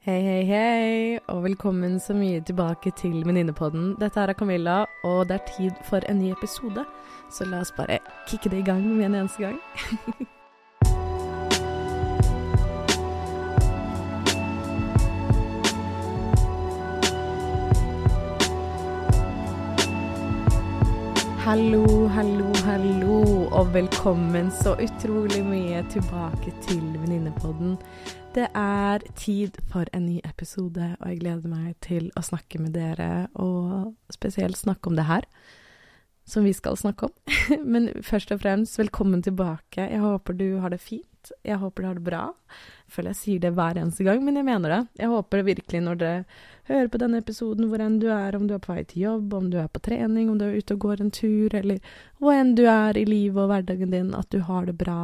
Hei, 0.00 0.22
hei, 0.24 0.44
hei, 0.48 1.18
og 1.28 1.42
velkommen 1.44 1.98
så 2.00 2.14
mye 2.16 2.38
tilbake 2.40 2.88
til 2.96 3.18
Venninnepodden. 3.28 3.98
Dette 4.00 4.24
er 4.24 4.32
Camilla, 4.32 4.86
og 5.04 5.28
det 5.28 5.36
er 5.36 5.44
tid 5.58 5.84
for 5.84 6.00
en 6.08 6.22
ny 6.22 6.32
episode. 6.32 6.86
Så 7.28 7.44
la 7.44 7.60
oss 7.60 7.76
bare 7.76 8.00
kicke 8.24 8.48
det 8.48 8.62
i 8.62 8.68
gang 8.72 8.80
med 8.80 9.10
en 9.10 9.20
eneste 9.20 9.44
gang. 9.44 9.60
Hallo, 21.44 22.06
hallo, 22.14 22.52
hallo, 22.64 23.48
og 23.50 23.74
velkommen 23.74 24.50
så 24.52 24.76
utrolig 24.78 25.40
mye 25.44 25.80
tilbake 25.90 26.52
til 26.62 26.84
Venninnepodden. 27.00 27.78
Det 28.30 28.46
er 28.54 29.02
tid 29.18 29.56
for 29.72 29.88
en 29.90 30.04
ny 30.06 30.20
episode, 30.22 30.92
og 31.00 31.06
jeg 31.10 31.18
gleder 31.18 31.50
meg 31.50 31.72
til 31.82 32.12
å 32.14 32.22
snakke 32.22 32.60
med 32.62 32.76
dere, 32.78 33.26
og 33.34 33.90
spesielt 34.14 34.54
snakke 34.54 34.86
om 34.86 34.94
det 34.94 35.08
her, 35.08 35.26
som 36.30 36.46
vi 36.46 36.52
skal 36.54 36.78
snakke 36.78 37.08
om. 37.08 37.34
Men 37.74 37.88
først 38.06 38.30
og 38.30 38.44
fremst, 38.44 38.78
velkommen 38.78 39.24
tilbake. 39.26 39.82
Jeg 39.82 39.98
håper 40.04 40.38
du 40.38 40.46
har 40.62 40.70
det 40.70 40.78
fint. 40.78 41.34
Jeg 41.42 41.58
håper 41.58 41.82
du 41.82 41.88
har 41.90 41.98
det 41.98 42.06
bra. 42.06 42.22
Jeg 42.86 42.94
føler 42.94 43.16
jeg 43.16 43.20
sier 43.24 43.42
det 43.42 43.52
hver 43.58 43.82
eneste 43.82 44.06
gang, 44.06 44.22
men 44.24 44.38
jeg 44.38 44.46
mener 44.46 44.72
det. 44.72 44.80
Jeg 45.02 45.10
håper 45.10 45.42
virkelig 45.50 45.82
når 45.84 45.98
dere 46.00 46.24
hører 46.70 46.88
på 46.94 47.02
denne 47.02 47.20
episoden, 47.20 47.66
hvor 47.68 47.82
enn 47.82 47.98
du 48.00 48.06
er, 48.14 48.38
om 48.38 48.46
du 48.46 48.54
er 48.54 48.62
på 48.62 48.72
vei 48.72 48.86
til 48.86 49.08
jobb, 49.08 49.34
om 49.36 49.50
du 49.50 49.58
er 49.58 49.68
på 49.68 49.82
trening, 49.90 50.30
om 50.30 50.38
du 50.38 50.46
er 50.46 50.56
ute 50.56 50.78
og 50.78 50.86
går 50.86 51.02
en 51.02 51.12
tur, 51.12 51.50
eller 51.50 51.82
hvor 52.22 52.38
enn 52.38 52.54
du 52.54 52.62
er 52.70 52.96
i 52.96 53.04
livet 53.10 53.42
og 53.42 53.50
hverdagen 53.50 53.92
din, 53.92 54.14
at 54.14 54.30
du 54.30 54.38
har 54.46 54.70
det 54.70 54.78
bra 54.78 55.00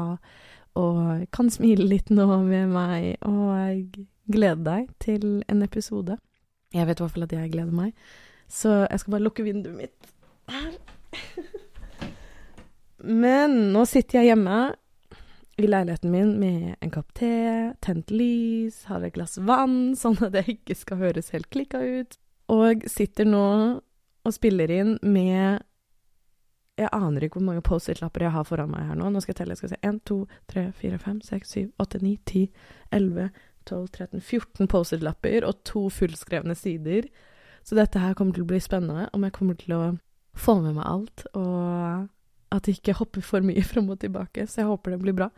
og 0.77 1.27
kan 1.35 1.51
smile 1.53 1.87
litt 1.89 2.13
nå 2.13 2.27
med 2.45 2.73
meg, 2.73 3.17
og 3.27 3.97
glede 4.33 4.65
deg 4.67 4.89
til 5.03 5.27
en 5.49 5.63
episode. 5.65 6.19
Jeg 6.75 6.89
vet 6.89 7.01
i 7.01 7.05
hvert 7.05 7.15
fall 7.15 7.27
at 7.29 7.37
jeg 7.37 7.53
gleder 7.55 7.75
meg, 7.75 7.95
så 8.49 8.83
jeg 8.85 9.03
skal 9.03 9.17
bare 9.17 9.27
lukke 9.27 9.47
vinduet 9.47 9.77
mitt 9.79 10.11
her. 10.51 10.75
Men 13.25 13.57
nå 13.75 13.85
sitter 13.89 14.21
jeg 14.21 14.33
hjemme 14.33 14.59
i 15.57 15.69
leiligheten 15.69 16.13
min 16.13 16.35
med 16.41 16.75
en 16.85 16.93
kopp 16.93 17.15
te, 17.17 17.73
tent 17.85 18.11
lys, 18.13 18.83
har 18.91 19.05
et 19.05 19.15
glass 19.17 19.39
vann, 19.41 19.95
sånn 20.01 20.19
at 20.27 20.37
jeg 20.41 20.59
ikke 20.59 20.77
skal 20.79 21.03
høres 21.05 21.33
helt 21.37 21.49
klikka 21.55 21.81
ut, 21.81 22.19
og 22.53 22.85
sitter 22.91 23.29
nå 23.29 23.47
og 24.27 24.35
spiller 24.35 24.71
inn 24.75 24.97
med 25.07 25.63
jeg 26.77 26.89
aner 26.93 27.25
ikke 27.25 27.39
hvor 27.41 27.47
mange 27.49 27.65
Post-It-lapper 27.65 28.27
jeg 28.27 28.35
har 28.35 28.45
foran 28.45 28.71
meg 28.73 28.89
her 28.91 28.99
nå. 28.99 29.09
Nå 29.11 29.23
skal 29.25 29.33
jeg 29.33 29.39
telle. 29.41 29.55
Jeg 29.57 29.63
skal 29.63 29.73
se 29.73 29.79
1, 29.81 30.01
2, 30.09 30.17
3, 30.53 30.65
4, 30.81 30.99
5, 31.05 31.21
6, 31.29 31.53
7, 31.55 31.71
8, 31.83 32.01
9, 32.03 32.17
10, 32.29 32.43
11, 32.99 33.31
12, 33.67 33.87
13, 33.97 34.21
14 34.21 34.71
Post-It-lapper 34.75 35.47
og 35.49 35.63
to 35.69 35.87
fullskrevne 35.93 36.57
sider. 36.59 37.09
Så 37.67 37.79
dette 37.79 38.03
her 38.03 38.15
kommer 38.15 38.37
til 38.37 38.45
å 38.45 38.51
bli 38.51 38.61
spennende, 38.63 39.09
om 39.17 39.25
jeg 39.27 39.35
kommer 39.35 39.57
til 39.59 39.75
å 39.75 39.83
få 40.37 40.59
med 40.61 40.77
meg 40.77 40.87
alt, 40.87 41.25
og 41.33 42.07
at 42.55 42.67
det 42.69 42.77
ikke 42.77 42.99
hopper 43.01 43.25
for 43.25 43.43
mye 43.47 43.65
fram 43.71 43.89
og 43.91 44.01
tilbake. 44.05 44.47
Så 44.47 44.63
jeg 44.63 44.71
håper 44.71 44.95
det 44.95 45.03
blir 45.03 45.17
bra. 45.17 45.31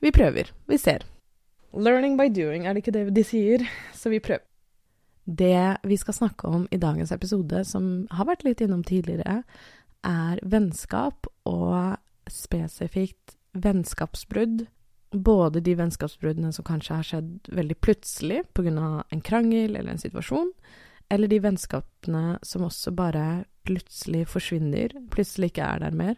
Vi 0.00 0.12
prøver. 0.14 0.52
Vi 0.70 0.78
ser. 0.80 1.04
Learning 1.76 2.16
by 2.16 2.30
doing, 2.32 2.64
er 2.64 2.72
det 2.72 2.84
ikke 2.84 2.94
det 2.94 3.08
de 3.16 3.24
sier? 3.26 3.66
Så 3.92 4.12
vi 4.12 4.22
prøver. 4.22 4.46
Det 5.26 5.82
vi 5.82 5.96
skal 5.98 6.14
snakke 6.14 6.46
om 6.46 6.68
i 6.70 6.78
dagens 6.78 7.10
episode, 7.12 7.64
som 7.66 8.06
har 8.14 8.28
vært 8.28 8.44
litt 8.46 8.62
innom 8.62 8.84
tidligere, 8.86 9.40
er 10.06 10.40
vennskap, 10.46 11.28
og 11.46 11.98
spesifikt 12.30 13.36
vennskapsbrudd. 13.56 14.66
Både 15.12 15.62
de 15.64 15.76
vennskapsbruddene 15.78 16.50
som 16.52 16.66
kanskje 16.66 16.96
har 16.98 17.06
skjedd 17.06 17.52
veldig 17.54 17.76
plutselig 17.80 18.42
pga. 18.54 19.04
en 19.10 19.20
krangel 19.20 19.76
eller 19.76 19.92
en 19.92 20.02
situasjon, 20.02 20.50
eller 21.08 21.28
de 21.28 21.38
vennskapene 21.40 22.38
som 22.42 22.66
også 22.66 22.90
bare 22.90 23.44
plutselig 23.66 24.26
forsvinner, 24.28 24.90
plutselig 25.10 25.52
ikke 25.52 25.62
er 25.62 25.78
der 25.78 25.94
mer. 25.94 26.16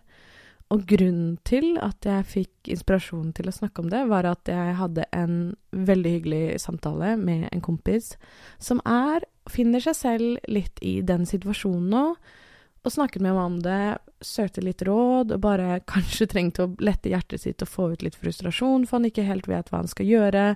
Og 0.69 0.85
grunnen 0.85 1.39
til 1.49 1.79
at 1.81 2.05
jeg 2.05 2.27
fikk 2.29 2.69
inspirasjon 2.75 3.33
til 3.37 3.49
å 3.49 3.55
snakke 3.57 3.81
om 3.81 3.89
det, 3.89 4.03
var 4.09 4.27
at 4.29 4.49
jeg 4.49 4.75
hadde 4.77 5.07
en 5.17 5.55
veldig 5.73 6.11
hyggelig 6.13 6.61
samtale 6.61 7.15
med 7.17 7.47
en 7.53 7.65
kompis 7.65 8.17
som 8.61 8.83
er, 8.85 9.25
finner 9.49 9.81
seg 9.81 9.97
selv 9.97 10.51
litt 10.53 10.83
i 10.85 11.01
den 11.01 11.25
situasjonen 11.29 11.89
nå, 11.89 12.05
og 12.89 12.95
snakket 12.95 13.23
med 13.25 13.37
meg 13.37 13.45
om 13.45 13.57
det, 13.65 13.81
søkte 14.25 14.65
litt 14.65 14.83
råd, 14.87 15.35
og 15.37 15.43
bare 15.45 15.81
kanskje 15.93 16.29
trengte 16.33 16.65
å 16.65 16.73
lette 16.83 17.13
hjertet 17.13 17.45
sitt 17.45 17.65
og 17.65 17.71
få 17.71 17.91
ut 17.95 18.05
litt 18.07 18.19
frustrasjon, 18.19 18.87
for 18.89 18.99
han 18.99 19.11
ikke 19.11 19.27
helt 19.29 19.49
vet 19.51 19.71
hva 19.71 19.83
han 19.83 19.91
skal 19.91 20.09
gjøre, 20.09 20.47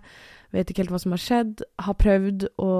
vet 0.56 0.72
ikke 0.72 0.84
helt 0.84 0.94
hva 0.94 1.02
som 1.02 1.14
har 1.14 1.22
skjedd, 1.22 1.66
har 1.86 1.98
prøvd 2.00 2.48
å 2.62 2.72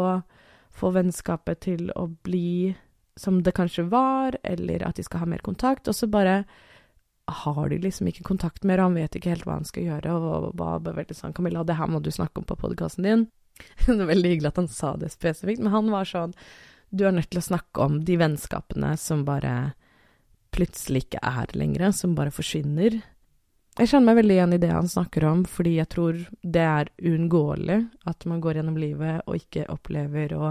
få 0.73 0.93
vennskapet 0.95 1.63
til 1.69 1.93
å 2.01 2.09
bli 2.25 2.75
som 3.21 3.43
det 3.45 3.53
kanskje 3.53 3.85
var, 3.93 4.39
eller 4.43 4.85
at 4.89 4.97
de 4.97 5.05
skal 5.05 5.25
ha 5.25 5.29
mer 5.29 5.43
kontakt, 5.45 5.89
og 5.89 5.97
så 5.97 6.09
bare 6.09 6.43
har 7.33 7.69
de 7.69 7.79
liksom 7.79 8.09
ikke 8.09 8.25
kontakt 8.27 8.65
mer, 8.65 8.81
og 8.81 8.91
han 8.91 8.99
vet 9.03 9.17
ikke 9.17 9.35
helt 9.35 9.45
hva 9.47 9.59
han 9.61 9.69
skal 9.69 9.85
gjøre, 9.87 10.17
og 10.17 10.57
bare 10.59 10.97
veldig 10.97 11.17
sånn 11.17 11.37
'Camilla, 11.37 11.65
det 11.65 11.77
her 11.79 11.87
må 11.93 12.01
du 12.03 12.11
snakke 12.11 12.41
om 12.41 12.49
på 12.49 12.59
podkasten 12.59 13.05
din'. 13.05 13.29
det 13.87 14.01
er 14.01 14.09
veldig 14.09 14.31
hyggelig 14.33 14.49
at 14.49 14.61
han 14.63 14.69
sa 14.69 14.97
det 14.97 15.13
spesifikt, 15.13 15.61
men 15.61 15.73
han 15.73 15.91
var 15.93 16.09
sånn 16.09 16.33
du 16.93 17.07
er 17.09 17.15
nødt 17.17 17.31
til 17.33 17.41
å 17.41 17.47
snakke 17.47 17.81
om 17.85 18.03
de 18.05 18.19
vennskapene 18.21 18.93
som 19.01 19.25
bare 19.25 19.73
plutselig 20.53 21.07
ikke 21.07 21.23
er 21.25 21.57
lenger, 21.57 21.91
som 21.97 22.15
bare 22.17 22.35
forsvinner. 22.35 23.01
Jeg 23.81 23.89
kjenner 23.89 24.11
meg 24.11 24.19
veldig 24.21 24.35
igjen 24.37 24.53
i 24.53 24.61
det 24.61 24.69
han 24.69 24.89
snakker 24.93 25.25
om, 25.25 25.47
fordi 25.49 25.79
jeg 25.79 25.89
tror 25.95 26.19
det 26.45 26.65
er 26.69 26.91
uunngåelig 27.01 27.79
at 28.11 28.27
man 28.29 28.43
går 28.45 28.59
gjennom 28.61 28.77
livet 28.77 29.23
og 29.25 29.39
ikke 29.39 29.65
opplever 29.73 30.35
å 30.37 30.51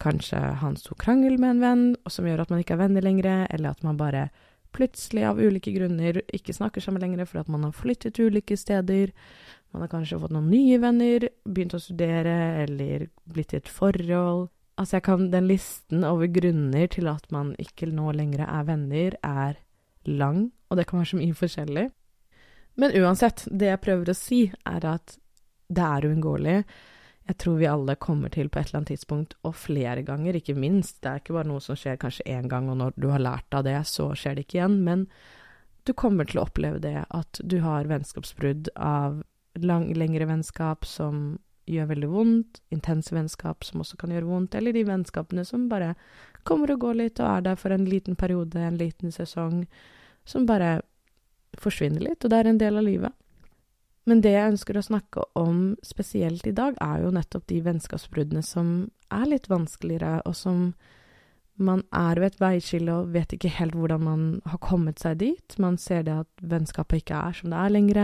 kanskje 0.00 0.38
ha 0.62 0.70
en 0.70 0.78
stor 0.80 0.96
krangel 0.96 1.36
med 1.36 1.58
en 1.58 1.60
venn, 1.60 1.82
som 2.08 2.24
gjør 2.24 2.46
at 2.46 2.52
man 2.52 2.62
ikke 2.62 2.78
er 2.78 2.86
venner 2.86 3.04
lenger, 3.04 3.44
eller 3.52 3.74
at 3.74 3.84
man 3.84 4.00
bare 4.00 4.30
plutselig 4.72 5.26
av 5.28 5.42
ulike 5.42 5.74
grunner 5.74 6.22
ikke 6.32 6.54
snakker 6.56 6.80
sammen 6.80 7.02
lenger 7.04 7.28
for 7.28 7.42
at 7.42 7.50
man 7.52 7.66
har 7.66 7.76
flyttet 7.76 8.16
til 8.16 8.30
ulike 8.30 8.56
steder. 8.56 9.12
Man 9.74 9.84
har 9.84 9.92
kanskje 9.92 10.22
fått 10.22 10.32
noen 10.32 10.48
nye 10.48 10.78
venner, 10.80 11.28
begynt 11.44 11.76
å 11.76 11.82
studere 11.82 12.64
eller 12.64 13.10
blitt 13.28 13.52
i 13.52 13.60
et 13.60 13.68
forhold. 13.68 14.48
Altså, 14.80 14.96
jeg 14.96 15.04
kan 15.04 15.30
Den 15.30 15.48
listen 15.50 16.04
over 16.08 16.30
grunner 16.32 16.86
til 16.88 17.08
at 17.10 17.26
man 17.34 17.52
ikke 17.60 17.90
nå 17.92 18.14
lenger 18.16 18.46
er 18.46 18.68
venner, 18.68 19.16
er 19.22 19.58
lang, 20.08 20.52
og 20.70 20.78
det 20.78 20.86
kan 20.88 21.02
være 21.02 21.10
så 21.12 21.18
mye 21.20 21.36
forskjellig. 21.36 21.90
Men 22.80 22.94
uansett, 22.96 23.44
det 23.50 23.68
jeg 23.68 23.82
prøver 23.84 24.08
å 24.08 24.16
si, 24.16 24.40
er 24.64 24.86
at 24.88 25.18
det 25.68 25.84
er 25.84 26.06
uunngåelig. 26.08 26.56
Jeg 27.28 27.38
tror 27.38 27.58
vi 27.60 27.68
alle 27.68 27.98
kommer 28.00 28.32
til 28.32 28.48
på 28.48 28.58
et 28.58 28.70
eller 28.70 28.80
annet 28.80 28.92
tidspunkt, 28.94 29.36
og 29.44 29.58
flere 29.58 30.02
ganger, 30.06 30.38
ikke 30.38 30.56
minst. 30.56 31.02
Det 31.02 31.10
er 31.10 31.20
ikke 31.20 31.36
bare 31.36 31.50
noe 31.50 31.60
som 31.62 31.76
skjer 31.78 32.00
kanskje 32.00 32.26
én 32.32 32.48
gang, 32.50 32.70
og 32.72 32.80
når 32.80 32.96
du 32.96 33.10
har 33.12 33.22
lært 33.22 33.54
av 33.54 33.66
det, 33.68 33.76
så 33.86 34.08
skjer 34.16 34.38
det 34.38 34.46
ikke 34.46 34.58
igjen. 34.62 34.80
Men 34.86 35.04
du 35.84 35.92
kommer 35.92 36.24
til 36.24 36.40
å 36.40 36.46
oppleve 36.48 36.80
det 36.82 36.96
at 37.04 37.42
du 37.44 37.60
har 37.62 37.90
vennskapsbrudd 37.90 38.72
av 38.80 39.20
lang, 39.60 39.90
lengre 39.92 40.26
vennskap 40.30 40.88
som 40.88 41.36
gjør 41.70 41.90
veldig 41.92 42.10
vondt, 42.10 42.60
intense 42.74 43.14
vennskap 43.14 43.64
som 43.66 43.82
også 43.84 43.98
kan 44.00 44.12
gjøre 44.14 44.28
vondt, 44.28 44.56
eller 44.58 44.74
de 44.76 44.84
vennskapene 44.88 45.44
som 45.46 45.68
bare 45.70 45.94
kommer 46.48 46.72
og 46.74 46.84
går 46.84 46.98
litt 46.98 47.20
og 47.22 47.28
er 47.30 47.48
der 47.48 47.58
for 47.60 47.74
en 47.74 47.86
liten 47.88 48.16
periode, 48.16 48.60
en 48.60 48.78
liten 48.80 49.12
sesong, 49.14 49.64
som 50.24 50.46
bare 50.48 50.80
forsvinner 51.60 52.02
litt, 52.04 52.24
og 52.24 52.30
det 52.32 52.38
er 52.38 52.50
en 52.50 52.60
del 52.60 52.78
av 52.80 52.86
livet. 52.86 53.16
Men 54.08 54.22
det 54.24 54.32
jeg 54.32 54.54
ønsker 54.54 54.78
å 54.78 54.84
snakke 54.86 55.24
om 55.38 55.58
spesielt 55.86 56.46
i 56.48 56.54
dag, 56.56 56.78
er 56.80 57.04
jo 57.04 57.12
nettopp 57.14 57.46
de 57.50 57.60
vennskapsbruddene 57.66 58.42
som 58.46 58.88
er 59.12 59.26
litt 59.28 59.50
vanskeligere, 59.50 60.22
og 60.26 60.36
som 60.38 60.72
man 61.60 61.82
er 61.92 62.16
ved 62.16 62.32
et 62.32 62.40
veiskille 62.40 62.94
og 62.94 63.10
vet 63.12 63.34
ikke 63.36 63.52
helt 63.58 63.76
hvordan 63.76 64.04
man 64.06 64.22
har 64.48 64.60
kommet 64.64 65.02
seg 65.02 65.18
dit. 65.20 65.56
Man 65.60 65.76
ser 65.78 66.06
det 66.06 66.14
at 66.22 66.30
vennskapet 66.40 67.02
ikke 67.02 67.18
er 67.28 67.36
som 67.36 67.52
det 67.52 67.60
er 67.60 67.74
lenger 67.74 68.00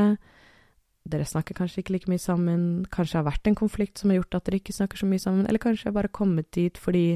dere 1.06 1.26
snakker 1.28 1.56
kanskje 1.58 1.82
ikke 1.82 1.94
like 1.94 2.10
mye 2.10 2.22
sammen, 2.22 2.84
kanskje 2.90 3.14
det 3.14 3.20
har 3.20 3.28
vært 3.30 3.50
en 3.50 3.58
konflikt 3.58 4.00
som 4.00 4.10
har 4.10 4.20
gjort 4.20 4.38
at 4.38 4.48
dere 4.48 4.60
ikke 4.60 4.74
snakker 4.74 5.00
så 5.00 5.08
mye 5.08 5.22
sammen, 5.22 5.46
eller 5.46 5.62
kanskje 5.62 5.88
jeg 5.88 5.96
bare 5.96 6.12
kommet 6.12 6.50
dit 6.56 6.80
fordi 6.80 7.06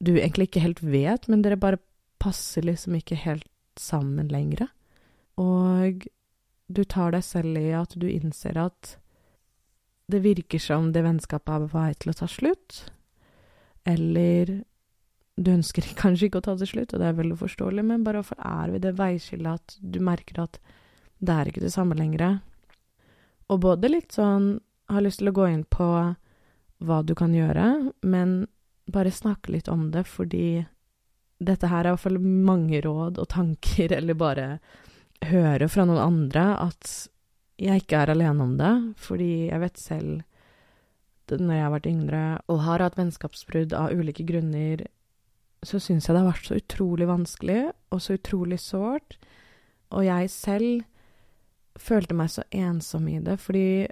du 0.00 0.14
egentlig 0.16 0.48
ikke 0.48 0.64
helt 0.64 0.82
vet, 0.82 1.28
men 1.28 1.44
dere 1.44 1.60
bare 1.60 1.80
passer 2.20 2.64
liksom 2.66 2.96
ikke 2.98 3.18
helt 3.20 3.46
sammen 3.80 4.30
lenger. 4.32 4.66
Og 5.40 6.06
du 6.70 6.82
tar 6.84 7.14
deg 7.14 7.24
selv 7.26 7.58
i 7.60 7.70
at 7.76 7.94
du 7.98 8.08
innser 8.08 8.58
at 8.60 8.96
det 10.10 10.22
virker 10.24 10.62
som 10.62 10.90
det 10.94 11.04
vennskapet 11.06 11.52
er 11.54 11.66
på 11.66 11.76
vei 11.76 11.92
til 12.00 12.12
å 12.12 12.16
ta 12.18 12.28
slutt, 12.30 12.80
eller 13.88 14.56
du 15.40 15.52
ønsker 15.54 15.86
kanskje 16.02 16.28
ikke 16.28 16.42
å 16.42 16.48
ta 16.48 16.56
det 16.58 16.70
slutt, 16.72 16.94
og 16.94 17.02
det 17.02 17.08
er 17.10 17.18
veldig 17.20 17.38
forståelig, 17.40 17.86
men 17.86 18.04
bare 18.06 18.22
hvorfor 18.22 18.40
er 18.42 18.74
vi 18.74 18.82
det 18.82 18.96
veiskillet 18.98 19.60
at 19.60 19.78
du 19.80 20.00
merker 20.04 20.44
at 20.46 20.60
det 21.20 21.36
er 21.36 21.50
ikke 21.50 21.62
det 21.64 21.72
samme 21.74 21.96
lenger. 21.98 22.40
Og 23.50 23.60
både 23.62 23.90
litt 23.92 24.16
sånn 24.16 24.54
har 24.90 25.04
lyst 25.04 25.20
til 25.20 25.30
å 25.30 25.36
gå 25.36 25.46
inn 25.52 25.64
på 25.68 25.88
hva 26.80 26.98
du 27.04 27.14
kan 27.18 27.34
gjøre, 27.36 27.92
men 28.00 28.46
bare 28.90 29.12
snakke 29.14 29.52
litt 29.52 29.68
om 29.68 29.90
det, 29.94 30.06
fordi 30.08 30.64
dette 31.40 31.68
her 31.70 31.84
er 31.84 31.90
i 31.90 31.94
hvert 31.94 32.04
fall 32.04 32.18
mange 32.20 32.80
råd 32.84 33.20
og 33.20 33.28
tanker, 33.32 33.92
eller 33.98 34.18
bare 34.18 34.48
høre 35.30 35.68
fra 35.68 35.84
noen 35.84 36.00
andre 36.00 36.46
at 36.56 36.90
jeg 37.60 37.82
ikke 37.82 37.98
er 38.00 38.14
alene 38.14 38.44
om 38.46 38.56
det, 38.56 38.74
fordi 38.96 39.50
jeg 39.50 39.60
vet 39.60 39.80
selv 39.80 40.26
når 41.30 41.54
jeg 41.54 41.62
har 41.62 41.70
vært 41.70 41.86
yngre 41.86 42.20
og 42.50 42.62
har 42.64 42.82
hatt 42.82 42.96
vennskapsbrudd 42.98 43.74
av 43.78 43.92
ulike 43.94 44.24
grunner, 44.26 44.80
så 45.62 45.78
syns 45.78 46.08
jeg 46.08 46.16
det 46.16 46.22
har 46.24 46.32
vært 46.32 46.48
så 46.48 46.56
utrolig 46.58 47.06
vanskelig 47.06 47.60
og 47.94 48.00
så 48.02 48.16
utrolig 48.16 48.58
sårt. 48.58 49.14
Og 49.94 50.08
jeg 50.08 50.30
selv 50.34 50.82
følte 51.78 52.16
meg 52.16 52.30
så 52.32 52.44
ensom 52.50 53.08
i 53.08 53.18
det, 53.22 53.38
fordi 53.40 53.88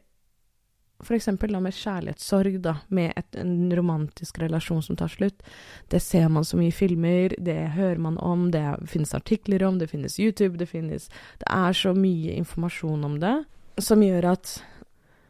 for 0.99 1.15
eksempel 1.15 1.53
da 1.55 1.61
med 1.63 1.77
kjærlighetssorg, 1.79 2.57
da, 2.65 2.73
med 2.91 3.13
et, 3.17 3.37
en 3.39 3.71
romantisk 3.77 4.41
relasjon 4.43 4.83
som 4.83 4.97
tar 4.99 5.13
slutt. 5.13 5.45
Det 5.93 6.01
ser 6.03 6.27
man 6.33 6.47
så 6.47 6.59
mye 6.59 6.73
i 6.73 6.75
filmer, 6.75 7.37
det 7.39 7.59
hører 7.77 8.01
man 8.03 8.19
om, 8.19 8.49
det 8.51 8.65
finnes 8.91 9.15
artikler 9.15 9.63
om, 9.69 9.79
det 9.79 9.93
finnes 9.93 10.19
YouTube, 10.19 10.59
det 10.59 10.67
finnes 10.67 11.07
Det 11.39 11.47
er 11.47 11.73
så 11.73 11.95
mye 11.95 12.35
informasjon 12.41 13.07
om 13.07 13.21
det 13.23 13.37
som 13.79 14.03
gjør 14.03 14.33
at 14.33 14.59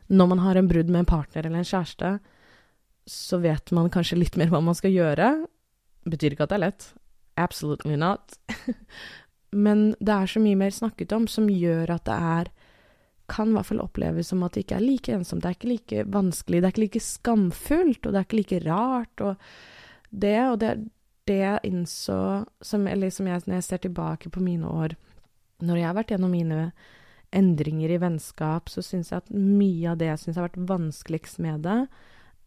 når 0.08 0.28
man 0.30 0.40
har 0.40 0.56
en 0.56 0.68
brudd 0.68 0.88
med 0.88 1.04
en 1.04 1.08
partner 1.08 1.46
eller 1.46 1.60
en 1.60 1.68
kjæreste, 1.68 2.14
så 3.08 3.40
vet 3.42 3.72
man 3.76 3.90
kanskje 3.92 4.16
litt 4.20 4.38
mer 4.40 4.48
hva 4.52 4.62
man 4.64 4.76
skal 4.76 4.94
gjøre. 4.94 5.28
Betyr 6.08 6.32
ikke 6.32 6.46
at 6.46 6.52
det 6.54 6.56
er 6.58 6.64
lett. 6.64 6.86
Absolutely 7.36 7.96
not. 8.00 8.38
Men 9.50 9.92
det 10.00 10.14
er 10.14 10.30
så 10.30 10.42
mye 10.42 10.58
mer 10.60 10.74
snakket 10.74 11.12
om 11.16 11.28
som 11.30 11.48
gjør 11.48 11.94
at 11.94 12.04
det 12.08 12.16
er 12.16 12.50
kan 13.28 13.50
i 13.50 13.58
hvert 13.58 13.68
fall 13.68 13.82
oppleves 13.84 14.30
som 14.32 14.42
at 14.46 14.54
det 14.56 14.64
ikke 14.64 14.78
er 14.78 14.86
like 14.86 15.12
ensomt. 15.12 15.42
Det 15.44 15.50
er 15.50 15.56
ikke 15.58 15.72
like 15.72 16.04
vanskelig, 16.14 16.60
det 16.62 16.68
er 16.68 16.72
ikke 16.72 16.84
like 16.86 17.02
skamfullt, 17.04 18.06
og 18.06 18.14
det 18.14 18.20
er 18.20 18.26
ikke 18.26 18.38
like 18.38 18.60
rart. 18.64 19.24
Og 19.24 19.36
det, 20.10 20.38
og 20.48 20.56
det, 20.62 20.70
det 21.28 21.36
jeg 21.42 21.68
innså, 21.68 22.20
som, 22.64 22.86
eller 22.88 23.12
som 23.12 23.28
jeg, 23.28 23.44
når 23.44 23.60
jeg 23.60 23.66
ser 23.68 23.82
tilbake 23.84 24.32
på 24.32 24.40
mine 24.44 24.68
år, 24.68 24.96
når 25.60 25.80
jeg 25.80 25.88
har 25.90 25.98
vært 25.98 26.14
gjennom 26.14 26.32
mine 26.32 26.70
endringer 27.36 27.92
i 27.92 28.00
vennskap, 28.00 28.72
så 28.72 28.82
syns 28.84 29.12
jeg 29.12 29.20
at 29.20 29.34
mye 29.34 29.92
av 29.92 29.98
det 30.00 30.08
jeg 30.08 30.22
syns 30.22 30.40
har 30.40 30.48
vært 30.48 30.68
vanskeligst 30.70 31.42
med 31.44 31.66
det, 31.68 31.82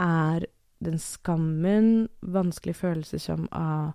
er 0.01 0.47
den 0.81 0.97
skammen, 0.97 2.07
vanskelige 2.25 2.79
følelser 2.81 3.21
som 3.21 3.45
å 3.53 3.91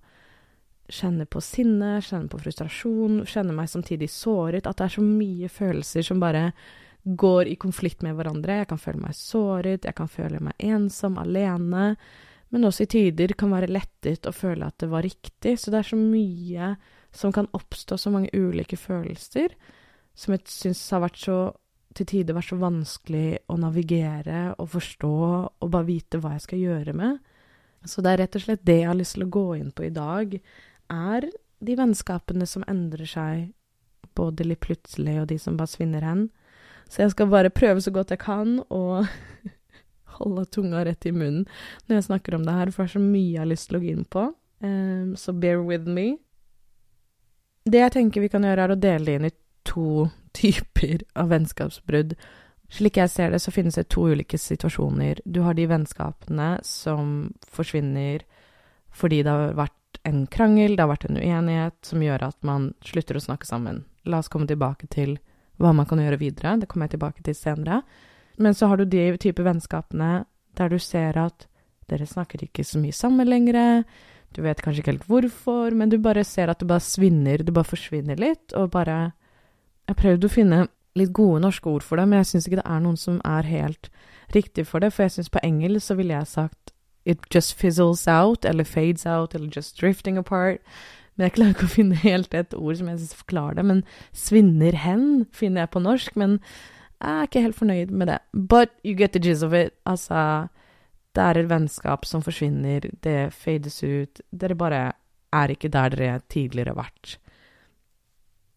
kjenne 0.93 1.27
på 1.29 1.43
sinne, 1.44 1.97
kjenne 2.05 2.31
på 2.31 2.41
frustrasjon, 2.41 3.23
kjenne 3.29 3.55
meg 3.56 3.71
samtidig 3.71 4.09
såret. 4.12 4.67
At 4.67 4.79
det 4.79 4.88
er 4.88 4.94
så 4.97 5.05
mye 5.05 5.50
følelser 5.53 6.06
som 6.06 6.23
bare 6.23 6.50
går 7.06 7.50
i 7.53 7.59
konflikt 7.61 8.03
med 8.03 8.17
hverandre. 8.19 8.61
Jeg 8.62 8.71
kan 8.73 8.83
føle 8.83 9.03
meg 9.03 9.19
såret, 9.19 9.87
jeg 9.87 9.97
kan 9.99 10.11
føle 10.11 10.41
meg 10.43 10.59
ensom, 10.59 11.19
alene. 11.23 11.93
Men 12.55 12.69
også 12.69 12.87
i 12.87 12.91
tider 12.91 13.35
kan 13.38 13.53
være 13.55 13.71
lettet 13.71 14.27
og 14.27 14.35
føle 14.35 14.67
at 14.67 14.79
det 14.83 14.91
var 14.91 15.06
riktig. 15.06 15.56
Så 15.59 15.73
det 15.75 15.83
er 15.83 15.91
så 15.91 15.99
mye 16.00 16.75
som 17.17 17.33
kan 17.33 17.49
oppstå, 17.56 17.99
så 17.99 18.12
mange 18.12 18.31
ulike 18.35 18.79
følelser 18.79 19.55
som 20.17 20.33
jeg 20.33 20.49
syns 20.49 20.83
har 20.94 21.05
vært 21.05 21.21
så 21.21 21.38
til 21.97 22.09
tider 22.09 22.37
vært 22.37 22.50
så 22.50 22.59
vanskelig 22.61 23.29
å 23.53 23.56
navigere 23.61 24.41
og 24.61 24.69
forstå 24.75 25.17
og 25.65 25.71
bare 25.73 25.88
vite 25.88 26.21
hva 26.21 26.35
jeg 26.35 26.44
skal 26.44 26.62
gjøre 26.62 26.94
med. 26.97 27.19
Så 27.87 28.03
det 28.05 28.12
er 28.12 28.23
rett 28.25 28.37
og 28.37 28.44
slett 28.44 28.65
det 28.67 28.81
jeg 28.83 28.91
har 28.91 28.99
lyst 28.99 29.17
til 29.17 29.27
å 29.27 29.33
gå 29.33 29.47
inn 29.56 29.71
på 29.73 29.87
i 29.87 29.94
dag, 29.94 30.35
er 30.93 31.29
de 31.65 31.77
vennskapene 31.79 32.47
som 32.49 32.65
endrer 32.69 33.09
seg, 33.09 33.53
både 34.17 34.47
litt 34.47 34.62
plutselig 34.65 35.19
og 35.23 35.31
de 35.31 35.38
som 35.41 35.56
bare 35.59 35.73
svinner 35.73 36.05
hen. 36.05 36.27
Så 36.88 37.03
jeg 37.03 37.15
skal 37.15 37.31
bare 37.33 37.53
prøve 37.53 37.83
så 37.83 37.93
godt 37.94 38.12
jeg 38.15 38.23
kan 38.23 38.61
å 38.73 39.03
holde 40.19 40.47
tunga 40.53 40.85
rett 40.87 41.09
i 41.09 41.12
munnen 41.12 41.44
når 41.87 41.99
jeg 41.99 42.09
snakker 42.11 42.37
om 42.37 42.47
det 42.47 42.55
her, 42.56 42.73
for 42.73 42.85
det 42.85 42.91
er 42.91 42.97
så 42.97 43.03
mye 43.03 43.33
jeg 43.33 43.43
har 43.43 43.50
lyst 43.50 43.71
til 43.71 43.79
å 43.79 43.83
gå 43.83 43.91
inn 43.93 44.06
på. 44.09 44.29
Um, 44.65 45.17
så 45.19 45.35
bear 45.37 45.61
with 45.65 45.88
me. 45.88 46.17
Det 47.67 47.83
jeg 47.83 47.97
tenker 47.97 48.23
vi 48.23 48.31
kan 48.33 48.47
gjøre, 48.47 48.69
er 48.69 48.75
å 48.77 48.81
dele 48.81 49.05
det 49.09 49.19
inn 49.19 49.29
i 49.29 49.35
to 49.67 50.09
typer 50.37 51.03
av 51.19 51.33
vennskapsbrudd. 51.35 52.17
Slik 52.73 52.99
jeg 52.99 53.11
ser 53.12 53.31
det, 53.31 53.41
så 53.43 53.53
finnes 53.55 53.77
det 53.79 53.88
to 53.94 54.09
ulike 54.11 54.38
situasjoner. 54.38 55.21
Du 55.25 55.43
har 55.47 55.55
de 55.55 55.69
vennskapene 55.71 56.56
som 56.67 57.33
forsvinner 57.53 58.25
fordi 58.97 59.21
det 59.23 59.33
har 59.33 59.53
vært 59.59 59.75
en 60.06 60.26
krangel, 60.31 60.76
det 60.76 60.85
har 60.85 60.93
vært 60.93 61.08
en 61.08 61.19
uenighet 61.19 61.76
som 61.87 62.03
gjør 62.03 62.29
at 62.29 62.38
man 62.47 62.70
slutter 62.87 63.19
å 63.19 63.25
snakke 63.25 63.49
sammen. 63.49 63.82
La 64.06 64.20
oss 64.23 64.31
komme 64.31 64.47
tilbake 64.47 64.87
til 64.93 65.17
hva 65.58 65.73
man 65.75 65.88
kan 65.88 66.00
gjøre 66.03 66.20
videre. 66.20 66.56
Det 66.61 66.69
kommer 66.70 66.87
jeg 66.87 66.97
tilbake 66.97 67.25
til 67.26 67.37
senere. 67.37 67.81
Men 68.38 68.55
så 68.55 68.69
har 68.70 68.79
du 68.79 68.87
de 68.87 69.08
type 69.20 69.43
vennskapene 69.43 70.26
der 70.56 70.73
du 70.73 70.79
ser 70.81 71.19
at 71.20 71.49
dere 71.91 72.06
snakker 72.08 72.44
ikke 72.47 72.64
så 72.67 72.81
mye 72.82 72.94
sammen 72.94 73.29
lenger. 73.29 73.85
Du 74.37 74.43
vet 74.44 74.61
kanskje 74.62 74.82
ikke 74.82 74.94
helt 74.94 75.08
hvorfor, 75.11 75.75
men 75.75 75.91
du 75.91 75.99
bare 76.03 76.25
ser 76.25 76.52
at 76.52 76.61
det 76.61 76.69
bare 76.70 76.85
svinner, 76.85 77.43
det 77.43 77.55
bare 77.55 77.69
forsvinner 77.69 78.19
litt, 78.20 78.52
og 78.55 78.73
bare 78.75 78.99
jeg 79.87 79.94
har 79.94 80.00
prøvd 80.02 80.26
å 80.26 80.32
finne 80.32 80.62
litt 80.99 81.12
gode 81.14 81.43
norske 81.44 81.70
ord 81.70 81.85
for 81.87 82.00
det, 82.00 82.09
men 82.09 82.23
jeg 82.23 82.31
syns 82.32 82.49
ikke 82.49 82.59
det 82.59 82.70
er 82.73 82.81
noen 82.82 82.97
som 82.99 83.20
er 83.25 83.47
helt 83.47 83.91
riktig 84.35 84.67
for 84.67 84.82
det. 84.82 84.91
For 84.94 85.06
jeg 85.06 85.17
syns 85.17 85.31
på 85.32 85.43
engelsk 85.47 85.87
så 85.87 85.99
ville 85.99 86.17
jeg 86.17 86.31
sagt 86.31 86.75
it 87.06 87.23
just 87.31 87.55
fizzles 87.55 88.06
out, 88.08 88.44
eller 88.44 88.64
fades 88.64 89.06
out, 89.06 89.35
eller 89.35 89.49
just 89.56 89.79
drifting 89.81 90.19
apart. 90.19 90.61
Men 91.17 91.29
jeg 91.29 91.37
klarer 91.38 91.55
ikke 91.55 91.69
å 91.69 91.73
finne 91.73 92.00
helt 92.03 92.35
et 92.37 92.55
ord 92.56 92.76
som 92.76 92.91
jeg 92.91 93.00
syns 93.00 93.20
forklarer 93.23 93.61
det. 93.61 93.64
Men 93.70 93.85
svinner 94.12 94.76
hen 94.82 95.06
finner 95.32 95.64
jeg 95.64 95.73
på 95.73 95.82
norsk, 95.85 96.19
men 96.20 96.38
jeg 97.00 97.12
er 97.12 97.29
ikke 97.29 97.44
helt 97.47 97.58
fornøyd 97.61 97.93
med 97.93 98.11
det. 98.12 98.19
But 98.35 98.75
you 98.82 98.97
get 98.99 99.14
the 99.14 99.23
gist 99.23 99.47
of 99.47 99.55
it. 99.56 99.73
Altså, 99.88 100.49
det 101.17 101.25
er 101.25 101.41
et 101.41 101.50
vennskap 101.50 102.05
som 102.08 102.25
forsvinner, 102.25 102.91
det 103.05 103.20
fades 103.32 103.79
ut. 103.85 104.20
Dere 104.32 104.59
bare 104.59 104.82
er 105.37 105.52
ikke 105.52 105.73
der 105.73 105.94
dere 105.94 106.19
tidligere 106.32 106.75
har 106.75 106.82
vært. 106.85 107.17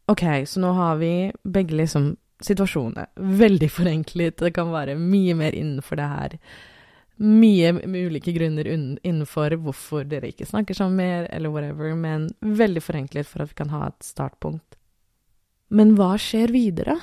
OK, 0.10 0.26
så 0.50 0.60
nå 0.64 0.74
har 0.74 0.98
vi 1.00 1.14
begge 1.46 1.78
liksom 1.78 2.16
situasjoner. 2.44 3.12
Veldig 3.16 3.70
forenklet. 3.72 4.40
Det 4.42 4.52
kan 4.56 4.72
være 4.74 4.98
mye 5.00 5.36
mer 5.38 5.56
innenfor 5.56 6.00
det 6.00 6.10
her. 6.10 6.38
Mye 7.20 7.74
med 7.76 8.06
ulike 8.08 8.32
grunner 8.32 8.68
innenfor 8.72 9.58
hvorfor 9.60 10.06
dere 10.08 10.30
ikke 10.32 10.48
snakker 10.48 10.78
sammen 10.78 11.02
mer, 11.02 11.26
eller 11.36 11.52
whatever, 11.52 11.92
men 11.96 12.30
veldig 12.40 12.84
forenklet 12.84 13.28
for 13.28 13.44
at 13.44 13.52
vi 13.52 13.58
kan 13.60 13.74
ha 13.74 13.90
et 13.90 14.06
startpunkt. 14.08 14.78
Men 15.70 15.98
hva 15.98 16.14
skjer 16.18 16.54
videre? 16.56 16.96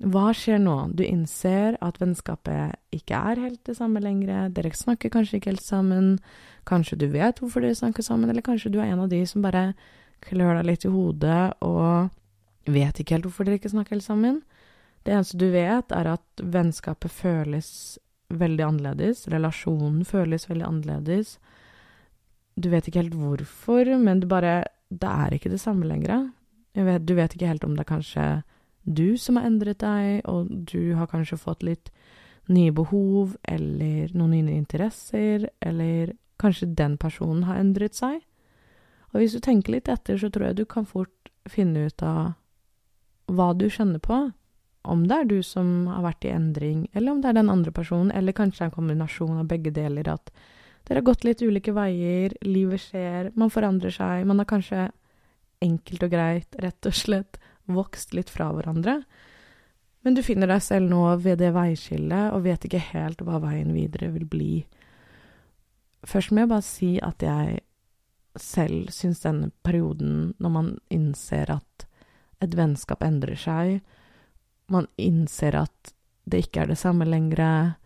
Hva 0.00 0.30
skjer 0.36 0.58
nå? 0.60 0.76
Du 0.96 1.04
innser 1.04 1.76
at 1.84 2.00
vennskapet 2.00 2.76
ikke 2.96 3.16
er 3.16 3.42
helt 3.44 3.60
det 3.68 3.76
samme 3.78 4.00
lenger. 4.00 4.48
Dere 4.56 4.72
snakker 4.76 5.12
kanskje 5.12 5.38
ikke 5.38 5.52
helt 5.52 5.64
sammen. 5.64 6.16
Kanskje 6.68 6.98
du 7.00 7.06
vet 7.12 7.40
hvorfor 7.40 7.64
dere 7.64 7.76
snakker 7.76 8.04
sammen, 8.04 8.32
eller 8.32 8.44
kanskje 8.44 8.72
du 8.72 8.80
er 8.80 8.90
en 8.90 9.04
av 9.04 9.12
de 9.12 9.20
som 9.28 9.44
bare 9.44 9.70
klør 10.24 10.58
deg 10.58 10.68
litt 10.70 10.88
i 10.88 10.92
hodet 10.92 11.40
og 11.64 12.08
vet 12.72 12.98
ikke 12.98 13.16
helt 13.18 13.28
hvorfor 13.28 13.46
dere 13.46 13.60
ikke 13.60 13.72
snakker 13.72 13.96
helt 13.96 14.08
sammen. 14.08 14.40
Det 15.06 15.14
eneste 15.14 15.38
du 15.38 15.46
vet, 15.52 15.92
er 15.94 16.08
at 16.16 16.42
vennskapet 16.42 17.12
føles 17.14 17.68
veldig 18.28 18.64
annerledes. 18.64 19.26
Relasjonen 19.32 20.04
føles 20.04 20.48
veldig 20.50 20.66
annerledes. 20.66 21.36
Du 22.56 22.70
vet 22.72 22.88
ikke 22.88 23.02
helt 23.04 23.16
hvorfor, 23.18 23.96
men 23.98 24.20
det 24.20 24.28
bare 24.28 24.64
Det 24.88 25.08
er 25.08 25.34
ikke 25.34 25.50
det 25.50 25.60
samme 25.60 25.84
lenger. 25.84 26.30
Vet, 26.74 27.06
du 27.06 27.14
vet 27.14 27.34
ikke 27.34 27.48
helt 27.48 27.64
om 27.64 27.74
det 27.74 27.80
er 27.80 27.94
kanskje 27.94 28.42
du 28.86 29.16
som 29.18 29.36
har 29.36 29.46
endret 29.48 29.80
deg, 29.80 30.20
og 30.30 30.46
du 30.70 30.94
har 30.94 31.08
kanskje 31.10 31.36
fått 31.36 31.64
litt 31.66 31.90
nye 32.46 32.70
behov, 32.70 33.34
eller 33.42 34.14
noen 34.14 34.46
nye 34.46 34.60
interesser, 34.60 35.48
eller 35.60 36.14
kanskje 36.38 36.70
den 36.78 36.96
personen 36.96 37.42
har 37.48 37.58
endret 37.58 37.98
seg. 37.98 38.20
Og 39.10 39.18
hvis 39.20 39.34
du 39.34 39.40
tenker 39.40 39.74
litt 39.74 39.88
etter, 39.88 40.18
så 40.18 40.30
tror 40.30 40.48
jeg 40.48 40.60
du 40.60 40.64
kan 40.70 40.86
fort 40.86 41.30
finne 41.50 41.88
ut 41.88 42.02
av 42.02 42.36
hva 43.26 43.52
du 43.58 43.66
kjenner 43.66 43.98
på. 43.98 44.28
Om 44.86 45.06
det 45.10 45.16
er 45.16 45.30
du 45.30 45.38
som 45.42 45.88
har 45.90 46.04
vært 46.04 46.26
i 46.28 46.32
endring, 46.34 46.84
eller 46.94 47.12
om 47.12 47.22
det 47.22 47.30
er 47.30 47.40
den 47.40 47.50
andre 47.50 47.72
personen, 47.74 48.12
eller 48.14 48.36
kanskje 48.36 48.68
en 48.68 48.74
kombinasjon 48.74 49.40
av 49.40 49.48
begge 49.50 49.72
deler, 49.74 50.08
at 50.12 50.30
dere 50.86 51.00
har 51.00 51.08
gått 51.08 51.26
litt 51.26 51.42
ulike 51.42 51.74
veier, 51.74 52.36
livet 52.46 52.84
skjer, 52.84 53.32
man 53.34 53.50
forandrer 53.50 53.94
seg, 53.94 54.22
man 54.28 54.38
har 54.42 54.48
kanskje 54.50 54.88
enkelt 55.64 56.06
og 56.06 56.12
greit, 56.12 56.58
rett 56.62 56.86
og 56.86 56.94
slett, 56.94 57.40
vokst 57.66 58.14
litt 58.14 58.30
fra 58.30 58.52
hverandre. 58.54 59.00
Men 60.06 60.14
du 60.14 60.22
finner 60.22 60.46
deg 60.46 60.62
selv 60.62 60.86
nå 60.86 61.02
ved 61.18 61.40
det 61.42 61.50
veiskillet, 61.56 62.30
og 62.30 62.44
vet 62.46 62.68
ikke 62.68 62.84
helt 62.92 63.24
hva 63.26 63.40
veien 63.42 63.72
videre 63.74 64.12
vil 64.14 64.28
bli. 64.30 64.52
Først 66.06 66.30
må 66.30 66.44
jeg 66.44 66.52
bare 66.52 66.62
si 66.62 66.92
at 67.02 67.24
jeg 67.26 67.58
selv 68.38 68.92
syns 68.94 69.24
denne 69.24 69.50
perioden, 69.66 70.36
når 70.38 70.52
man 70.54 70.72
innser 70.92 71.50
at 71.56 71.86
et 72.44 72.54
vennskap 72.54 73.02
endrer 73.02 73.38
seg, 73.40 73.80
man 74.72 74.88
innser 74.96 75.56
at 75.62 75.92
det 76.26 76.46
ikke 76.46 76.64
er 76.64 76.72
det 76.72 76.78
samme 76.80 77.06
lenger, 77.06 77.76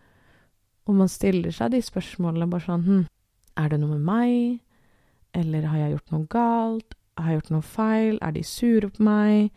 og 0.89 0.97
man 0.97 1.11
stiller 1.11 1.53
seg 1.53 1.75
de 1.75 1.81
spørsmålene 1.85 2.49
bare 2.49 2.65
sånn 2.65 2.85
hm, 2.87 3.03
er 3.61 3.69
det 3.69 3.81
noe 3.81 3.97
med 3.97 4.07
meg, 4.07 4.61
eller 5.37 5.67
har 5.69 5.83
jeg 5.83 5.93
gjort 5.95 6.15
noe 6.15 6.29
galt, 6.31 6.95
har 7.19 7.29
jeg 7.29 7.41
gjort 7.41 7.53
noe 7.53 7.67
feil, 7.67 8.17
er 8.21 8.33
de 8.35 8.43
sure 8.47 8.89
på 8.89 9.05
meg, 9.05 9.51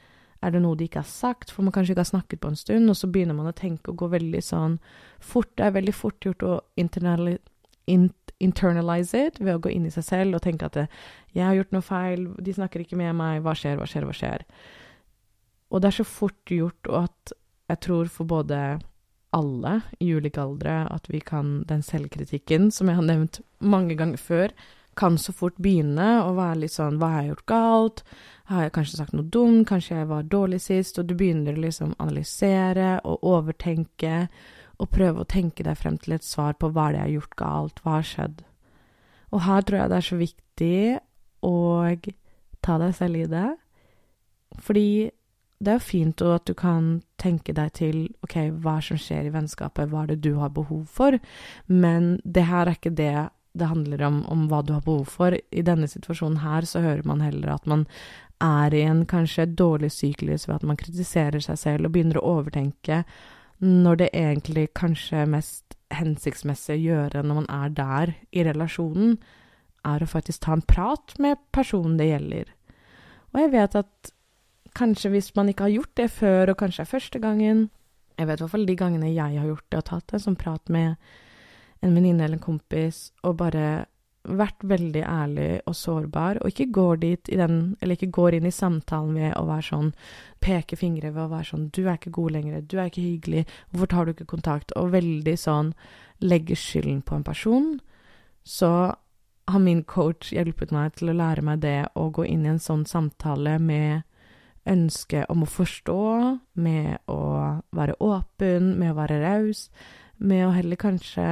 er 0.44 0.52
det 0.52 0.60
noe 0.60 0.76
de 0.76 0.84
ikke 0.84 1.00
har 1.00 1.08
sagt, 1.08 1.50
for 1.50 1.64
man 1.64 1.72
kanskje 1.72 1.94
ikke 1.94 2.04
har 2.04 2.12
snakket 2.12 2.42
på 2.42 2.52
en 2.52 2.60
stund, 2.60 2.92
og 2.92 2.98
så 2.98 3.08
begynner 3.08 3.36
man 3.38 3.48
å 3.48 3.56
tenke 3.56 3.92
og 3.92 4.02
gå 4.02 4.10
veldig 4.12 4.42
sånn 4.44 4.76
fort, 5.24 5.48
det 5.56 5.68
er 5.68 5.76
veldig 5.78 5.96
fort 5.96 6.28
gjort 6.28 6.44
å 6.44 6.60
internali 6.80 7.38
internalize 8.40 9.18
it 9.28 9.36
ved 9.42 9.58
å 9.58 9.60
gå 9.60 9.68
inn 9.74 9.84
i 9.84 9.90
seg 9.92 10.06
selv 10.06 10.36
og 10.36 10.42
tenke 10.42 10.64
at 10.64 10.88
'jeg 11.34 11.44
har 11.44 11.54
gjort 11.54 11.72
noe 11.72 11.82
feil, 11.82 12.34
de 12.40 12.52
snakker 12.52 12.80
ikke 12.80 12.96
med 12.96 13.14
meg, 13.14 13.42
hva 13.42 13.52
skjer, 13.52 13.76
hva 13.76 13.86
skjer, 13.86 14.04
hva 14.04 14.12
skjer?' 14.12 14.44
Og 15.74 15.82
det 15.82 15.90
er 15.90 15.98
så 15.98 16.06
fort 16.06 16.50
gjort, 16.50 16.86
og 16.86 17.08
at 17.08 17.34
jeg 17.72 17.80
tror 17.82 18.10
for 18.12 18.28
både 18.30 18.58
alle 19.34 19.72
i 19.98 20.12
ulike 20.14 20.38
aldre 20.38 20.84
at 20.86 21.08
vi 21.10 21.18
kan 21.18 21.64
Den 21.66 21.82
selvkritikken, 21.82 22.70
som 22.70 22.88
jeg 22.88 23.00
har 23.00 23.06
nevnt 23.08 23.40
mange 23.58 23.96
ganger 23.98 24.20
før, 24.20 24.52
kan 24.94 25.18
så 25.18 25.32
fort 25.34 25.56
begynne 25.58 26.20
å 26.22 26.34
være 26.36 26.60
litt 26.62 26.74
sånn 26.76 27.00
Hva 27.00 27.08
har 27.10 27.22
jeg 27.22 27.32
gjort 27.32 27.46
galt? 27.50 28.02
Har 28.46 28.62
jeg 28.62 28.74
kanskje 28.76 29.00
sagt 29.00 29.16
noe 29.16 29.26
dumt? 29.26 29.66
Kanskje 29.66 29.96
jeg 29.98 30.10
var 30.12 30.28
dårlig 30.30 30.60
sist? 30.62 31.00
Og 31.00 31.08
du 31.08 31.16
begynner 31.18 31.56
å 31.56 31.64
liksom 31.64 31.96
analysere 31.98 33.00
og 33.02 33.26
overtenke 33.26 34.28
og 34.78 34.90
prøve 34.94 35.22
å 35.22 35.30
tenke 35.30 35.66
deg 35.66 35.78
frem 35.78 35.98
til 35.98 36.14
et 36.16 36.26
svar 36.26 36.54
på 36.58 36.70
hva 36.70 36.90
det 36.92 37.00
er 37.00 37.00
jeg 37.00 37.04
har 37.08 37.16
gjort 37.16 37.36
galt, 37.40 37.82
hva 37.82 37.96
har 37.98 38.06
skjedd? 38.06 38.40
Og 39.34 39.42
her 39.48 39.66
tror 39.66 39.80
jeg 39.80 39.90
det 39.90 39.98
er 39.98 40.08
så 40.08 40.18
viktig 40.20 40.78
å 41.46 41.54
ta 42.64 42.78
deg 42.80 42.96
selv 42.96 43.20
i 43.20 43.28
det, 43.30 43.48
fordi 44.62 44.88
det 45.62 45.70
er 45.70 45.78
jo 45.78 45.86
fint 45.86 46.22
at 46.26 46.46
du 46.48 46.54
kan 46.58 46.98
tenke 47.20 47.54
deg 47.56 47.72
til 47.78 48.00
ok, 48.26 48.36
hva 48.64 48.80
som 48.84 48.98
skjer 49.00 49.28
i 49.28 49.32
vennskapet, 49.34 49.88
hva 49.90 50.04
er 50.04 50.12
det 50.14 50.22
du 50.26 50.34
har 50.40 50.52
behov 50.54 50.84
for, 50.90 51.16
men 51.70 52.18
det 52.24 52.46
her 52.50 52.68
er 52.68 52.78
ikke 52.78 52.94
det 52.98 53.14
det 53.54 53.68
handler 53.70 54.02
om, 54.02 54.24
om 54.26 54.48
hva 54.50 54.64
du 54.66 54.72
har 54.74 54.82
behov 54.82 55.06
for. 55.14 55.36
I 55.54 55.62
denne 55.62 55.86
situasjonen 55.86 56.40
her 56.42 56.66
så 56.66 56.82
hører 56.82 57.04
man 57.06 57.22
heller 57.22 57.52
at 57.54 57.68
man 57.70 57.84
er 58.42 58.74
i 58.74 58.82
en 58.82 59.04
kanskje 59.06 59.46
dårlig 59.54 59.92
syklus 59.94 60.48
ved 60.48 60.56
at 60.56 60.66
man 60.66 60.78
kritiserer 60.80 61.38
seg 61.44 61.60
selv 61.60 61.86
og 61.86 61.94
begynner 61.94 62.18
å 62.18 62.40
overtenke 62.40 63.04
når 63.62 64.00
det 64.00 64.10
egentlig 64.10 64.66
kanskje 64.74 65.22
mest 65.30 65.76
hensiktsmessig 65.94 66.74
å 66.74 66.82
gjøre 66.82 67.22
når 67.22 67.38
man 67.38 67.48
er 67.52 67.72
der 67.76 68.12
i 68.34 68.42
relasjonen, 68.44 69.16
er 69.86 70.02
å 70.02 70.10
faktisk 70.10 70.42
ta 70.44 70.56
en 70.56 70.66
prat 70.66 71.14
med 71.22 71.38
personen 71.54 71.98
det 72.00 72.10
gjelder. 72.10 72.50
Og 73.32 73.40
jeg 73.42 73.52
vet 73.54 73.78
at 73.78 74.12
kanskje 74.74 75.10
hvis 75.14 75.32
man 75.36 75.48
ikke 75.48 75.68
har 75.68 75.76
gjort 75.76 75.94
det 75.96 76.10
før, 76.10 76.52
og 76.52 76.60
kanskje 76.60 76.84
er 76.84 76.90
første 76.90 77.18
gangen 77.22 77.70
Jeg 78.18 78.28
vet 78.28 78.38
i 78.38 78.42
hvert 78.44 78.50
fall 78.52 78.66
de 78.66 78.76
gangene 78.78 79.08
jeg 79.10 79.40
har 79.40 79.46
gjort 79.48 79.64
det, 79.70 79.78
og 79.78 79.84
tatt 79.88 80.12
en 80.14 80.22
sånn 80.22 80.36
prat 80.38 80.70
med 80.70 80.94
en 81.82 81.94
venninne 81.96 82.22
eller 82.22 82.38
en 82.38 82.44
kompis, 82.44 83.10
og 83.26 83.40
bare 83.40 83.86
vært 84.24 84.62
veldig 84.64 85.02
ærlig 85.02 85.48
og 85.66 85.74
sårbar, 85.76 86.38
og 86.40 86.52
ikke 86.52 86.70
går 86.72 87.00
dit 87.02 87.28
i 87.28 87.36
den 87.36 87.76
Eller 87.80 87.98
ikke 87.98 88.14
går 88.14 88.34
inn 88.38 88.46
i 88.46 88.54
samtalen 88.54 89.14
ved 89.18 89.34
å 89.36 89.44
være 89.48 89.66
sånn 89.68 89.90
Peke 90.40 90.76
fingre 90.80 91.10
ved 91.12 91.24
å 91.26 91.28
være 91.28 91.50
sånn 91.50 91.70
'Du 91.70 91.88
er 91.88 91.98
ikke 91.98 92.10
god 92.10 92.30
lenger. 92.32 92.60
Du 92.60 92.78
er 92.78 92.86
ikke 92.86 93.04
hyggelig. 93.04 93.46
Hvorfor 93.70 93.86
tar 93.86 94.04
du 94.04 94.12
ikke 94.12 94.32
kontakt?' 94.36 94.72
Og 94.76 94.92
veldig 94.92 95.36
sånn 95.38 95.74
legge 96.20 96.56
skylden 96.56 97.02
på 97.02 97.16
en 97.16 97.24
person. 97.24 97.80
Så 98.44 98.94
har 99.48 99.58
min 99.58 99.82
coach 99.84 100.32
hjulpet 100.32 100.72
meg 100.72 100.94
til 100.94 101.08
å 101.08 101.16
lære 101.16 101.42
meg 101.42 101.60
det 101.60 101.88
å 101.94 102.10
gå 102.10 102.24
inn 102.24 102.46
i 102.46 102.48
en 102.48 102.58
sånn 102.58 102.86
samtale 102.86 103.58
med 103.58 104.02
ønske 104.70 105.24
om 105.28 105.44
å 105.44 105.50
forstå, 105.50 106.04
med 106.54 107.10
å 107.10 107.20
være 107.74 107.98
åpen, 108.00 108.74
med 108.78 108.92
å 108.92 108.98
være 108.98 109.20
raus, 109.22 109.68
med 110.16 110.46
å 110.46 110.54
heller 110.54 110.80
kanskje 110.80 111.28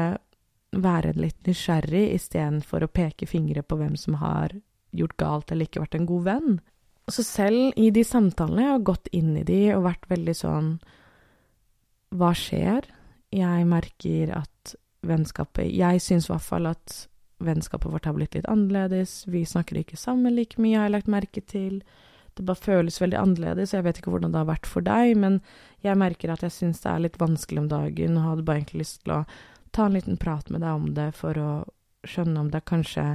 være 0.73 1.13
litt 1.19 1.47
nysgjerrig 1.47 2.13
istedenfor 2.17 2.85
å 2.85 2.93
peke 2.93 3.29
fingre 3.29 3.63
på 3.63 3.77
hvem 3.81 3.97
som 4.01 4.17
har 4.21 4.55
gjort 4.93 5.17
galt 5.21 5.53
eller 5.53 5.69
ikke 5.69 5.85
vært 5.85 5.99
en 5.99 6.09
god 6.09 6.25
venn. 6.29 6.59
Så 7.11 7.25
selv 7.27 7.77
i 7.81 7.91
de 7.93 8.05
samtalene 8.07 8.67
jeg 8.67 8.75
har 8.77 8.85
gått 8.87 9.09
inn 9.17 9.35
i 9.37 9.47
de 9.47 9.63
og 9.75 9.87
vært 9.89 10.05
veldig 10.13 10.35
sånn 10.39 10.69
Hva 12.15 12.31
skjer? 12.37 12.87
Jeg 13.33 13.65
merker 13.67 14.35
at 14.37 14.75
vennskapet 15.03 15.73
Jeg 15.73 16.03
syns 16.05 16.29
i 16.29 16.33
hvert 16.35 16.47
fall 16.47 16.69
at 16.71 16.99
vennskapet 17.43 17.91
vårt 17.91 18.07
har 18.07 18.15
blitt 18.15 18.37
litt 18.37 18.47
annerledes. 18.47 19.25
Vi 19.27 19.43
snakker 19.49 19.81
ikke 19.81 19.99
sammen 19.99 20.37
like 20.37 20.61
mye, 20.63 20.77
har 20.79 20.87
jeg 20.87 20.95
lagt 20.95 21.11
merke 21.11 21.43
til. 21.43 21.81
Det 22.35 22.47
bare 22.49 22.65
føles 22.65 23.01
veldig 23.03 23.19
annerledes. 23.21 23.75
Jeg 23.75 23.85
vet 23.85 24.01
ikke 24.01 24.13
hvordan 24.15 24.33
det 24.33 24.41
har 24.41 24.49
vært 24.49 24.69
for 24.69 24.85
deg, 24.87 25.15
men 25.21 25.41
jeg 25.85 26.01
merker 26.01 26.33
at 26.33 26.45
jeg 26.47 26.55
syns 26.55 26.81
det 26.85 26.91
er 26.93 27.05
litt 27.07 27.21
vanskelig 27.21 27.65
om 27.65 27.71
dagen, 27.73 28.17
og 28.17 28.29
hadde 28.29 28.47
bare 28.49 28.63
egentlig 28.63 28.85
lyst 28.87 29.03
til 29.03 29.17
å 29.19 29.23
ta 29.73 29.87
en 29.87 29.97
liten 29.97 30.19
prat 30.21 30.49
med 30.53 30.65
deg 30.65 30.81
om 30.81 30.91
det 30.97 31.11
for 31.17 31.39
å 31.41 31.53
skjønne 32.09 32.41
om 32.41 32.51
det 32.53 32.61
er 32.61 32.69
kanskje 32.69 33.07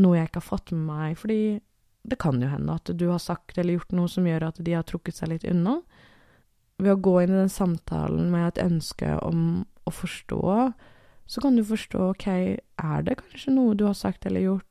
noe 0.00 0.16
jeg 0.16 0.28
ikke 0.28 0.40
har 0.42 0.48
fått 0.48 0.72
med 0.74 0.86
meg, 0.86 1.18
fordi 1.18 1.40
det 2.02 2.18
kan 2.20 2.40
jo 2.40 2.48
hende 2.48 2.76
at 2.78 2.90
du 2.96 3.08
har 3.10 3.20
sagt 3.22 3.58
eller 3.58 3.76
gjort 3.76 3.92
noe 3.96 4.08
som 4.08 4.26
gjør 4.26 4.48
at 4.48 4.60
de 4.64 4.76
har 4.76 4.86
trukket 4.88 5.18
seg 5.18 5.34
litt 5.34 5.44
unna. 5.48 5.80
Ved 6.80 6.94
å 6.94 7.02
gå 7.02 7.16
inn 7.20 7.34
i 7.34 7.42
den 7.42 7.52
samtalen 7.52 8.30
med 8.32 8.46
et 8.48 8.62
ønske 8.64 9.18
om 9.26 9.66
å 9.84 9.92
forstå, 9.92 10.40
så 11.30 11.42
kan 11.44 11.58
du 11.58 11.64
forstå 11.66 12.06
ok, 12.14 12.26
er 12.80 13.04
det 13.06 13.20
kanskje 13.20 13.54
noe 13.54 13.76
du 13.76 13.84
har 13.86 13.98
sagt 13.98 14.26
eller 14.26 14.46
gjort, 14.46 14.66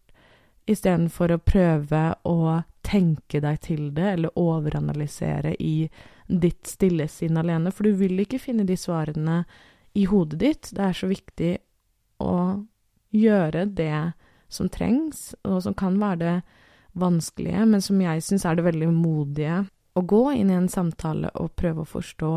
istedenfor 0.70 1.34
å 1.34 1.42
prøve 1.42 2.02
å 2.28 2.36
tenke 2.90 3.42
deg 3.44 3.60
til 3.66 3.90
det 3.96 4.08
eller 4.16 4.40
overanalysere 4.40 5.54
i 5.62 5.90
ditt 6.28 6.70
stille 6.70 7.08
sinn 7.10 7.38
alene, 7.38 7.72
for 7.74 7.86
du 7.86 7.98
vil 8.00 8.20
ikke 8.24 8.42
finne 8.42 8.66
de 8.66 8.78
svarene 8.78 9.44
i 9.98 10.06
hodet 10.10 10.40
ditt. 10.42 10.72
Det 10.74 10.86
er 10.86 10.98
så 10.98 11.10
viktig 11.10 11.52
å 12.22 12.36
gjøre 13.16 13.66
det 13.78 14.14
som 14.50 14.70
trengs, 14.70 15.34
og 15.46 15.62
som 15.66 15.76
kan 15.78 16.00
være 16.02 16.20
det 16.24 16.38
vanskelige, 17.00 17.66
men 17.70 17.82
som 17.86 18.02
jeg 18.02 18.24
syns 18.26 18.46
er 18.46 18.58
det 18.58 18.66
veldig 18.66 18.90
modige. 18.94 19.64
Å 19.98 20.02
gå 20.02 20.24
inn 20.38 20.52
i 20.52 20.58
en 20.58 20.70
samtale 20.72 21.32
og 21.38 21.56
prøve 21.60 21.84
å 21.84 21.90
forstå 21.90 22.34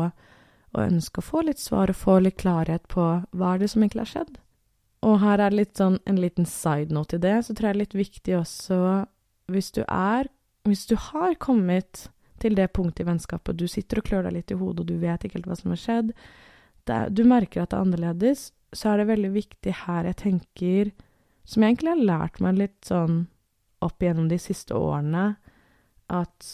og 0.73 0.81
ønske 0.81 1.21
å 1.21 1.25
få 1.25 1.43
litt 1.45 1.61
svar 1.61 1.91
og 1.91 1.97
få 1.97 2.17
litt 2.25 2.39
klarhet 2.41 2.85
på 2.89 3.05
hva 3.29 3.53
er 3.53 3.61
det 3.61 3.69
som 3.73 3.83
egentlig 3.83 4.05
har 4.05 4.13
skjedd. 4.13 4.37
Og 5.03 5.19
her 5.21 5.37
er 5.37 5.51
det 5.51 5.59
litt 5.59 5.77
sånn 5.77 5.99
en 6.09 6.21
liten 6.21 6.47
side 6.49 6.93
note 6.95 7.17
til 7.17 7.23
det, 7.25 7.35
så 7.45 7.53
tror 7.53 7.69
jeg 7.69 7.73
det 7.73 7.77
er 7.77 7.83
litt 7.83 7.99
viktig 7.99 8.37
også 8.39 8.79
hvis 9.51 9.73
du 9.75 9.83
er 9.83 10.29
Hvis 10.63 10.85
du 10.87 10.95
har 10.95 11.35
kommet 11.43 12.05
til 12.39 12.55
det 12.55 12.69
punktet 12.75 13.03
i 13.03 13.07
vennskapet, 13.07 13.51
og 13.51 13.59
du 13.59 13.67
sitter 13.67 13.99
og 13.99 14.07
klør 14.07 14.27
deg 14.27 14.37
litt 14.37 14.51
i 14.53 14.57
hodet, 14.59 14.83
og 14.83 14.91
du 14.91 14.99
vet 15.01 15.23
ikke 15.23 15.39
helt 15.39 15.49
hva 15.49 15.57
som 15.59 15.73
har 15.73 15.81
skjedd, 15.81 16.13
det, 16.87 16.99
du 17.15 17.23
merker 17.27 17.63
at 17.63 17.71
det 17.71 17.79
er 17.79 17.87
annerledes, 17.87 18.45
så 18.73 18.91
er 18.91 19.01
det 19.01 19.09
veldig 19.11 19.31
viktig 19.35 19.73
her 19.83 20.07
jeg 20.09 20.17
tenker 20.23 20.87
Som 21.45 21.61
jeg 21.61 21.73
egentlig 21.73 21.91
har 21.91 22.07
lært 22.07 22.39
meg 22.41 22.55
litt 22.57 22.87
sånn 22.87 23.25
opp 23.83 24.01
igjennom 24.01 24.29
de 24.31 24.39
siste 24.39 24.75
årene, 24.79 25.35
at 26.07 26.47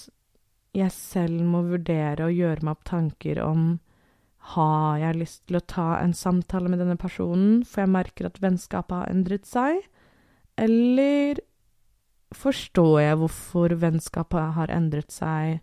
jeg 0.74 0.94
selv 0.94 1.44
må 1.46 1.62
vurdere 1.68 2.26
å 2.26 2.34
gjøre 2.34 2.66
meg 2.66 2.74
opp 2.74 2.88
tanker 2.90 3.42
om 3.44 3.68
har 4.56 4.98
jeg 4.98 5.20
lyst 5.20 5.44
til 5.46 5.60
å 5.60 5.66
ta 5.70 5.88
en 6.00 6.16
samtale 6.18 6.72
med 6.72 6.82
denne 6.82 6.98
personen, 6.98 7.62
for 7.62 7.84
jeg 7.84 7.94
merker 7.94 8.30
at 8.30 8.42
vennskapet 8.42 8.96
har 8.98 9.14
endret 9.14 9.46
seg? 9.46 9.84
Eller 10.58 11.42
forstår 12.36 13.02
jeg 13.02 13.18
hvorfor 13.22 13.74
vennskapet 13.82 14.54
har 14.56 14.72
endret 14.74 15.12
seg, 15.14 15.60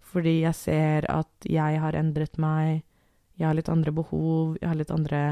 fordi 0.00 0.40
jeg 0.40 0.56
ser 0.56 1.08
at 1.12 1.48
jeg 1.48 1.80
har 1.82 1.96
endret 1.98 2.38
meg, 2.40 2.82
jeg 3.36 3.46
har 3.46 3.56
litt 3.58 3.68
andre 3.68 3.92
behov, 3.94 4.56
jeg 4.60 4.70
har 4.70 4.78
litt 4.78 4.92
andre 4.94 5.22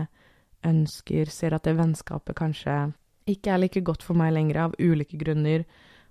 ønsker, 0.66 1.30
ser 1.32 1.56
at 1.56 1.64
det 1.66 1.76
vennskapet 1.78 2.36
kanskje 2.38 2.76
ikke 3.26 3.54
er 3.54 3.62
like 3.62 3.82
godt 3.82 4.04
for 4.06 4.18
meg 4.18 4.34
lenger 4.36 4.60
av 4.66 4.74
ulike 4.78 5.18
grunner. 5.18 5.64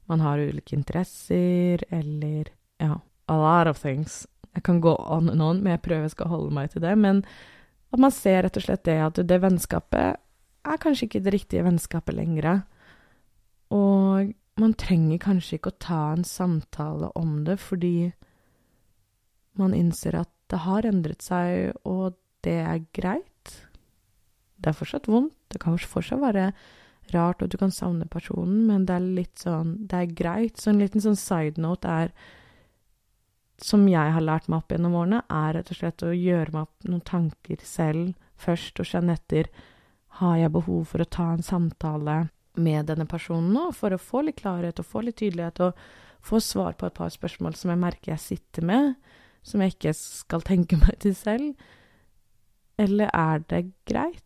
Man 0.09 0.21
har 0.21 0.41
ulike 0.41 0.75
interesser, 0.75 1.83
eller 1.93 2.49
ja, 2.81 2.97
a 3.31 3.37
lot 3.39 3.69
of 3.71 3.79
things. 3.79 4.25
Jeg 4.55 4.65
kan 4.67 4.81
gå 4.83 4.95
on 4.99 5.29
and 5.29 5.41
on, 5.41 5.61
men 5.63 5.75
jeg 5.75 5.83
prøver 5.85 6.07
jeg 6.07 6.15
skal 6.15 6.31
holde 6.31 6.53
meg 6.55 6.73
til 6.73 6.83
det. 6.83 6.95
Men 6.99 7.23
at 7.93 8.01
man 8.01 8.11
ser 8.11 8.43
rett 8.43 8.59
og 8.59 8.65
slett 8.65 8.83
det 8.87 8.97
at 8.99 9.21
det 9.27 9.41
vennskapet 9.43 10.19
er 10.65 10.81
kanskje 10.81 11.07
ikke 11.07 11.23
det 11.23 11.33
riktige 11.35 11.63
vennskapet 11.65 12.17
lenger. 12.17 12.63
Og 13.71 14.33
man 14.61 14.75
trenger 14.79 15.19
kanskje 15.19 15.57
ikke 15.57 15.73
å 15.73 15.81
ta 15.83 16.01
en 16.13 16.23
samtale 16.27 17.09
om 17.19 17.43
det, 17.47 17.57
fordi 17.59 18.13
man 19.59 19.75
innser 19.75 20.15
at 20.21 20.31
det 20.51 20.61
har 20.63 20.87
endret 20.87 21.25
seg, 21.25 21.75
og 21.83 22.15
det 22.45 22.59
er 22.61 22.83
greit. 22.95 23.53
Det 24.55 24.71
er 24.71 24.77
fortsatt 24.77 25.09
vondt, 25.11 25.35
det 25.51 25.61
kan 25.63 25.77
fortsatt 25.79 26.21
være 26.21 26.49
rart, 27.13 27.41
og 27.41 27.51
du 27.51 27.57
kan 27.57 27.73
savne 27.73 28.07
personen, 28.09 28.65
men 28.69 28.85
det 28.87 28.95
er 28.95 29.13
litt 29.19 29.43
sånn 29.43 29.75
Det 29.87 29.99
er 29.99 30.15
greit. 30.17 30.57
Så 30.57 30.71
en 30.71 30.81
liten 30.81 31.03
sånn 31.03 31.19
side 31.19 31.61
note 31.61 31.87
er 31.87 32.13
Som 33.61 33.87
jeg 33.87 34.11
har 34.11 34.21
lært 34.21 34.49
meg 34.49 34.63
opp 34.63 34.71
gjennom 34.71 34.95
årene, 34.99 35.21
er 35.29 35.53
rett 35.55 35.69
og 35.71 35.77
slett 35.77 36.03
å 36.03 36.11
gjøre 36.11 36.51
meg 36.51 36.61
opp 36.65 36.87
noen 36.89 37.03
tanker 37.05 37.61
selv 37.63 38.15
først, 38.35 38.79
og 38.79 38.89
kjenne 38.89 39.15
etter 39.15 39.51
Har 40.19 40.37
jeg 40.37 40.51
behov 40.51 40.87
for 40.91 41.03
å 41.03 41.09
ta 41.09 41.31
en 41.33 41.45
samtale 41.45 42.17
med 42.57 42.87
denne 42.89 43.05
personen 43.09 43.53
nå, 43.53 43.69
for 43.75 43.93
å 43.93 44.01
få 44.01 44.25
litt 44.25 44.39
klarhet 44.41 44.79
og 44.81 44.87
få 44.87 45.05
litt 45.05 45.19
tydelighet, 45.21 45.61
og 45.61 46.25
få 46.25 46.39
svar 46.41 46.73
på 46.79 46.87
et 46.87 46.97
par 46.97 47.11
spørsmål 47.13 47.55
som 47.57 47.71
jeg 47.71 47.81
merker 47.81 48.15
jeg 48.15 48.23
sitter 48.23 48.65
med? 48.65 48.95
som 49.45 49.61
jeg 49.61 49.75
ikke 49.75 49.93
skal 49.97 50.45
tenke 50.45 50.79
meg 50.83 50.99
til 51.03 51.15
selv? 51.17 51.53
Eller 52.81 53.11
er 53.13 53.45
det 53.47 53.63
greit 53.87 54.21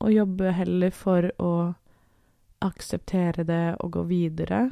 å 0.00 0.12
jobbe 0.12 0.52
heller 0.56 0.92
for 0.94 1.28
å 1.42 1.52
akseptere 2.64 3.44
det 3.48 3.76
og 3.84 3.96
gå 3.98 4.06
videre? 4.08 4.66